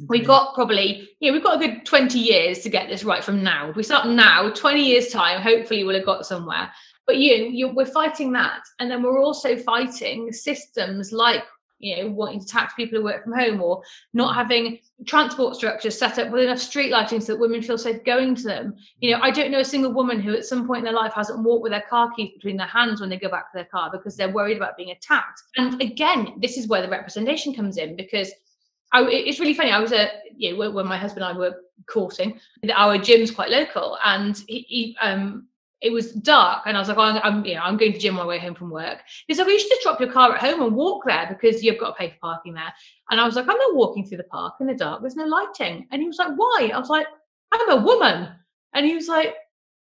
we've 0.10 0.22
mm-hmm. 0.22 0.28
got 0.28 0.54
probably, 0.56 1.10
yeah, 1.22 1.32
we've 1.32 1.44
got 1.44 1.62
a 1.62 1.68
good 1.68 1.86
20 1.86 2.20
years 2.20 2.60
to 2.60 2.70
get 2.70 2.90
this 2.90 3.06
right 3.06 3.24
from 3.24 3.44
now. 3.44 3.70
If 3.70 3.78
we 3.78 3.84
start 3.84 4.08
now, 4.08 4.52
20 4.52 4.86
years 4.86 5.08
time, 5.08 5.42
hopefully 5.42 5.86
we'll 5.86 5.96
have 5.96 6.06
got 6.06 6.26
somewhere. 6.26 6.70
But 7.08 7.18
you, 7.18 7.36
you 7.36 7.70
we're 7.70 7.86
fighting 7.86 8.34
that. 8.34 8.62
And 8.80 8.92
then 8.92 9.04
we're 9.04 9.22
also 9.22 9.56
fighting 9.56 10.32
systems 10.34 11.14
like 11.14 11.44
you 11.82 11.98
know 11.98 12.10
wanting 12.10 12.39
to 12.39 12.46
tax 12.46 12.74
people 12.76 12.98
who 12.98 13.04
work 13.04 13.24
from 13.24 13.34
home 13.34 13.62
or 13.62 13.82
not 14.13 14.34
mm. 14.34 14.36
having 14.36 14.80
transport 15.06 15.56
structures 15.56 15.98
set 15.98 16.20
up 16.20 16.32
with 16.32 16.44
enough 16.44 16.60
street 16.60 16.91
lighting 16.91 17.20
so 17.20 17.34
that 17.34 17.39
women 17.39 17.62
feel 17.62 17.78
safe 17.78 18.04
going 18.04 18.36
to 18.36 18.44
them 18.44 18.76
you 19.00 19.12
know 19.12 19.20
i 19.22 19.32
don't 19.32 19.52
know 19.52 19.60
a 19.60 19.65
single 19.65 19.91
woman 19.91 20.20
who 20.20 20.34
at 20.34 20.46
some 20.46 20.67
point 20.67 20.80
in 20.80 20.86
their 20.86 20.94
life 20.94 21.13
hasn't 21.13 21.44
walked 21.44 21.63
with 21.63 21.72
their 21.72 21.84
car 21.89 22.12
keys 22.15 22.32
between 22.34 22.58
their 22.58 22.67
hands 22.67 23.02
when 23.02 23.10
they 23.10 23.17
go 23.17 23.30
back 23.30 23.52
to 23.52 23.58
their 23.58 23.65
car 23.65 23.89
because 23.91 24.15
they're 24.15 24.32
worried 24.32 24.58
about 24.58 24.78
being 24.78 24.91
attacked 24.91 25.41
and 25.58 25.82
again 25.82 26.34
this 26.38 26.58
is 26.58 26.67
where 26.67 26.82
the 26.82 26.89
representation 26.89 27.54
comes 27.54 27.78
in 27.78 27.96
because 27.96 28.32
I, 28.94 29.04
it's 29.04 29.39
really 29.39 29.54
funny. 29.54 29.72
I 29.72 29.80
was 29.80 29.94
a 29.94 30.10
you 30.36 30.52
know 30.52 30.72
when 30.72 30.86
my 30.86 30.98
husband 30.98 31.24
and 31.24 31.36
I 31.36 31.39
were 31.39 31.62
courting, 31.88 32.39
our 32.74 32.98
gym's 32.98 33.32
quite 33.32 33.50
local, 33.50 33.98
and 34.04 34.38
he, 34.48 34.65
he 34.67 34.98
um 35.02 35.48
it 35.82 35.91
was 35.91 36.12
dark 36.13 36.63
and 36.65 36.78
I 36.78 36.80
was 36.80 36.89
like, 36.89 36.98
oh, 36.98 37.02
I'm, 37.02 37.20
I'm, 37.24 37.46
you 37.46 37.56
know, 37.56 37.62
I'm 37.62 37.78
going 37.78 37.94
to 37.94 38.00
gym 38.00 38.15
my 38.15 38.26
way 38.26 38.38
home 38.38 38.54
from 38.54 38.70
work. 38.70 39.00
He's 39.28 39.38
like, 39.38 39.48
well, 39.48 39.54
you 39.54 39.60
should 39.60 39.70
just 39.70 39.82
drop 39.82 40.00
your 40.00 40.12
car 40.12 40.34
at 40.34 40.41
home 40.41 40.62
and 40.62 40.76
walk 40.76 41.04
there 41.06 41.26
because 41.28 41.63
you've 41.63 41.80
got 41.80 41.91
to 41.91 41.96
pay 41.96 42.10
for 42.10 42.17
parking 42.22 42.54
there. 42.54 42.74
And 43.10 43.20
I 43.20 43.26
was 43.26 43.36
like, 43.36 43.48
I'm 43.50 43.58
not 43.58 43.76
walking 43.76 44.06
through 44.06 44.17
the 44.17 44.24
park 44.26 44.56
in 44.60 44.67
the 44.67 44.76
dark. 44.76 45.02
There's 45.02 45.15
no 45.15 45.26
lighting. 45.26 45.88
And 45.91 46.02
he 46.02 46.08
was 46.08 46.20
like, 46.20 46.34
why? 46.36 46.72
I 46.74 46.78
was 46.78 46.89
like, 46.89 47.08
I'm 47.52 47.70
a 47.72 47.84
woman. 47.84 48.30
And 48.74 48.86
he 48.86 48.96
was 48.96 49.08
like, 49.08 49.36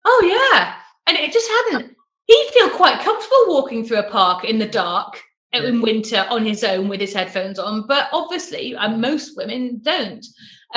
oh 0.05 0.51
yeah. 0.53 0.75
And 1.07 1.17
it 1.17 1.33
just 1.33 1.49
hadn't. 1.49 1.95
He'd 2.27 2.51
feel 2.53 2.69
quite 2.69 3.01
comfortable 3.01 3.45
walking 3.47 3.83
through 3.83 3.99
a 3.99 4.09
park 4.09 4.45
in 4.45 4.59
the 4.59 4.67
dark 4.67 5.21
in 5.51 5.81
winter 5.81 6.25
on 6.29 6.45
his 6.45 6.63
own 6.63 6.87
with 6.87 7.01
his 7.01 7.13
headphones 7.13 7.57
on, 7.57 7.87
but 7.87 8.07
obviously, 8.13 8.75
and 8.75 9.01
most 9.01 9.35
women 9.35 9.79
don't. 9.83 10.25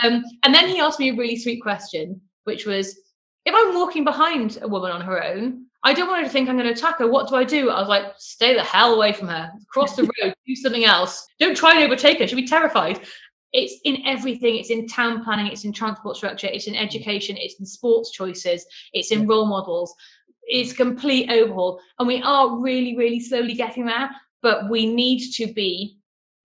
Um, 0.03 0.25
and 0.43 0.55
then 0.55 0.69
he 0.69 0.81
asked 0.81 0.99
me 0.99 1.11
a 1.11 1.15
really 1.15 1.37
sweet 1.37 1.61
question, 1.61 2.21
which 2.45 2.65
was, 2.65 2.99
if 3.45 3.55
I'm 3.57 3.75
walking 3.75 4.05
behind 4.05 4.59
a 4.63 4.69
woman 4.69 4.93
on 4.93 5.01
her 5.01 5.23
own, 5.23 5.67
I 5.85 5.95
don't 5.95 6.09
want 6.09 6.21
her 6.21 6.27
to 6.27 6.33
think 6.33 6.49
I'm 6.49 6.57
going 6.57 6.69
to 6.69 6.73
attack 6.73 6.99
her. 6.99 7.09
What 7.09 7.29
do 7.29 7.35
I 7.35 7.45
do? 7.45 7.71
I 7.71 7.81
was 7.81 7.89
like, 7.89 8.05
stay 8.17 8.55
the 8.55 8.63
hell 8.63 8.95
away 8.95 9.13
from 9.13 9.29
her. 9.29 9.51
Cross 9.69 9.97
the 9.97 10.03
road, 10.03 10.35
do 10.47 10.55
something 10.55 10.85
else. 10.85 11.27
Don't 11.41 11.57
try 11.57 11.75
and 11.75 11.83
overtake 11.83 12.21
her. 12.21 12.27
She'll 12.27 12.37
be 12.37 12.47
terrified. 12.47 13.01
It's 13.53 13.81
in 13.85 13.99
everything. 14.07 14.57
It's 14.57 14.71
in 14.71 14.87
town 14.87 15.25
planning. 15.25 15.49
It's 15.49 15.65
in 15.65 15.73
transport 15.73 16.17
structure. 16.17 16.47
It's 16.47 16.69
in 16.69 16.77
education. 16.77 17.37
It's 17.37 17.59
in 17.59 17.67
sports 17.67 18.13
choices. 18.13 18.65
It's 18.93 19.11
in 19.11 19.27
role 19.27 19.47
models. 19.47 19.93
It's 20.45 20.73
complete 20.73 21.31
overhaul. 21.31 21.81
And 21.99 22.07
we 22.07 22.23
are 22.23 22.61
really, 22.61 22.97
really 22.97 23.21
slowly 23.21 23.55
getting 23.55 23.85
there. 23.85 24.09
But 24.41 24.71
we 24.71 24.87
need 24.87 25.33
to 25.33 25.53
be 25.53 25.99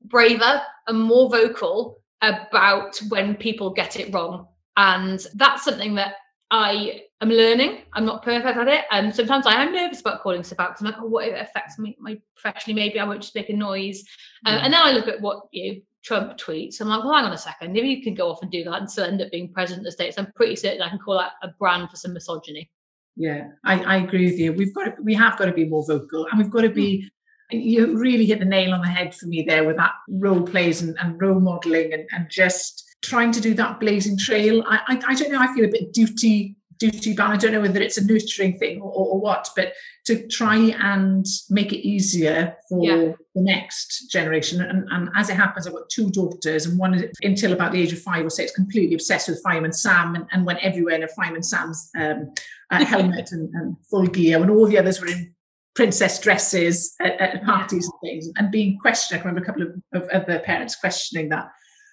braver 0.05 0.61
and 0.87 0.99
more 0.99 1.29
vocal 1.29 2.01
about 2.21 2.99
when 3.09 3.35
people 3.35 3.69
get 3.69 3.99
it 3.99 4.11
wrong. 4.13 4.47
And 4.77 5.25
that's 5.35 5.63
something 5.63 5.95
that 5.95 6.15
I 6.49 7.03
am 7.21 7.29
learning. 7.29 7.79
I'm 7.93 8.05
not 8.05 8.23
perfect 8.23 8.57
at 8.57 8.67
it. 8.67 8.85
And 8.91 9.13
sometimes 9.13 9.45
I 9.45 9.61
am 9.61 9.73
nervous 9.73 9.99
about 9.99 10.21
calling 10.21 10.43
stuff 10.43 10.59
out 10.59 10.69
because 10.69 10.81
I'm 10.81 10.93
like, 10.93 11.01
oh, 11.01 11.07
what 11.07 11.27
if 11.27 11.33
it 11.33 11.41
affects 11.41 11.77
me 11.77 11.97
my 11.99 12.17
professionally? 12.35 12.79
Maybe 12.79 12.99
I 12.99 13.05
won't 13.05 13.21
just 13.21 13.35
make 13.35 13.49
a 13.49 13.53
noise. 13.53 14.03
Um, 14.45 14.55
yeah. 14.55 14.65
And 14.65 14.73
then 14.73 14.81
I 14.81 14.91
look 14.91 15.07
at 15.07 15.21
what 15.21 15.47
you 15.51 15.73
know, 15.73 15.79
Trump 16.03 16.37
tweets. 16.37 16.79
I'm 16.79 16.87
like, 16.87 17.03
well, 17.03 17.13
hang 17.13 17.25
on 17.25 17.33
a 17.33 17.37
second. 17.37 17.73
Maybe 17.73 17.89
you 17.89 18.01
can 18.01 18.15
go 18.15 18.29
off 18.29 18.41
and 18.41 18.51
do 18.51 18.63
that 18.63 18.79
and 18.79 18.89
still 18.89 19.05
end 19.05 19.21
up 19.21 19.31
being 19.31 19.51
president 19.51 19.81
of 19.81 19.85
the 19.85 19.91
States. 19.91 20.17
I'm 20.17 20.31
pretty 20.35 20.55
certain 20.55 20.81
I 20.81 20.89
can 20.89 20.99
call 20.99 21.17
that 21.17 21.33
a 21.43 21.49
brand 21.59 21.89
for 21.89 21.97
some 21.97 22.13
misogyny. 22.13 22.69
Yeah, 23.17 23.47
I, 23.65 23.83
I 23.83 23.95
agree 23.97 24.25
with 24.25 24.39
you. 24.39 24.53
We've 24.53 24.73
got 24.73 24.95
to, 24.95 25.01
we 25.01 25.15
have 25.15 25.37
got 25.37 25.45
to 25.45 25.51
be 25.51 25.65
more 25.65 25.85
vocal 25.85 26.27
and 26.27 26.37
we've 26.37 26.51
got 26.51 26.61
to 26.61 26.69
be 26.69 27.09
hmm. 27.51 27.57
you 27.57 27.97
really 27.97 28.25
hit 28.25 28.39
the 28.39 28.45
nail 28.45 28.73
on 28.73 28.81
the 28.81 28.87
head 28.87 29.13
for 29.13 29.25
me 29.25 29.43
there 29.43 29.65
with 29.65 29.75
that 29.77 29.93
role 30.07 30.43
plays 30.43 30.81
and, 30.81 30.95
and 31.01 31.19
role 31.19 31.39
modeling 31.39 31.93
and, 31.93 32.07
and 32.11 32.29
just 32.29 32.86
trying 33.01 33.31
to 33.31 33.41
do 33.41 33.53
that 33.53 33.79
blazing 33.79 34.17
trail. 34.17 34.63
I, 34.67 34.79
I, 34.87 35.01
I 35.07 35.15
don't 35.15 35.31
know. 35.31 35.39
I 35.39 35.53
feel 35.53 35.65
a 35.65 35.71
bit 35.71 35.93
duty 35.93 36.57
duty 36.79 37.13
bound. 37.13 37.33
I 37.33 37.37
don't 37.37 37.51
know 37.51 37.61
whether 37.61 37.81
it's 37.81 37.97
a 37.97 38.05
nurturing 38.05 38.57
thing 38.57 38.81
or, 38.81 38.91
or, 38.91 39.19
what, 39.19 39.49
but 39.55 39.73
to 40.05 40.27
try 40.27 40.55
and 40.55 41.25
make 41.49 41.73
it 41.73 41.85
easier 41.85 42.55
for 42.69 42.83
yeah. 42.83 43.13
the 43.35 43.41
next 43.41 44.09
generation. 44.11 44.61
And, 44.61 44.87
and, 44.91 45.09
as 45.15 45.29
it 45.29 45.35
happens, 45.35 45.67
I've 45.67 45.73
got 45.73 45.89
two 45.89 46.09
daughters, 46.11 46.65
and 46.65 46.77
one 46.77 47.09
until 47.21 47.53
about 47.53 47.71
the 47.71 47.81
age 47.81 47.93
of 47.93 47.99
five 47.99 48.25
or 48.25 48.29
six, 48.29 48.51
completely 48.51 48.95
obsessed 48.95 49.27
with 49.27 49.41
Fireman 49.43 49.73
Sam 49.73 50.15
and, 50.15 50.25
and 50.31 50.45
went 50.45 50.59
everywhere 50.59 50.95
in 50.95 51.03
a 51.03 51.07
Fireman 51.07 51.43
Sam's 51.43 51.89
um, 51.97 52.33
uh, 52.71 52.85
helmet 52.85 53.31
and, 53.31 53.49
and, 53.53 53.75
full 53.89 54.07
gear, 54.07 54.39
when 54.39 54.49
all 54.49 54.67
the 54.67 54.77
others 54.77 55.01
were 55.01 55.07
in 55.07 55.33
princess 55.75 56.19
dresses 56.19 56.95
at, 57.01 57.19
at 57.19 57.43
parties 57.43 57.89
yeah. 58.01 58.09
and 58.09 58.21
things, 58.21 58.33
and 58.37 58.51
being 58.51 58.77
questioned. 58.79 59.19
I 59.19 59.23
remember 59.23 59.41
a 59.41 59.45
couple 59.45 59.63
of, 59.63 59.75
of 59.93 60.09
other 60.09 60.39
parents 60.39 60.75
questioning 60.75 61.29
that 61.29 61.49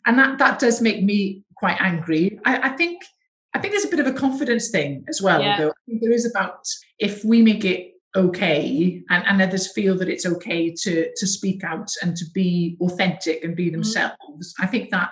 and 0.06 0.18
that 0.18 0.38
that 0.38 0.58
does 0.58 0.80
make 0.80 1.02
me 1.02 1.42
quite 1.56 1.80
angry. 1.80 2.38
I, 2.44 2.68
I 2.68 2.68
think 2.70 3.02
I 3.54 3.58
think 3.58 3.72
there's 3.72 3.84
a 3.84 3.88
bit 3.88 4.00
of 4.00 4.06
a 4.06 4.12
confidence 4.12 4.70
thing 4.70 5.04
as 5.08 5.22
well. 5.22 5.40
Yeah. 5.40 5.58
Though 5.58 5.70
I 5.70 5.80
think 5.86 6.02
there 6.02 6.12
is 6.12 6.26
about 6.26 6.66
if 6.98 7.24
we 7.24 7.42
make 7.42 7.64
it 7.64 7.92
okay 8.16 9.02
and, 9.10 9.24
and 9.26 9.42
others 9.42 9.72
feel 9.72 9.96
that 9.98 10.08
it's 10.08 10.26
okay 10.26 10.72
to 10.72 11.10
to 11.16 11.26
speak 11.26 11.64
out 11.64 11.90
and 12.02 12.16
to 12.16 12.24
be 12.32 12.76
authentic 12.80 13.42
and 13.44 13.56
be 13.56 13.66
mm-hmm. 13.66 13.76
themselves. 13.76 14.16
Mm-hmm. 14.30 14.62
I 14.62 14.66
think 14.66 14.90
that 14.90 15.10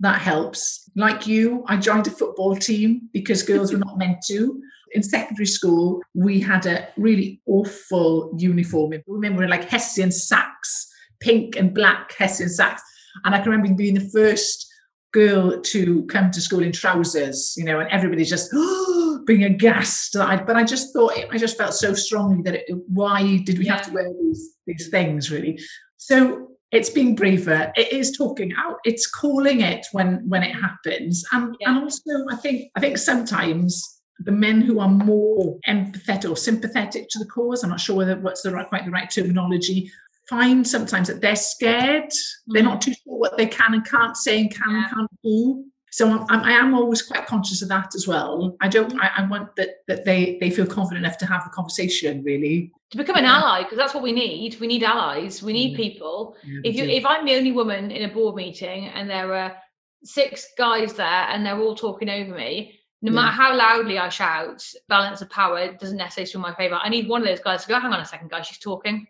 that 0.00 0.20
helps. 0.20 0.90
Like 0.96 1.26
you, 1.26 1.64
I 1.68 1.76
joined 1.76 2.06
a 2.06 2.10
football 2.10 2.56
team 2.56 3.08
because 3.12 3.42
girls 3.52 3.72
were 3.72 3.78
not 3.78 3.98
meant 3.98 4.18
to. 4.28 4.60
In 4.92 5.02
secondary 5.04 5.46
school, 5.46 6.02
we 6.14 6.40
had 6.40 6.66
a 6.66 6.88
really 6.96 7.40
awful 7.46 8.34
uniform. 8.36 8.92
Remember, 9.06 9.38
we 9.38 9.44
were 9.44 9.50
like 9.50 9.68
Hessian 9.68 10.10
sacks, 10.10 10.90
pink 11.20 11.54
and 11.54 11.72
black 11.72 12.12
Hessian 12.18 12.48
sacks. 12.48 12.82
And 13.24 13.34
I 13.34 13.40
can 13.40 13.50
remember 13.50 13.74
being 13.74 13.94
the 13.94 14.10
first 14.10 14.66
girl 15.12 15.60
to 15.60 16.04
come 16.06 16.30
to 16.30 16.40
school 16.40 16.62
in 16.62 16.72
trousers, 16.72 17.54
you 17.56 17.64
know, 17.64 17.80
and 17.80 17.90
everybody's 17.90 18.30
just, 18.30 18.50
oh, 18.54 19.22
being 19.26 19.44
aghast. 19.44 20.14
But 20.14 20.56
I 20.56 20.64
just 20.64 20.92
thought, 20.92 21.12
I 21.30 21.36
just 21.36 21.56
felt 21.56 21.74
so 21.74 21.94
strongly 21.94 22.42
that 22.42 22.54
it, 22.54 22.76
why 22.88 23.38
did 23.44 23.58
we 23.58 23.66
yeah. 23.66 23.76
have 23.76 23.86
to 23.86 23.92
wear 23.92 24.10
these 24.22 24.56
these 24.66 24.88
things 24.88 25.30
really? 25.30 25.58
So 25.96 26.48
it's 26.72 26.90
being 26.90 27.14
braver. 27.16 27.72
It 27.76 27.92
is 27.92 28.16
talking 28.16 28.52
out. 28.56 28.76
It's 28.84 29.06
calling 29.08 29.60
it 29.60 29.86
when 29.92 30.28
when 30.28 30.42
it 30.42 30.54
happens, 30.54 31.24
and 31.32 31.56
yeah. 31.60 31.70
and 31.70 31.84
also 31.84 32.10
I 32.30 32.36
think 32.36 32.70
I 32.76 32.80
think 32.80 32.98
sometimes 32.98 34.00
the 34.20 34.32
men 34.32 34.60
who 34.60 34.80
are 34.80 34.88
more 34.88 35.58
empathetic 35.66 36.30
or 36.30 36.36
sympathetic 36.36 37.08
to 37.08 37.18
the 37.18 37.24
cause, 37.24 37.64
I'm 37.64 37.70
not 37.70 37.80
sure 37.80 37.96
whether 37.96 38.18
what's 38.20 38.42
the 38.42 38.52
right, 38.52 38.68
quite 38.68 38.84
the 38.84 38.90
right 38.90 39.10
terminology, 39.10 39.90
find 40.30 40.66
sometimes 40.66 41.08
that 41.08 41.20
they're 41.20 41.36
scared. 41.36 42.04
Mm-hmm. 42.04 42.52
They're 42.52 42.62
not 42.62 42.80
too 42.80 42.92
sure 42.92 43.18
what 43.18 43.36
they 43.36 43.46
can 43.46 43.74
and 43.74 43.84
can't 43.84 44.16
say 44.16 44.40
and 44.40 44.54
can 44.54 44.70
yeah. 44.70 44.84
and 44.84 44.94
can't 44.94 45.10
do. 45.22 45.64
So 45.92 46.24
I'm, 46.30 46.42
I 46.44 46.52
am 46.52 46.72
always 46.72 47.02
quite 47.02 47.26
conscious 47.26 47.62
of 47.62 47.68
that 47.68 47.96
as 47.96 48.06
well. 48.06 48.56
I 48.60 48.68
don't. 48.68 48.94
I, 49.00 49.10
I, 49.18 49.26
want 49.26 49.56
that 49.56 49.70
that 49.88 50.04
they 50.04 50.38
they 50.40 50.48
feel 50.48 50.66
confident 50.66 51.04
enough 51.04 51.18
to 51.18 51.26
have 51.26 51.42
the 51.42 51.50
conversation. 51.50 52.22
Really 52.22 52.70
to 52.90 52.96
become 52.96 53.16
an 53.16 53.24
ally 53.24 53.64
because 53.64 53.76
that's 53.76 53.92
what 53.92 54.04
we 54.04 54.12
need. 54.12 54.58
We 54.60 54.68
need 54.68 54.84
allies. 54.84 55.42
We 55.42 55.52
need 55.52 55.76
people. 55.76 56.36
Yeah, 56.44 56.60
if 56.62 56.76
you 56.76 56.84
if 56.84 57.04
I'm 57.04 57.26
the 57.26 57.34
only 57.34 57.50
woman 57.50 57.90
in 57.90 58.08
a 58.08 58.12
board 58.12 58.36
meeting 58.36 58.86
and 58.86 59.10
there 59.10 59.34
are 59.34 59.56
six 60.04 60.46
guys 60.56 60.94
there 60.94 61.06
and 61.06 61.44
they're 61.44 61.58
all 61.58 61.74
talking 61.74 62.08
over 62.08 62.34
me, 62.34 62.78
no 63.02 63.12
matter 63.12 63.32
how 63.32 63.56
loudly 63.56 63.98
I 63.98 64.10
shout, 64.10 64.64
balance 64.88 65.22
of 65.22 65.30
power 65.30 65.72
doesn't 65.72 65.96
necessarily 65.96 66.30
swing 66.30 66.42
my 66.42 66.54
favour. 66.54 66.78
I 66.80 66.88
need 66.88 67.08
one 67.08 67.22
of 67.22 67.26
those 67.26 67.40
guys 67.40 67.62
to 67.62 67.68
go, 67.68 67.80
hang 67.80 67.92
on 67.92 68.00
a 68.00 68.04
second, 68.04 68.30
guys, 68.30 68.46
she's 68.46 68.58
talking. 68.58 69.06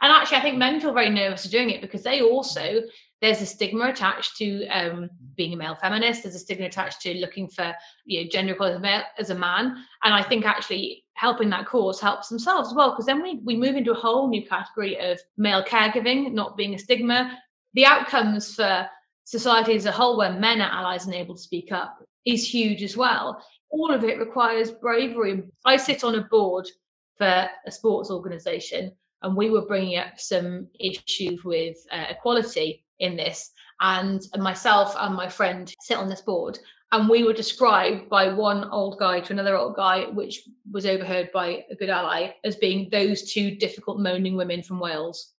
And 0.00 0.10
actually, 0.10 0.38
I 0.38 0.40
think 0.40 0.58
men 0.58 0.80
feel 0.80 0.92
very 0.92 1.10
nervous 1.10 1.44
doing 1.44 1.70
it 1.70 1.80
because 1.80 2.02
they 2.02 2.20
also, 2.20 2.82
there's 3.20 3.40
a 3.40 3.46
stigma 3.46 3.88
attached 3.88 4.36
to 4.38 4.66
um, 4.66 5.08
being 5.36 5.52
a 5.52 5.56
male 5.56 5.76
feminist. 5.76 6.24
There's 6.24 6.34
a 6.34 6.40
stigma 6.40 6.66
attached 6.66 7.02
to 7.02 7.14
looking 7.14 7.48
for 7.48 7.72
you 8.04 8.22
know, 8.22 8.28
gender 8.28 8.54
equality 8.54 9.04
as 9.18 9.30
a 9.30 9.34
man. 9.34 9.76
And 10.02 10.12
I 10.12 10.22
think 10.22 10.44
actually 10.44 11.04
helping 11.14 11.50
that 11.50 11.66
cause 11.66 12.00
helps 12.00 12.28
themselves 12.28 12.70
as 12.70 12.74
well 12.74 12.90
because 12.90 13.06
then 13.06 13.22
we, 13.22 13.40
we 13.44 13.56
move 13.56 13.76
into 13.76 13.92
a 13.92 13.96
whole 13.96 14.28
new 14.28 14.44
category 14.44 14.98
of 14.98 15.20
male 15.36 15.62
caregiving 15.62 16.32
not 16.32 16.56
being 16.56 16.74
a 16.74 16.78
stigma. 16.78 17.38
The 17.74 17.86
outcomes 17.86 18.56
for 18.56 18.88
society 19.24 19.74
as 19.74 19.86
a 19.86 19.92
whole, 19.92 20.16
where 20.16 20.32
men 20.32 20.60
are 20.60 20.70
allies 20.70 21.06
and 21.06 21.14
able 21.14 21.36
to 21.36 21.40
speak 21.40 21.70
up, 21.72 22.04
is 22.24 22.48
huge 22.48 22.82
as 22.82 22.96
well. 22.96 23.42
All 23.70 23.90
of 23.92 24.04
it 24.04 24.18
requires 24.18 24.70
bravery. 24.70 25.44
I 25.64 25.76
sit 25.76 26.04
on 26.04 26.16
a 26.16 26.22
board 26.22 26.66
for 27.18 27.48
a 27.66 27.70
sports 27.70 28.10
organisation, 28.10 28.92
and 29.22 29.36
we 29.36 29.50
were 29.50 29.66
bringing 29.66 29.98
up 29.98 30.18
some 30.18 30.68
issues 30.78 31.44
with 31.44 31.76
uh, 31.90 32.04
equality 32.10 32.84
in 32.98 33.16
this. 33.16 33.50
And 33.80 34.22
myself 34.36 34.94
and 34.98 35.14
my 35.14 35.28
friend 35.28 35.72
sit 35.80 35.96
on 35.96 36.08
this 36.08 36.20
board, 36.20 36.58
and 36.92 37.08
we 37.08 37.24
were 37.24 37.32
described 37.32 38.08
by 38.08 38.32
one 38.32 38.68
old 38.70 38.98
guy 38.98 39.20
to 39.20 39.32
another 39.32 39.56
old 39.56 39.74
guy, 39.74 40.04
which 40.04 40.42
was 40.70 40.86
overheard 40.86 41.32
by 41.32 41.64
a 41.70 41.74
good 41.74 41.88
ally, 41.88 42.32
as 42.44 42.54
being 42.56 42.88
those 42.90 43.32
two 43.32 43.56
difficult 43.56 43.98
moaning 43.98 44.36
women 44.36 44.62
from 44.62 44.78
Wales. 44.78 45.32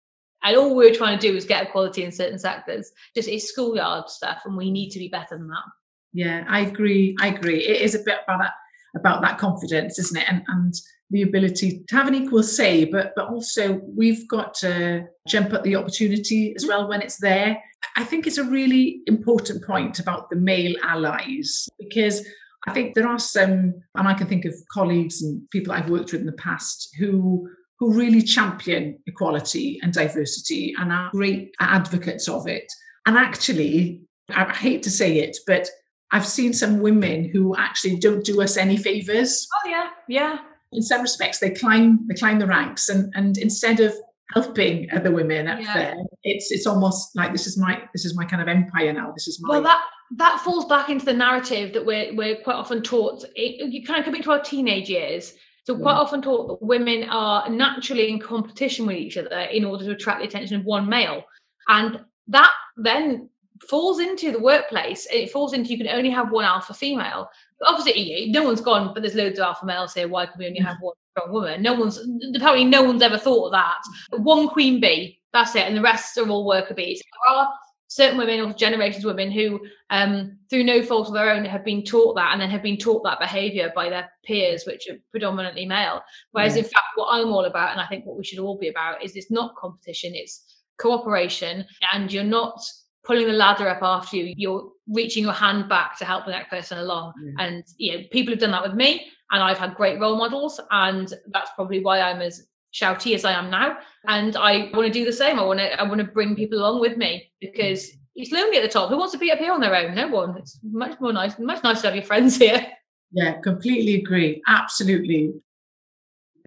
And 0.44 0.58
all 0.58 0.76
we 0.76 0.90
were 0.90 0.96
trying 0.96 1.18
to 1.20 1.28
do 1.28 1.34
was 1.34 1.46
get 1.46 1.68
equality 1.68 2.04
in 2.04 2.12
certain 2.12 2.40
sectors. 2.40 2.92
Just 3.16 3.30
it's 3.30 3.48
schoolyard 3.48 4.10
stuff, 4.10 4.42
and 4.46 4.58
we 4.58 4.72
need 4.72 4.90
to 4.90 5.00
be 5.00 5.08
better 5.08 5.38
than 5.38 5.48
that. 5.48 5.64
Yeah, 6.12 6.44
I 6.50 6.62
agree. 6.62 7.16
I 7.22 7.28
agree. 7.28 7.64
It 7.64 7.82
is 7.82 7.96
a 7.96 8.00
bit 8.00 8.20
about 8.26 8.40
that 8.40 8.54
about 8.96 9.22
that 9.22 9.38
confidence, 9.38 9.98
isn't 10.00 10.20
it? 10.20 10.28
And 10.28 10.44
and 10.48 10.74
the 11.14 11.22
ability 11.22 11.84
to 11.88 11.96
have 11.96 12.08
an 12.08 12.16
equal 12.16 12.44
say, 12.44 12.84
but 12.84 13.14
but 13.16 13.30
also 13.30 13.80
we've 13.96 14.28
got 14.28 14.54
to 14.56 15.06
jump 15.28 15.54
at 15.54 15.64
the 15.64 15.76
opportunity 15.76 16.54
as 16.56 16.66
well 16.68 16.90
when 16.90 17.02
it's 17.02 17.18
there. 17.18 17.62
I 17.96 18.04
think 18.04 18.28
it's 18.28 18.40
a 18.40 18.44
really 18.44 19.02
important 19.06 19.64
point 19.64 20.00
about 20.00 20.30
the 20.30 20.36
male 20.36 20.76
allies 20.84 21.70
because 21.80 22.26
I 22.68 22.74
think 22.74 22.96
there 22.96 23.08
are 23.08 23.20
some, 23.20 23.76
and 23.96 24.08
I 24.08 24.14
can 24.14 24.28
think 24.28 24.46
of 24.46 24.54
colleagues 24.72 25.22
and 25.22 25.48
people 25.52 25.74
I've 25.74 25.90
worked 25.90 26.14
with 26.14 26.22
in 26.22 26.28
the 26.28 26.34
past 26.34 26.96
who 27.00 27.48
who 27.80 27.94
really 27.94 28.22
champion 28.22 28.98
equality 29.08 29.80
and 29.84 29.94
diversity 29.94 30.74
and 30.80 30.92
are 30.92 31.12
great 31.12 31.54
advocates 31.60 32.28
of 32.28 32.48
it. 32.48 32.72
And 33.06 33.18
actually, 33.18 34.02
I 34.30 34.52
hate 34.54 34.84
to 34.84 34.92
say 34.92 35.20
it, 35.20 35.38
but 35.46 35.68
I've 36.12 36.28
seen 36.28 36.54
some 36.54 36.80
women 36.80 37.30
who 37.30 37.56
actually 37.56 37.98
don't 37.98 38.24
do 38.24 38.42
us 38.42 38.56
any 38.56 38.78
favors. 38.78 39.48
Oh 39.54 39.70
yeah, 39.70 39.90
yeah. 40.08 40.38
In 40.74 40.82
some 40.82 41.02
respects, 41.02 41.40
they 41.40 41.52
climb 41.52 42.06
they 42.08 42.16
climb 42.16 42.40
the 42.40 42.48
ranks, 42.48 42.90
and 42.90 43.12
and 43.16 43.38
instead 43.38 43.80
of 43.80 43.94
helping 44.34 44.90
other 44.92 45.12
women 45.12 45.48
up 45.48 45.60
yeah. 45.60 45.74
there, 45.74 45.96
it's 46.24 46.52
it's 46.52 46.66
almost 46.66 47.16
like 47.16 47.32
this 47.32 47.48
is 47.48 47.58
my 47.58 47.82
this 47.94 48.06
is 48.06 48.16
my 48.16 48.26
kind 48.26 48.42
of 48.42 48.48
empire 48.48 48.94
now. 48.94 49.12
This 49.12 49.28
is 49.28 49.40
my. 49.42 49.50
Well, 49.50 49.64
that 49.64 49.82
that 50.18 50.40
falls 50.42 50.66
back 50.66 50.90
into 50.90 51.06
the 51.06 51.14
narrative 51.14 51.74
that 51.74 51.86
we're 51.86 52.16
we're 52.16 52.42
quite 52.42 52.56
often 52.56 52.82
taught. 52.82 53.24
It, 53.36 53.72
you 53.72 53.86
kind 53.86 54.00
of 54.00 54.06
come 54.06 54.16
into 54.16 54.32
our 54.32 54.42
teenage 54.42 54.90
years. 54.90 55.34
So 55.66 55.78
quite 55.78 55.94
yeah. 55.94 56.00
often 56.00 56.22
taught 56.22 56.48
that 56.48 56.66
women 56.66 57.08
are 57.10 57.50
naturally 57.50 58.10
in 58.10 58.20
competition 58.20 58.86
with 58.86 58.98
each 58.98 59.16
other 59.16 59.40
in 59.40 59.64
order 59.64 59.86
to 59.86 59.92
attract 59.92 60.20
the 60.20 60.28
attention 60.28 60.58
of 60.58 60.66
one 60.66 60.90
male, 60.90 61.24
and 61.70 62.02
that 62.28 62.52
then 62.76 63.30
falls 63.70 64.00
into 64.00 64.32
the 64.32 64.40
workplace. 64.40 65.08
It 65.12 65.32
falls 65.32 65.54
into 65.54 65.72
you 65.72 65.78
can 65.78 65.88
only 65.88 66.10
have 66.10 66.32
one 66.32 66.46
alpha 66.46 66.74
female. 66.74 67.30
But 67.60 67.70
obviously, 67.70 68.30
no 68.32 68.44
one's 68.44 68.62
gone, 68.62 68.94
but 68.94 69.02
there's 69.02 69.16
loads 69.16 69.40
of 69.40 69.44
alpha 69.44 69.66
males 69.66 69.94
here. 69.94 70.08
Why 70.08 70.26
can 70.26 70.40
we 70.40 70.48
only 70.48 70.60
have 70.60 70.78
one 70.82 70.96
strong 71.12 71.32
woman? 71.34 71.62
No 71.62 71.74
one's 71.74 72.00
apparently 72.36 72.66
no 72.66 72.84
one's 72.84 73.02
ever 73.02 73.18
thought 73.18 73.48
of 73.48 73.52
that. 73.54 73.82
One 74.22 74.48
queen 74.48 74.80
bee, 74.80 75.20
that's 75.32 75.56
it, 75.56 75.68
and 75.68 75.78
the 75.78 75.82
rest 75.82 76.18
are 76.18 76.28
all 76.28 76.46
worker 76.46 76.74
bees. 76.74 77.02
There 77.02 77.38
are 77.38 77.50
certain 77.88 78.18
women 78.18 78.40
or 78.40 78.54
generations 78.54 79.06
of 79.06 79.10
women 79.10 79.32
who, 79.32 79.60
um, 79.92 80.38
through 80.50 80.64
no 80.64 80.82
fault 80.82 81.08
of 81.08 81.14
their 81.14 81.30
own, 81.30 81.46
have 81.46 81.64
been 81.64 81.84
taught 81.84 82.16
that 82.16 82.32
and 82.32 82.42
then 82.42 82.50
have 82.50 82.64
been 82.64 82.78
taught 82.78 83.04
that 83.04 83.20
behaviour 83.20 83.72
by 83.76 83.90
their 83.90 84.12
peers, 84.26 84.64
which 84.66 84.88
are 84.90 84.98
predominantly 85.12 85.66
male. 85.66 86.02
Whereas, 86.32 86.56
in 86.56 86.64
fact, 86.64 86.86
what 86.96 87.10
I'm 87.12 87.28
all 87.28 87.46
about, 87.46 87.72
and 87.72 87.80
I 87.80 87.86
think 87.86 88.06
what 88.06 88.18
we 88.18 88.24
should 88.24 88.40
all 88.40 88.58
be 88.58 88.70
about, 88.70 89.04
is 89.04 89.16
it's 89.16 89.30
not 89.30 89.56
competition, 89.56 90.14
it's 90.16 90.64
cooperation, 90.80 91.66
and 91.94 92.12
you're 92.12 92.24
not 92.24 92.60
pulling 93.04 93.28
the 93.28 93.34
ladder 93.34 93.68
up 93.68 93.82
after 93.82 94.18
you 94.18 94.34
you're 94.38 94.70
reaching 94.88 95.24
your 95.24 95.34
hand 95.34 95.70
back 95.70 95.98
to 95.98 96.06
help 96.06 96.26
the 96.26 96.32
next 96.32 96.50
person 96.50 96.78
along. 96.78 97.14
Yeah. 97.22 97.46
and 97.46 97.64
you 97.78 97.98
know 97.98 98.04
people 98.12 98.34
have 98.34 98.40
done 98.40 98.52
that 98.52 98.64
with 98.64 98.74
me 98.74 99.08
and 99.32 99.44
i've 99.44 99.58
had 99.58 99.76
great 99.76 100.00
role 100.00 100.18
models 100.18 100.60
and 100.72 101.14
that's 101.32 101.52
probably 101.56 101.82
why 101.82 102.02
i'm 102.02 102.22
as 102.22 102.48
shouty 102.74 103.14
as 103.16 103.24
i 103.26 103.32
am 103.32 103.50
now. 103.50 103.78
And 104.08 104.36
i 104.36 104.70
want 104.74 104.88
to 104.88 104.94
do 104.94 105.06
the 105.06 105.14
same. 105.14 105.40
I 105.40 105.46
want 105.46 105.60
to 105.60 105.80
i 105.80 105.84
want 105.84 106.00
to 106.00 106.08
bring 106.08 106.36
people 106.36 106.60
along 106.60 106.82
with 106.82 106.98
me 106.98 107.32
because 107.40 107.86
mm. 107.86 107.98
it's 108.16 108.32
lonely 108.32 108.58
at 108.58 108.64
the 108.64 108.70
top. 108.70 108.90
Who 108.90 108.98
wants 108.98 109.14
to 109.14 109.20
be 109.20 109.32
up 109.32 109.40
here 109.40 109.54
on 109.54 109.62
their 109.62 109.76
own? 109.76 109.96
No 109.96 110.08
one. 110.08 110.38
It's 110.38 110.60
much 110.64 111.00
more 111.00 111.14
nice 111.14 111.38
much 111.40 111.64
nicer 111.64 111.82
to 111.82 111.88
have 111.88 111.96
your 111.96 112.06
friends 112.06 112.38
here. 112.38 112.66
Yeah 113.12 113.40
completely 113.42 113.96
agree. 113.96 114.42
Absolutely. 114.48 115.34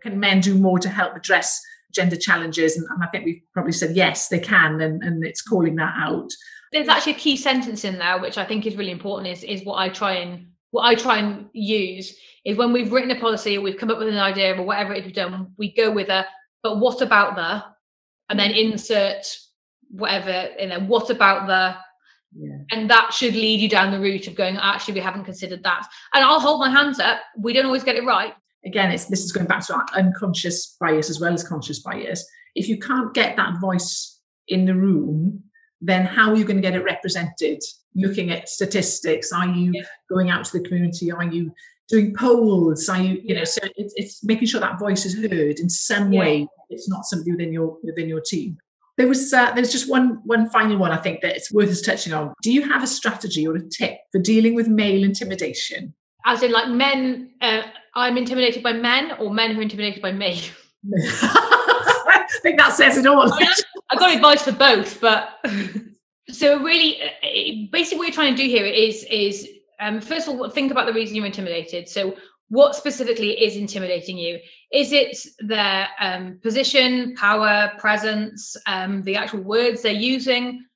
Can 0.03 0.19
men 0.21 0.41
do 0.41 0.55
more 0.55 0.79
to 0.79 0.89
help 0.89 1.17
address 1.17 1.61
gender 1.97 2.17
challenges. 2.17 2.77
And, 2.77 2.87
and, 2.91 3.03
I 3.03 3.07
think 3.09 3.25
we've 3.25 3.43
probably 3.53 3.73
said 3.73 3.97
yes, 3.97 4.29
they 4.29 4.39
can, 4.39 4.81
and, 4.81 5.03
and 5.03 5.25
it's 5.25 5.43
calling 5.43 5.75
that 5.77 5.95
out. 5.99 6.31
There's 6.73 6.89
actually 6.89 7.15
a 7.15 7.19
key 7.19 7.37
sentence 7.37 7.85
in 7.85 7.99
there 7.99 8.21
which 8.21 8.39
I 8.39 8.45
think 8.45 8.67
is 8.67 8.77
really 8.77 8.93
important. 8.93 9.29
Is 9.29 9.43
is 9.43 9.65
what 9.65 9.79
I 9.79 9.89
try 9.89 10.15
and 10.15 10.49
what 10.71 10.85
I 10.85 10.95
try 10.95 11.19
and 11.19 11.47
use 11.53 12.15
is 12.45 12.57
when 12.57 12.73
we've 12.73 12.93
written 12.93 13.11
a 13.11 13.21
policy 13.21 13.57
or 13.57 13.63
we've 13.63 13.79
come 13.79 13.91
up 13.91 13.99
with 13.99 14.09
an 14.09 14.19
idea 14.19 14.55
or 14.55 14.63
whatever 14.63 14.93
it 14.93 14.99
is 14.99 15.05
we've 15.07 15.15
done, 15.15 15.53
we 15.57 15.73
go 15.75 15.91
with 15.91 16.09
a 16.09 16.27
but 16.63 16.79
what 16.79 17.01
about 17.01 17.35
the 17.37 17.65
and 18.29 18.39
then 18.39 18.51
insert 18.51 19.25
whatever 19.89 20.31
and 20.31 20.71
then 20.71 20.89
what 20.89 21.11
about 21.11 21.47
the 21.47 21.77
yeah. 22.39 22.59
And 22.71 22.91
that 22.91 23.15
should 23.15 23.35
lead 23.35 23.61
you 23.61 23.69
down 23.69 23.93
the 23.93 24.01
route 24.01 24.27
of 24.27 24.35
going, 24.35 24.59
actually, 24.59 24.95
we 24.95 25.01
haven't 25.01 25.25
considered 25.25 25.63
that. 25.63 25.87
And 26.13 26.23
I'll 26.23 26.41
hold 26.41 26.61
my 26.61 26.69
hands 26.69 27.01
up. 27.01 27.21
We 27.39 27.55
don't 27.55 27.65
always 27.65 27.85
get 27.85 27.97
it 27.97 28.05
right 28.05 28.35
again, 28.65 28.91
it's 28.91 29.07
this 29.07 29.25
is 29.25 29.33
going 29.33 29.47
back 29.47 29.67
to 29.67 29.75
our 29.75 29.87
unconscious 29.95 30.77
bias 30.81 31.11
as 31.11 31.21
well 31.21 31.33
as 31.33 31.47
conscious 31.47 31.81
bias. 31.81 32.25
If 32.55 32.69
you 32.69 32.79
can't 32.79 33.13
get 33.15 33.37
that 33.37 33.61
voice 33.61 34.21
in 34.49 34.65
the 34.65 34.75
room, 34.75 35.43
then 35.81 36.07
how 36.07 36.31
are 36.31 36.37
you 36.37 36.45
going 36.45 36.57
to 36.57 36.63
get 36.63 36.75
it 36.75 36.85
represented? 36.85 37.61
Looking 37.95 38.31
at 38.31 38.49
statistics, 38.49 39.33
are 39.33 39.49
you 39.49 39.73
yeah. 39.75 39.83
going 40.11 40.31
out 40.31 40.45
to 40.47 40.59
the 40.59 40.67
community? 40.67 41.11
Are 41.11 41.25
you 41.25 41.53
doing 41.89 42.15
polls? 42.15 42.89
Are 42.89 43.01
you, 43.01 43.21
you 43.23 43.35
know, 43.35 43.45
so 43.45 43.61
it's, 43.77 43.95
it's 43.97 44.25
making 44.25 44.49
sure 44.49 44.61
that 44.61 44.79
voice 44.79 45.07
is 45.07 45.15
heard 45.15 45.59
in 45.59 45.71
some 45.71 46.13
yeah. 46.13 46.21
way. 46.21 46.49
It's 46.69 46.89
not 46.89 47.05
somebody 47.05 47.33
within 47.33 47.53
your 47.53 47.79
within 47.83 48.09
your 48.09 48.21
team. 48.21 48.59
There 48.99 49.09
was 49.09 49.33
uh, 49.33 49.53
there's 49.53 49.73
just 49.73 49.91
one 49.91 50.21
one 50.25 50.49
final 50.51 50.79
one 50.79 50.91
I 50.91 50.97
think 50.97 51.21
that 51.21 51.37
it's 51.37 51.53
worth 51.53 51.71
us 51.71 51.83
touching 51.83 52.13
on. 52.13 52.33
Do 52.43 52.53
you 52.53 52.69
have 52.69 52.83
a 52.83 52.87
strategy 52.87 53.47
or 53.47 53.55
a 53.57 53.63
tip 53.63 53.99
for 54.11 54.21
dealing 54.21 54.55
with 54.55 54.69
male 54.69 55.05
intimidation? 55.05 55.95
As 56.25 56.43
in, 56.43 56.51
like 56.51 56.69
men, 56.69 57.31
uh, 57.41 57.63
I'm 57.97 58.19
intimidated 58.19 58.63
by 58.63 58.75
men 58.75 59.13
or 59.19 59.33
men 59.33 59.53
who 59.53 59.61
are 59.61 59.63
intimidated 59.63 60.03
by 60.03 60.13
me? 60.13 60.43
I 60.95 62.27
think 62.43 62.59
that 62.59 62.75
says 62.75 62.99
it 62.99 63.07
all. 63.07 63.33
I've 63.91 63.99
got 63.99 64.15
advice 64.15 64.43
for 64.43 64.53
both, 64.53 65.01
but 65.01 65.31
so 66.31 66.63
really, 66.63 67.01
uh, 67.03 67.69
basically, 67.73 67.99
what 67.99 68.07
you're 68.07 68.15
trying 68.15 68.37
to 68.37 68.43
do 68.43 68.49
here 68.49 68.67
is 68.67 69.05
is 69.11 69.49
um, 69.81 70.01
first 70.01 70.29
of 70.29 70.39
all 70.39 70.49
think 70.51 70.71
about 70.71 70.87
the 70.87 70.93
reason 70.93 71.17
you're 71.17 71.25
intimidated. 71.25 71.89
So, 71.89 72.15
what 72.51 72.77
specifically 72.77 73.31
is 73.43 73.57
intimidating 73.57 74.19
you? 74.19 74.41
Is 74.73 74.93
it 74.93 75.17
their 75.41 75.89
um, 75.99 76.39
position, 76.43 77.15
power, 77.17 77.73
presence, 77.79 78.57
um, 78.67 79.03
the 79.05 79.17
actual 79.17 79.41
words 79.41 79.81
they're 79.81 79.93
using, 79.93 80.67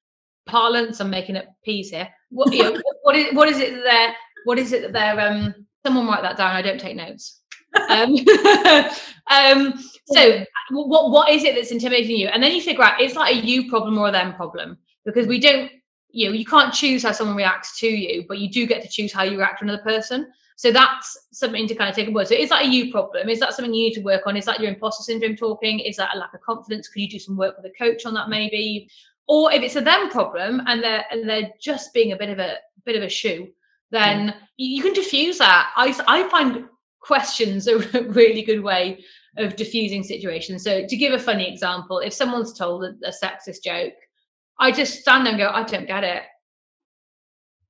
parlance? 0.46 1.00
I'm 1.00 1.10
making 1.10 1.36
up 1.36 1.44
peas 1.64 1.90
here. 1.90 2.08
What, 2.30 2.52
you 2.54 2.62
know, 2.62 2.80
what 3.02 3.14
is 3.14 3.34
what 3.34 3.48
is 3.50 3.58
it 3.58 3.74
that 3.74 3.82
they're 3.84 4.14
what 4.44 4.58
is 4.58 4.72
it 4.72 4.80
that 4.82 4.92
they're 4.94 5.20
um, 5.20 5.66
Someone 5.84 6.06
write 6.06 6.22
that 6.22 6.36
down. 6.36 6.54
I 6.54 6.62
don't 6.62 6.80
take 6.80 6.96
notes. 6.96 7.40
um, 7.88 8.14
um, 9.30 9.74
so 10.06 10.44
what 10.70 11.10
what 11.10 11.30
is 11.30 11.44
it 11.44 11.54
that's 11.54 11.70
intimidating 11.70 12.16
you? 12.16 12.28
And 12.28 12.42
then 12.42 12.52
you 12.52 12.60
figure 12.60 12.82
out 12.84 13.00
it's 13.00 13.14
like 13.14 13.34
a 13.34 13.38
you 13.38 13.70
problem 13.70 13.98
or 13.98 14.08
a 14.08 14.12
them 14.12 14.34
problem 14.34 14.78
because 15.04 15.26
we 15.26 15.38
don't 15.38 15.70
you 16.10 16.28
know 16.28 16.34
you 16.34 16.44
can't 16.44 16.74
choose 16.74 17.02
how 17.02 17.12
someone 17.12 17.36
reacts 17.36 17.78
to 17.80 17.88
you, 17.88 18.24
but 18.28 18.38
you 18.38 18.50
do 18.50 18.66
get 18.66 18.82
to 18.82 18.88
choose 18.88 19.12
how 19.12 19.22
you 19.22 19.38
react 19.38 19.60
to 19.60 19.64
another 19.64 19.82
person. 19.82 20.32
So 20.56 20.70
that's 20.70 21.16
something 21.32 21.66
to 21.68 21.74
kind 21.74 21.88
of 21.88 21.96
take 21.96 22.08
a 22.08 22.10
word. 22.10 22.28
So 22.28 22.34
is 22.34 22.50
that 22.50 22.66
a 22.66 22.68
you 22.68 22.92
problem? 22.92 23.30
Is 23.30 23.40
that 23.40 23.54
something 23.54 23.72
you 23.72 23.88
need 23.88 23.94
to 23.94 24.02
work 24.02 24.26
on? 24.26 24.36
Is 24.36 24.44
that 24.44 24.60
your 24.60 24.68
imposter 24.68 25.02
syndrome 25.02 25.34
talking? 25.34 25.80
Is 25.80 25.96
that 25.96 26.14
a 26.14 26.18
lack 26.18 26.34
of 26.34 26.42
confidence? 26.42 26.86
Could 26.86 27.00
you 27.00 27.08
do 27.08 27.18
some 27.18 27.36
work 27.36 27.56
with 27.56 27.72
a 27.72 27.74
coach 27.78 28.04
on 28.04 28.12
that 28.12 28.28
maybe? 28.28 28.90
Or 29.26 29.50
if 29.50 29.62
it's 29.62 29.76
a 29.76 29.80
them 29.80 30.10
problem 30.10 30.60
and 30.66 30.82
they're 30.82 31.04
and 31.10 31.28
they're 31.28 31.50
just 31.60 31.94
being 31.94 32.12
a 32.12 32.16
bit 32.16 32.28
of 32.28 32.38
a 32.38 32.56
bit 32.84 32.96
of 32.96 33.02
a 33.02 33.08
shoe, 33.08 33.48
then 33.91 34.28
mm. 34.28 34.34
yeah. 34.57 34.76
you 34.76 34.82
can 34.82 34.93
diffuse 34.93 35.38
that. 35.38 35.70
I 35.76 35.99
I 36.07 36.28
find 36.28 36.66
questions 37.01 37.68
are 37.68 37.76
a 37.95 38.03
really 38.03 38.43
good 38.43 38.61
way 38.62 39.05
of 39.38 39.57
diffusing 39.57 40.03
situations. 40.03 40.64
So 40.64 40.86
to 40.86 40.97
give 40.97 41.12
a 41.12 41.18
funny 41.18 41.51
example, 41.51 42.01
if 42.01 42.12
someone's 42.12 42.53
told 42.53 42.84
a, 42.84 42.95
a 43.05 43.12
sexist 43.12 43.62
joke, 43.64 43.95
I 44.59 44.72
just 44.72 45.01
stand 45.01 45.24
there 45.24 45.32
and 45.32 45.41
go, 45.41 45.49
I 45.49 45.62
don't 45.62 45.86
get 45.86 46.05
it 46.05 46.22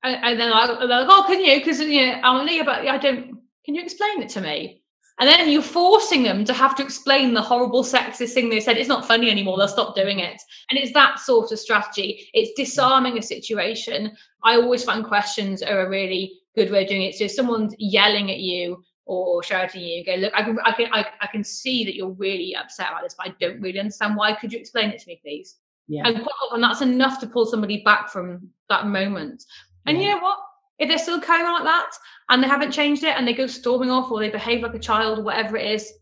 and, 0.02 0.16
and 0.24 0.40
then 0.40 0.52
I, 0.52 0.66
they're 0.66 0.86
like, 0.86 1.06
oh, 1.08 1.24
can 1.26 1.40
you? 1.40 1.58
Because 1.58 1.80
you 1.80 2.06
know, 2.06 2.20
I'm 2.22 2.46
like, 2.46 2.64
but 2.64 2.86
I 2.86 2.98
don't. 2.98 3.38
Can 3.64 3.74
you 3.74 3.82
explain 3.82 4.22
it 4.22 4.30
to 4.30 4.40
me? 4.40 4.79
And 5.20 5.28
then 5.28 5.50
you're 5.50 5.60
forcing 5.60 6.22
them 6.22 6.46
to 6.46 6.54
have 6.54 6.74
to 6.76 6.82
explain 6.82 7.34
the 7.34 7.42
horrible 7.42 7.84
sexist 7.84 8.32
thing 8.32 8.48
they 8.48 8.58
said. 8.58 8.78
It's 8.78 8.88
not 8.88 9.06
funny 9.06 9.30
anymore. 9.30 9.58
They'll 9.58 9.68
stop 9.68 9.94
doing 9.94 10.18
it. 10.18 10.40
And 10.70 10.78
it's 10.78 10.94
that 10.94 11.20
sort 11.20 11.52
of 11.52 11.58
strategy. 11.58 12.30
It's 12.32 12.52
disarming 12.56 13.18
a 13.18 13.22
situation. 13.22 14.16
I 14.42 14.54
always 14.56 14.82
find 14.82 15.04
questions 15.04 15.62
are 15.62 15.86
a 15.86 15.90
really 15.90 16.40
good 16.56 16.70
way 16.70 16.82
of 16.82 16.88
doing 16.88 17.02
it. 17.02 17.14
So 17.16 17.24
if 17.24 17.32
someone's 17.32 17.74
yelling 17.78 18.30
at 18.30 18.38
you 18.38 18.82
or 19.04 19.42
shouting 19.42 19.82
at 19.82 19.86
you, 19.86 20.04
go, 20.06 20.14
look, 20.14 20.32
I 20.34 20.42
can, 20.42 20.58
I 20.64 20.72
can, 20.72 20.88
I, 20.92 21.06
I 21.20 21.26
can 21.26 21.44
see 21.44 21.84
that 21.84 21.94
you're 21.94 22.12
really 22.12 22.56
upset 22.56 22.88
about 22.88 23.02
this, 23.02 23.14
but 23.14 23.28
I 23.28 23.34
don't 23.38 23.60
really 23.60 23.78
understand 23.78 24.16
why. 24.16 24.34
Could 24.34 24.54
you 24.54 24.58
explain 24.58 24.88
it 24.88 25.00
to 25.00 25.06
me, 25.06 25.20
please? 25.22 25.56
Yeah. 25.86 26.06
And 26.06 26.16
quite 26.16 26.34
often 26.46 26.62
that's 26.62 26.80
enough 26.80 27.20
to 27.20 27.26
pull 27.26 27.44
somebody 27.44 27.82
back 27.84 28.08
from 28.08 28.48
that 28.70 28.86
moment. 28.86 29.44
And 29.84 29.98
yeah. 29.98 30.02
you 30.02 30.14
know 30.14 30.22
what? 30.22 30.38
If 30.80 30.88
they're 30.88 30.98
still 30.98 31.20
carrying 31.20 31.46
on 31.46 31.52
like 31.52 31.64
that 31.64 31.90
and 32.30 32.42
they 32.42 32.48
haven't 32.48 32.72
changed 32.72 33.04
it 33.04 33.16
and 33.16 33.28
they 33.28 33.34
go 33.34 33.46
storming 33.46 33.90
off 33.90 34.10
or 34.10 34.18
they 34.18 34.30
behave 34.30 34.62
like 34.62 34.74
a 34.74 34.78
child 34.78 35.18
or 35.18 35.22
whatever 35.22 35.56
it 35.56 35.70
is, 35.70 35.92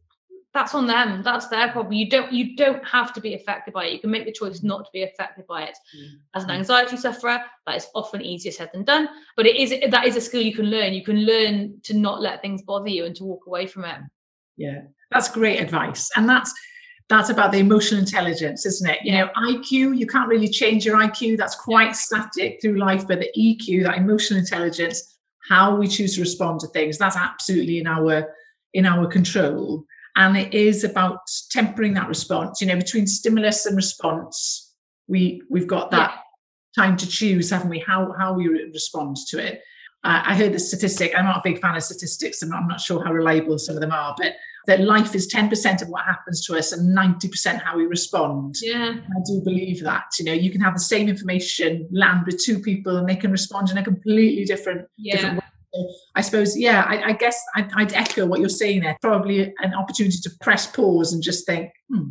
that's 0.54 0.74
on 0.74 0.86
them. 0.86 1.22
That's 1.22 1.48
their 1.48 1.70
problem. 1.70 1.92
You 1.92 2.08
don't 2.08 2.32
you 2.32 2.56
don't 2.56 2.82
have 2.86 3.12
to 3.12 3.20
be 3.20 3.34
affected 3.34 3.74
by 3.74 3.86
it. 3.86 3.92
You 3.92 4.00
can 4.00 4.10
make 4.10 4.24
the 4.24 4.32
choice 4.32 4.62
not 4.62 4.84
to 4.84 4.90
be 4.92 5.02
affected 5.02 5.46
by 5.46 5.64
it. 5.64 5.78
Mm. 5.96 6.20
As 6.34 6.44
an 6.44 6.50
anxiety 6.50 6.96
sufferer, 6.96 7.40
that 7.66 7.76
is 7.76 7.86
often 7.94 8.22
easier 8.22 8.52
said 8.52 8.70
than 8.72 8.84
done. 8.84 9.08
But 9.36 9.46
it 9.46 9.56
is 9.56 9.74
that 9.90 10.06
is 10.06 10.16
a 10.16 10.20
skill 10.20 10.40
you 10.40 10.54
can 10.54 10.66
learn. 10.66 10.94
You 10.94 11.04
can 11.04 11.26
learn 11.26 11.80
to 11.84 11.94
not 11.94 12.22
let 12.22 12.40
things 12.40 12.62
bother 12.62 12.88
you 12.88 13.04
and 13.04 13.14
to 13.16 13.24
walk 13.24 13.46
away 13.46 13.66
from 13.66 13.84
it. 13.84 13.98
Yeah, 14.56 14.82
that's 15.10 15.30
great 15.30 15.60
advice. 15.60 16.10
And 16.16 16.28
that's 16.28 16.52
that's 17.08 17.30
about 17.30 17.52
the 17.52 17.58
emotional 17.58 18.00
intelligence, 18.00 18.66
isn't 18.66 18.88
it? 18.88 18.98
You 19.02 19.12
know, 19.12 19.30
IQ, 19.36 19.96
you 19.96 20.06
can't 20.06 20.28
really 20.28 20.48
change 20.48 20.84
your 20.84 20.98
IQ. 20.98 21.38
That's 21.38 21.54
quite 21.54 21.96
static 21.96 22.60
through 22.60 22.78
life, 22.78 23.06
but 23.06 23.20
the 23.20 23.30
EQ, 23.36 23.84
that 23.84 23.96
emotional 23.96 24.40
intelligence, 24.40 25.18
how 25.48 25.74
we 25.74 25.88
choose 25.88 26.16
to 26.16 26.20
respond 26.20 26.60
to 26.60 26.66
things, 26.68 26.98
that's 26.98 27.16
absolutely 27.16 27.78
in 27.78 27.86
our 27.86 28.34
in 28.74 28.84
our 28.84 29.06
control. 29.06 29.84
And 30.16 30.36
it 30.36 30.52
is 30.52 30.84
about 30.84 31.20
tempering 31.50 31.94
that 31.94 32.08
response. 32.08 32.60
You 32.60 32.66
know, 32.66 32.76
between 32.76 33.06
stimulus 33.06 33.64
and 33.64 33.76
response, 33.76 34.74
we 35.06 35.40
we've 35.48 35.66
got 35.66 35.90
that 35.92 36.10
yeah. 36.10 36.82
time 36.82 36.96
to 36.98 37.06
choose, 37.06 37.48
haven't 37.48 37.70
we? 37.70 37.78
How 37.78 38.12
how 38.18 38.34
we 38.34 38.48
respond 38.48 39.16
to 39.28 39.38
it. 39.38 39.62
Uh, 40.04 40.22
I 40.26 40.34
heard 40.34 40.52
the 40.52 40.58
statistic. 40.58 41.12
I'm 41.16 41.24
not 41.24 41.38
a 41.38 41.42
big 41.42 41.60
fan 41.60 41.74
of 41.74 41.82
statistics, 41.82 42.42
and 42.42 42.52
I'm 42.52 42.68
not 42.68 42.82
sure 42.82 43.02
how 43.02 43.12
reliable 43.12 43.58
some 43.58 43.76
of 43.76 43.80
them 43.80 43.92
are, 43.92 44.14
but 44.18 44.34
that 44.68 44.80
life 44.80 45.14
is 45.14 45.26
10% 45.32 45.80
of 45.80 45.88
what 45.88 46.04
happens 46.04 46.44
to 46.44 46.56
us 46.56 46.72
and 46.72 46.94
90% 46.94 47.58
how 47.58 47.74
we 47.74 47.86
respond. 47.86 48.54
Yeah. 48.60 48.96
I 49.00 49.20
do 49.26 49.40
believe 49.42 49.82
that. 49.82 50.04
You 50.18 50.26
know, 50.26 50.34
you 50.34 50.50
can 50.50 50.60
have 50.60 50.74
the 50.74 50.80
same 50.80 51.08
information 51.08 51.88
land 51.90 52.26
with 52.26 52.38
two 52.44 52.60
people 52.60 52.98
and 52.98 53.08
they 53.08 53.16
can 53.16 53.32
respond 53.32 53.70
in 53.70 53.78
a 53.78 53.82
completely 53.82 54.44
different, 54.44 54.86
yeah. 54.98 55.16
different 55.16 55.36
way. 55.38 55.44
I 56.14 56.20
suppose, 56.20 56.56
yeah, 56.56 56.84
I, 56.86 57.08
I 57.08 57.12
guess 57.12 57.42
I'd, 57.56 57.70
I'd, 57.76 57.94
echo 57.94 58.26
what 58.26 58.40
you're 58.40 58.48
saying 58.50 58.82
there. 58.82 58.96
Probably 59.00 59.54
an 59.58 59.74
opportunity 59.74 60.18
to 60.22 60.30
press 60.42 60.66
pause 60.66 61.14
and 61.14 61.22
just 61.22 61.46
think, 61.46 61.70
hmm, 61.90 62.08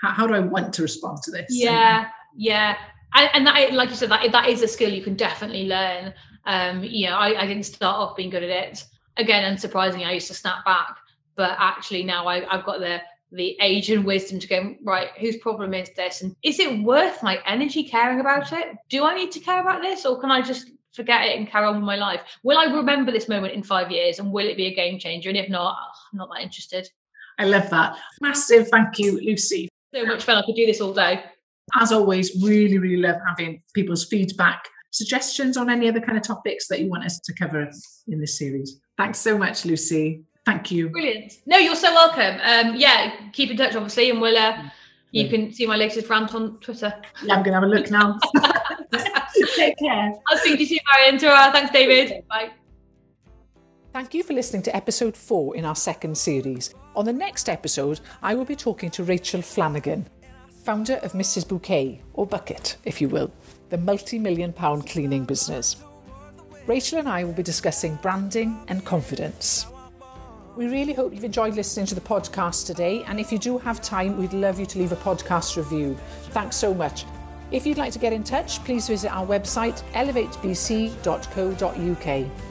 how, 0.00 0.10
how 0.10 0.26
do 0.26 0.34
I 0.34 0.40
want 0.40 0.72
to 0.74 0.82
respond 0.82 1.18
to 1.24 1.30
this? 1.30 1.46
Yeah, 1.50 1.98
and, 1.98 2.06
yeah. 2.34 2.76
And, 3.14 3.30
and 3.34 3.46
that, 3.46 3.72
like 3.72 3.90
you 3.90 3.96
said, 3.96 4.10
that, 4.10 4.32
that 4.32 4.48
is 4.48 4.62
a 4.62 4.68
skill 4.68 4.90
you 4.92 5.02
can 5.02 5.14
definitely 5.14 5.66
learn. 5.66 6.12
Um, 6.46 6.82
you 6.82 7.06
know, 7.08 7.16
I, 7.16 7.42
I 7.42 7.46
didn't 7.46 7.64
start 7.64 7.96
off 7.96 8.16
being 8.16 8.30
good 8.30 8.42
at 8.42 8.50
it. 8.50 8.84
Again, 9.16 9.54
unsurprisingly, 9.54 10.06
I 10.06 10.12
used 10.12 10.28
to 10.28 10.34
snap 10.34 10.64
back 10.64 10.96
but 11.40 11.56
actually 11.58 12.02
now 12.02 12.26
I, 12.26 12.36
I've 12.54 12.66
got 12.66 12.80
the 12.80 13.00
the 13.32 13.56
age 13.62 13.90
and 13.90 14.04
wisdom 14.04 14.38
to 14.40 14.46
go 14.46 14.74
right 14.82 15.08
whose 15.18 15.38
problem 15.38 15.72
is 15.72 15.88
this? 15.96 16.20
And 16.20 16.36
is 16.42 16.58
it 16.58 16.82
worth 16.82 17.22
my 17.22 17.38
energy 17.46 17.82
caring 17.82 18.20
about 18.20 18.52
it? 18.52 18.76
Do 18.90 19.04
i 19.04 19.14
need 19.14 19.32
to 19.32 19.40
care 19.40 19.62
about 19.62 19.80
this 19.80 20.04
or 20.04 20.20
can 20.20 20.30
i 20.30 20.42
just 20.42 20.70
forget 20.92 21.24
it 21.28 21.38
and 21.38 21.48
carry 21.48 21.66
on 21.66 21.76
with 21.76 21.84
my 21.84 21.96
life? 21.96 22.20
Will 22.42 22.58
i 22.58 22.64
remember 22.64 23.10
this 23.10 23.26
moment 23.26 23.54
in 23.54 23.62
five 23.62 23.90
years 23.90 24.18
and 24.18 24.30
will 24.30 24.46
it 24.46 24.58
be 24.58 24.66
a 24.66 24.74
game 24.74 24.98
changer? 24.98 25.30
And 25.30 25.38
if 25.38 25.48
not 25.48 25.78
i'm 26.12 26.18
not 26.18 26.28
that 26.34 26.42
interested. 26.42 26.86
I 27.38 27.44
love 27.44 27.70
that. 27.70 27.96
Massive 28.20 28.68
thank 28.68 28.98
you 28.98 29.18
lucy. 29.18 29.70
So 29.94 30.04
much 30.04 30.24
fun. 30.24 30.36
I 30.36 30.42
could 30.44 30.56
do 30.56 30.66
this 30.66 30.82
all 30.82 30.92
day. 30.92 31.24
As 31.80 31.90
always 31.90 32.26
really 32.44 32.76
really 32.76 33.02
love 33.08 33.16
having 33.26 33.62
people's 33.74 34.04
feedback 34.04 34.68
suggestions 34.90 35.56
on 35.56 35.70
any 35.70 35.88
other 35.88 36.00
kind 36.00 36.18
of 36.18 36.24
topics 36.24 36.68
that 36.68 36.80
you 36.80 36.90
want 36.90 37.06
us 37.06 37.18
to 37.20 37.32
cover 37.32 37.66
in 38.08 38.20
this 38.20 38.36
series. 38.36 38.78
Thanks 38.98 39.18
so 39.18 39.38
much 39.38 39.64
lucy 39.64 40.24
Thank 40.50 40.72
you. 40.72 40.88
Brilliant. 40.88 41.38
No, 41.46 41.58
you're 41.58 41.76
so 41.76 41.92
welcome. 41.94 42.40
Um, 42.42 42.74
yeah, 42.74 43.12
keep 43.32 43.52
in 43.52 43.56
touch, 43.56 43.76
obviously, 43.76 44.10
and 44.10 44.20
we'll. 44.20 44.36
Uh, 44.36 44.64
you 45.12 45.28
can 45.28 45.52
see 45.52 45.66
my 45.66 45.76
latest 45.76 46.08
rant 46.08 46.34
on 46.34 46.58
Twitter. 46.58 46.92
Yeah, 47.24 47.34
I'm 47.34 47.42
going 47.42 47.52
to 47.52 47.60
have 47.60 47.62
a 47.62 47.66
look 47.66 47.90
now. 47.90 48.18
Take 49.56 49.78
care. 49.78 50.12
I'll 50.28 50.38
speak 50.38 50.54
to 50.54 50.60
you 50.60 50.66
soon, 50.66 50.78
Marion. 50.94 51.18
Thanks, 51.52 51.70
David. 51.72 52.24
Bye. 52.28 52.50
Thank 53.92 54.14
you 54.14 54.22
for 54.24 54.32
listening 54.32 54.62
to 54.62 54.74
episode 54.74 55.16
four 55.16 55.56
in 55.56 55.64
our 55.64 55.76
second 55.76 56.16
series. 56.16 56.74
On 56.96 57.04
the 57.04 57.12
next 57.12 57.48
episode, 57.48 58.00
I 58.22 58.34
will 58.34 58.44
be 58.44 58.56
talking 58.56 58.90
to 58.92 59.04
Rachel 59.04 59.42
Flanagan, 59.42 60.08
founder 60.64 60.96
of 60.96 61.12
Mrs. 61.12 61.46
Bouquet, 61.46 62.02
or 62.14 62.26
Bucket, 62.26 62.76
if 62.84 63.00
you 63.00 63.08
will, 63.08 63.32
the 63.68 63.78
multi 63.78 64.18
million 64.18 64.52
pound 64.52 64.86
cleaning 64.88 65.24
business. 65.24 65.76
Rachel 66.66 66.98
and 66.98 67.08
I 67.08 67.24
will 67.24 67.32
be 67.32 67.42
discussing 67.42 67.96
branding 67.96 68.64
and 68.68 68.84
confidence. 68.84 69.66
We 70.56 70.66
really 70.66 70.92
hope 70.92 71.14
you've 71.14 71.24
enjoyed 71.24 71.54
listening 71.54 71.86
to 71.86 71.94
the 71.94 72.00
podcast 72.00 72.66
today. 72.66 73.04
And 73.06 73.20
if 73.20 73.30
you 73.30 73.38
do 73.38 73.58
have 73.58 73.80
time, 73.80 74.16
we'd 74.16 74.32
love 74.32 74.58
you 74.58 74.66
to 74.66 74.78
leave 74.78 74.92
a 74.92 74.96
podcast 74.96 75.56
review. 75.56 75.96
Thanks 76.30 76.56
so 76.56 76.74
much. 76.74 77.04
If 77.50 77.66
you'd 77.66 77.78
like 77.78 77.92
to 77.92 77.98
get 77.98 78.12
in 78.12 78.24
touch, 78.24 78.62
please 78.64 78.88
visit 78.88 79.10
our 79.10 79.26
website 79.26 79.82
elevatebc.co.uk. 79.92 82.49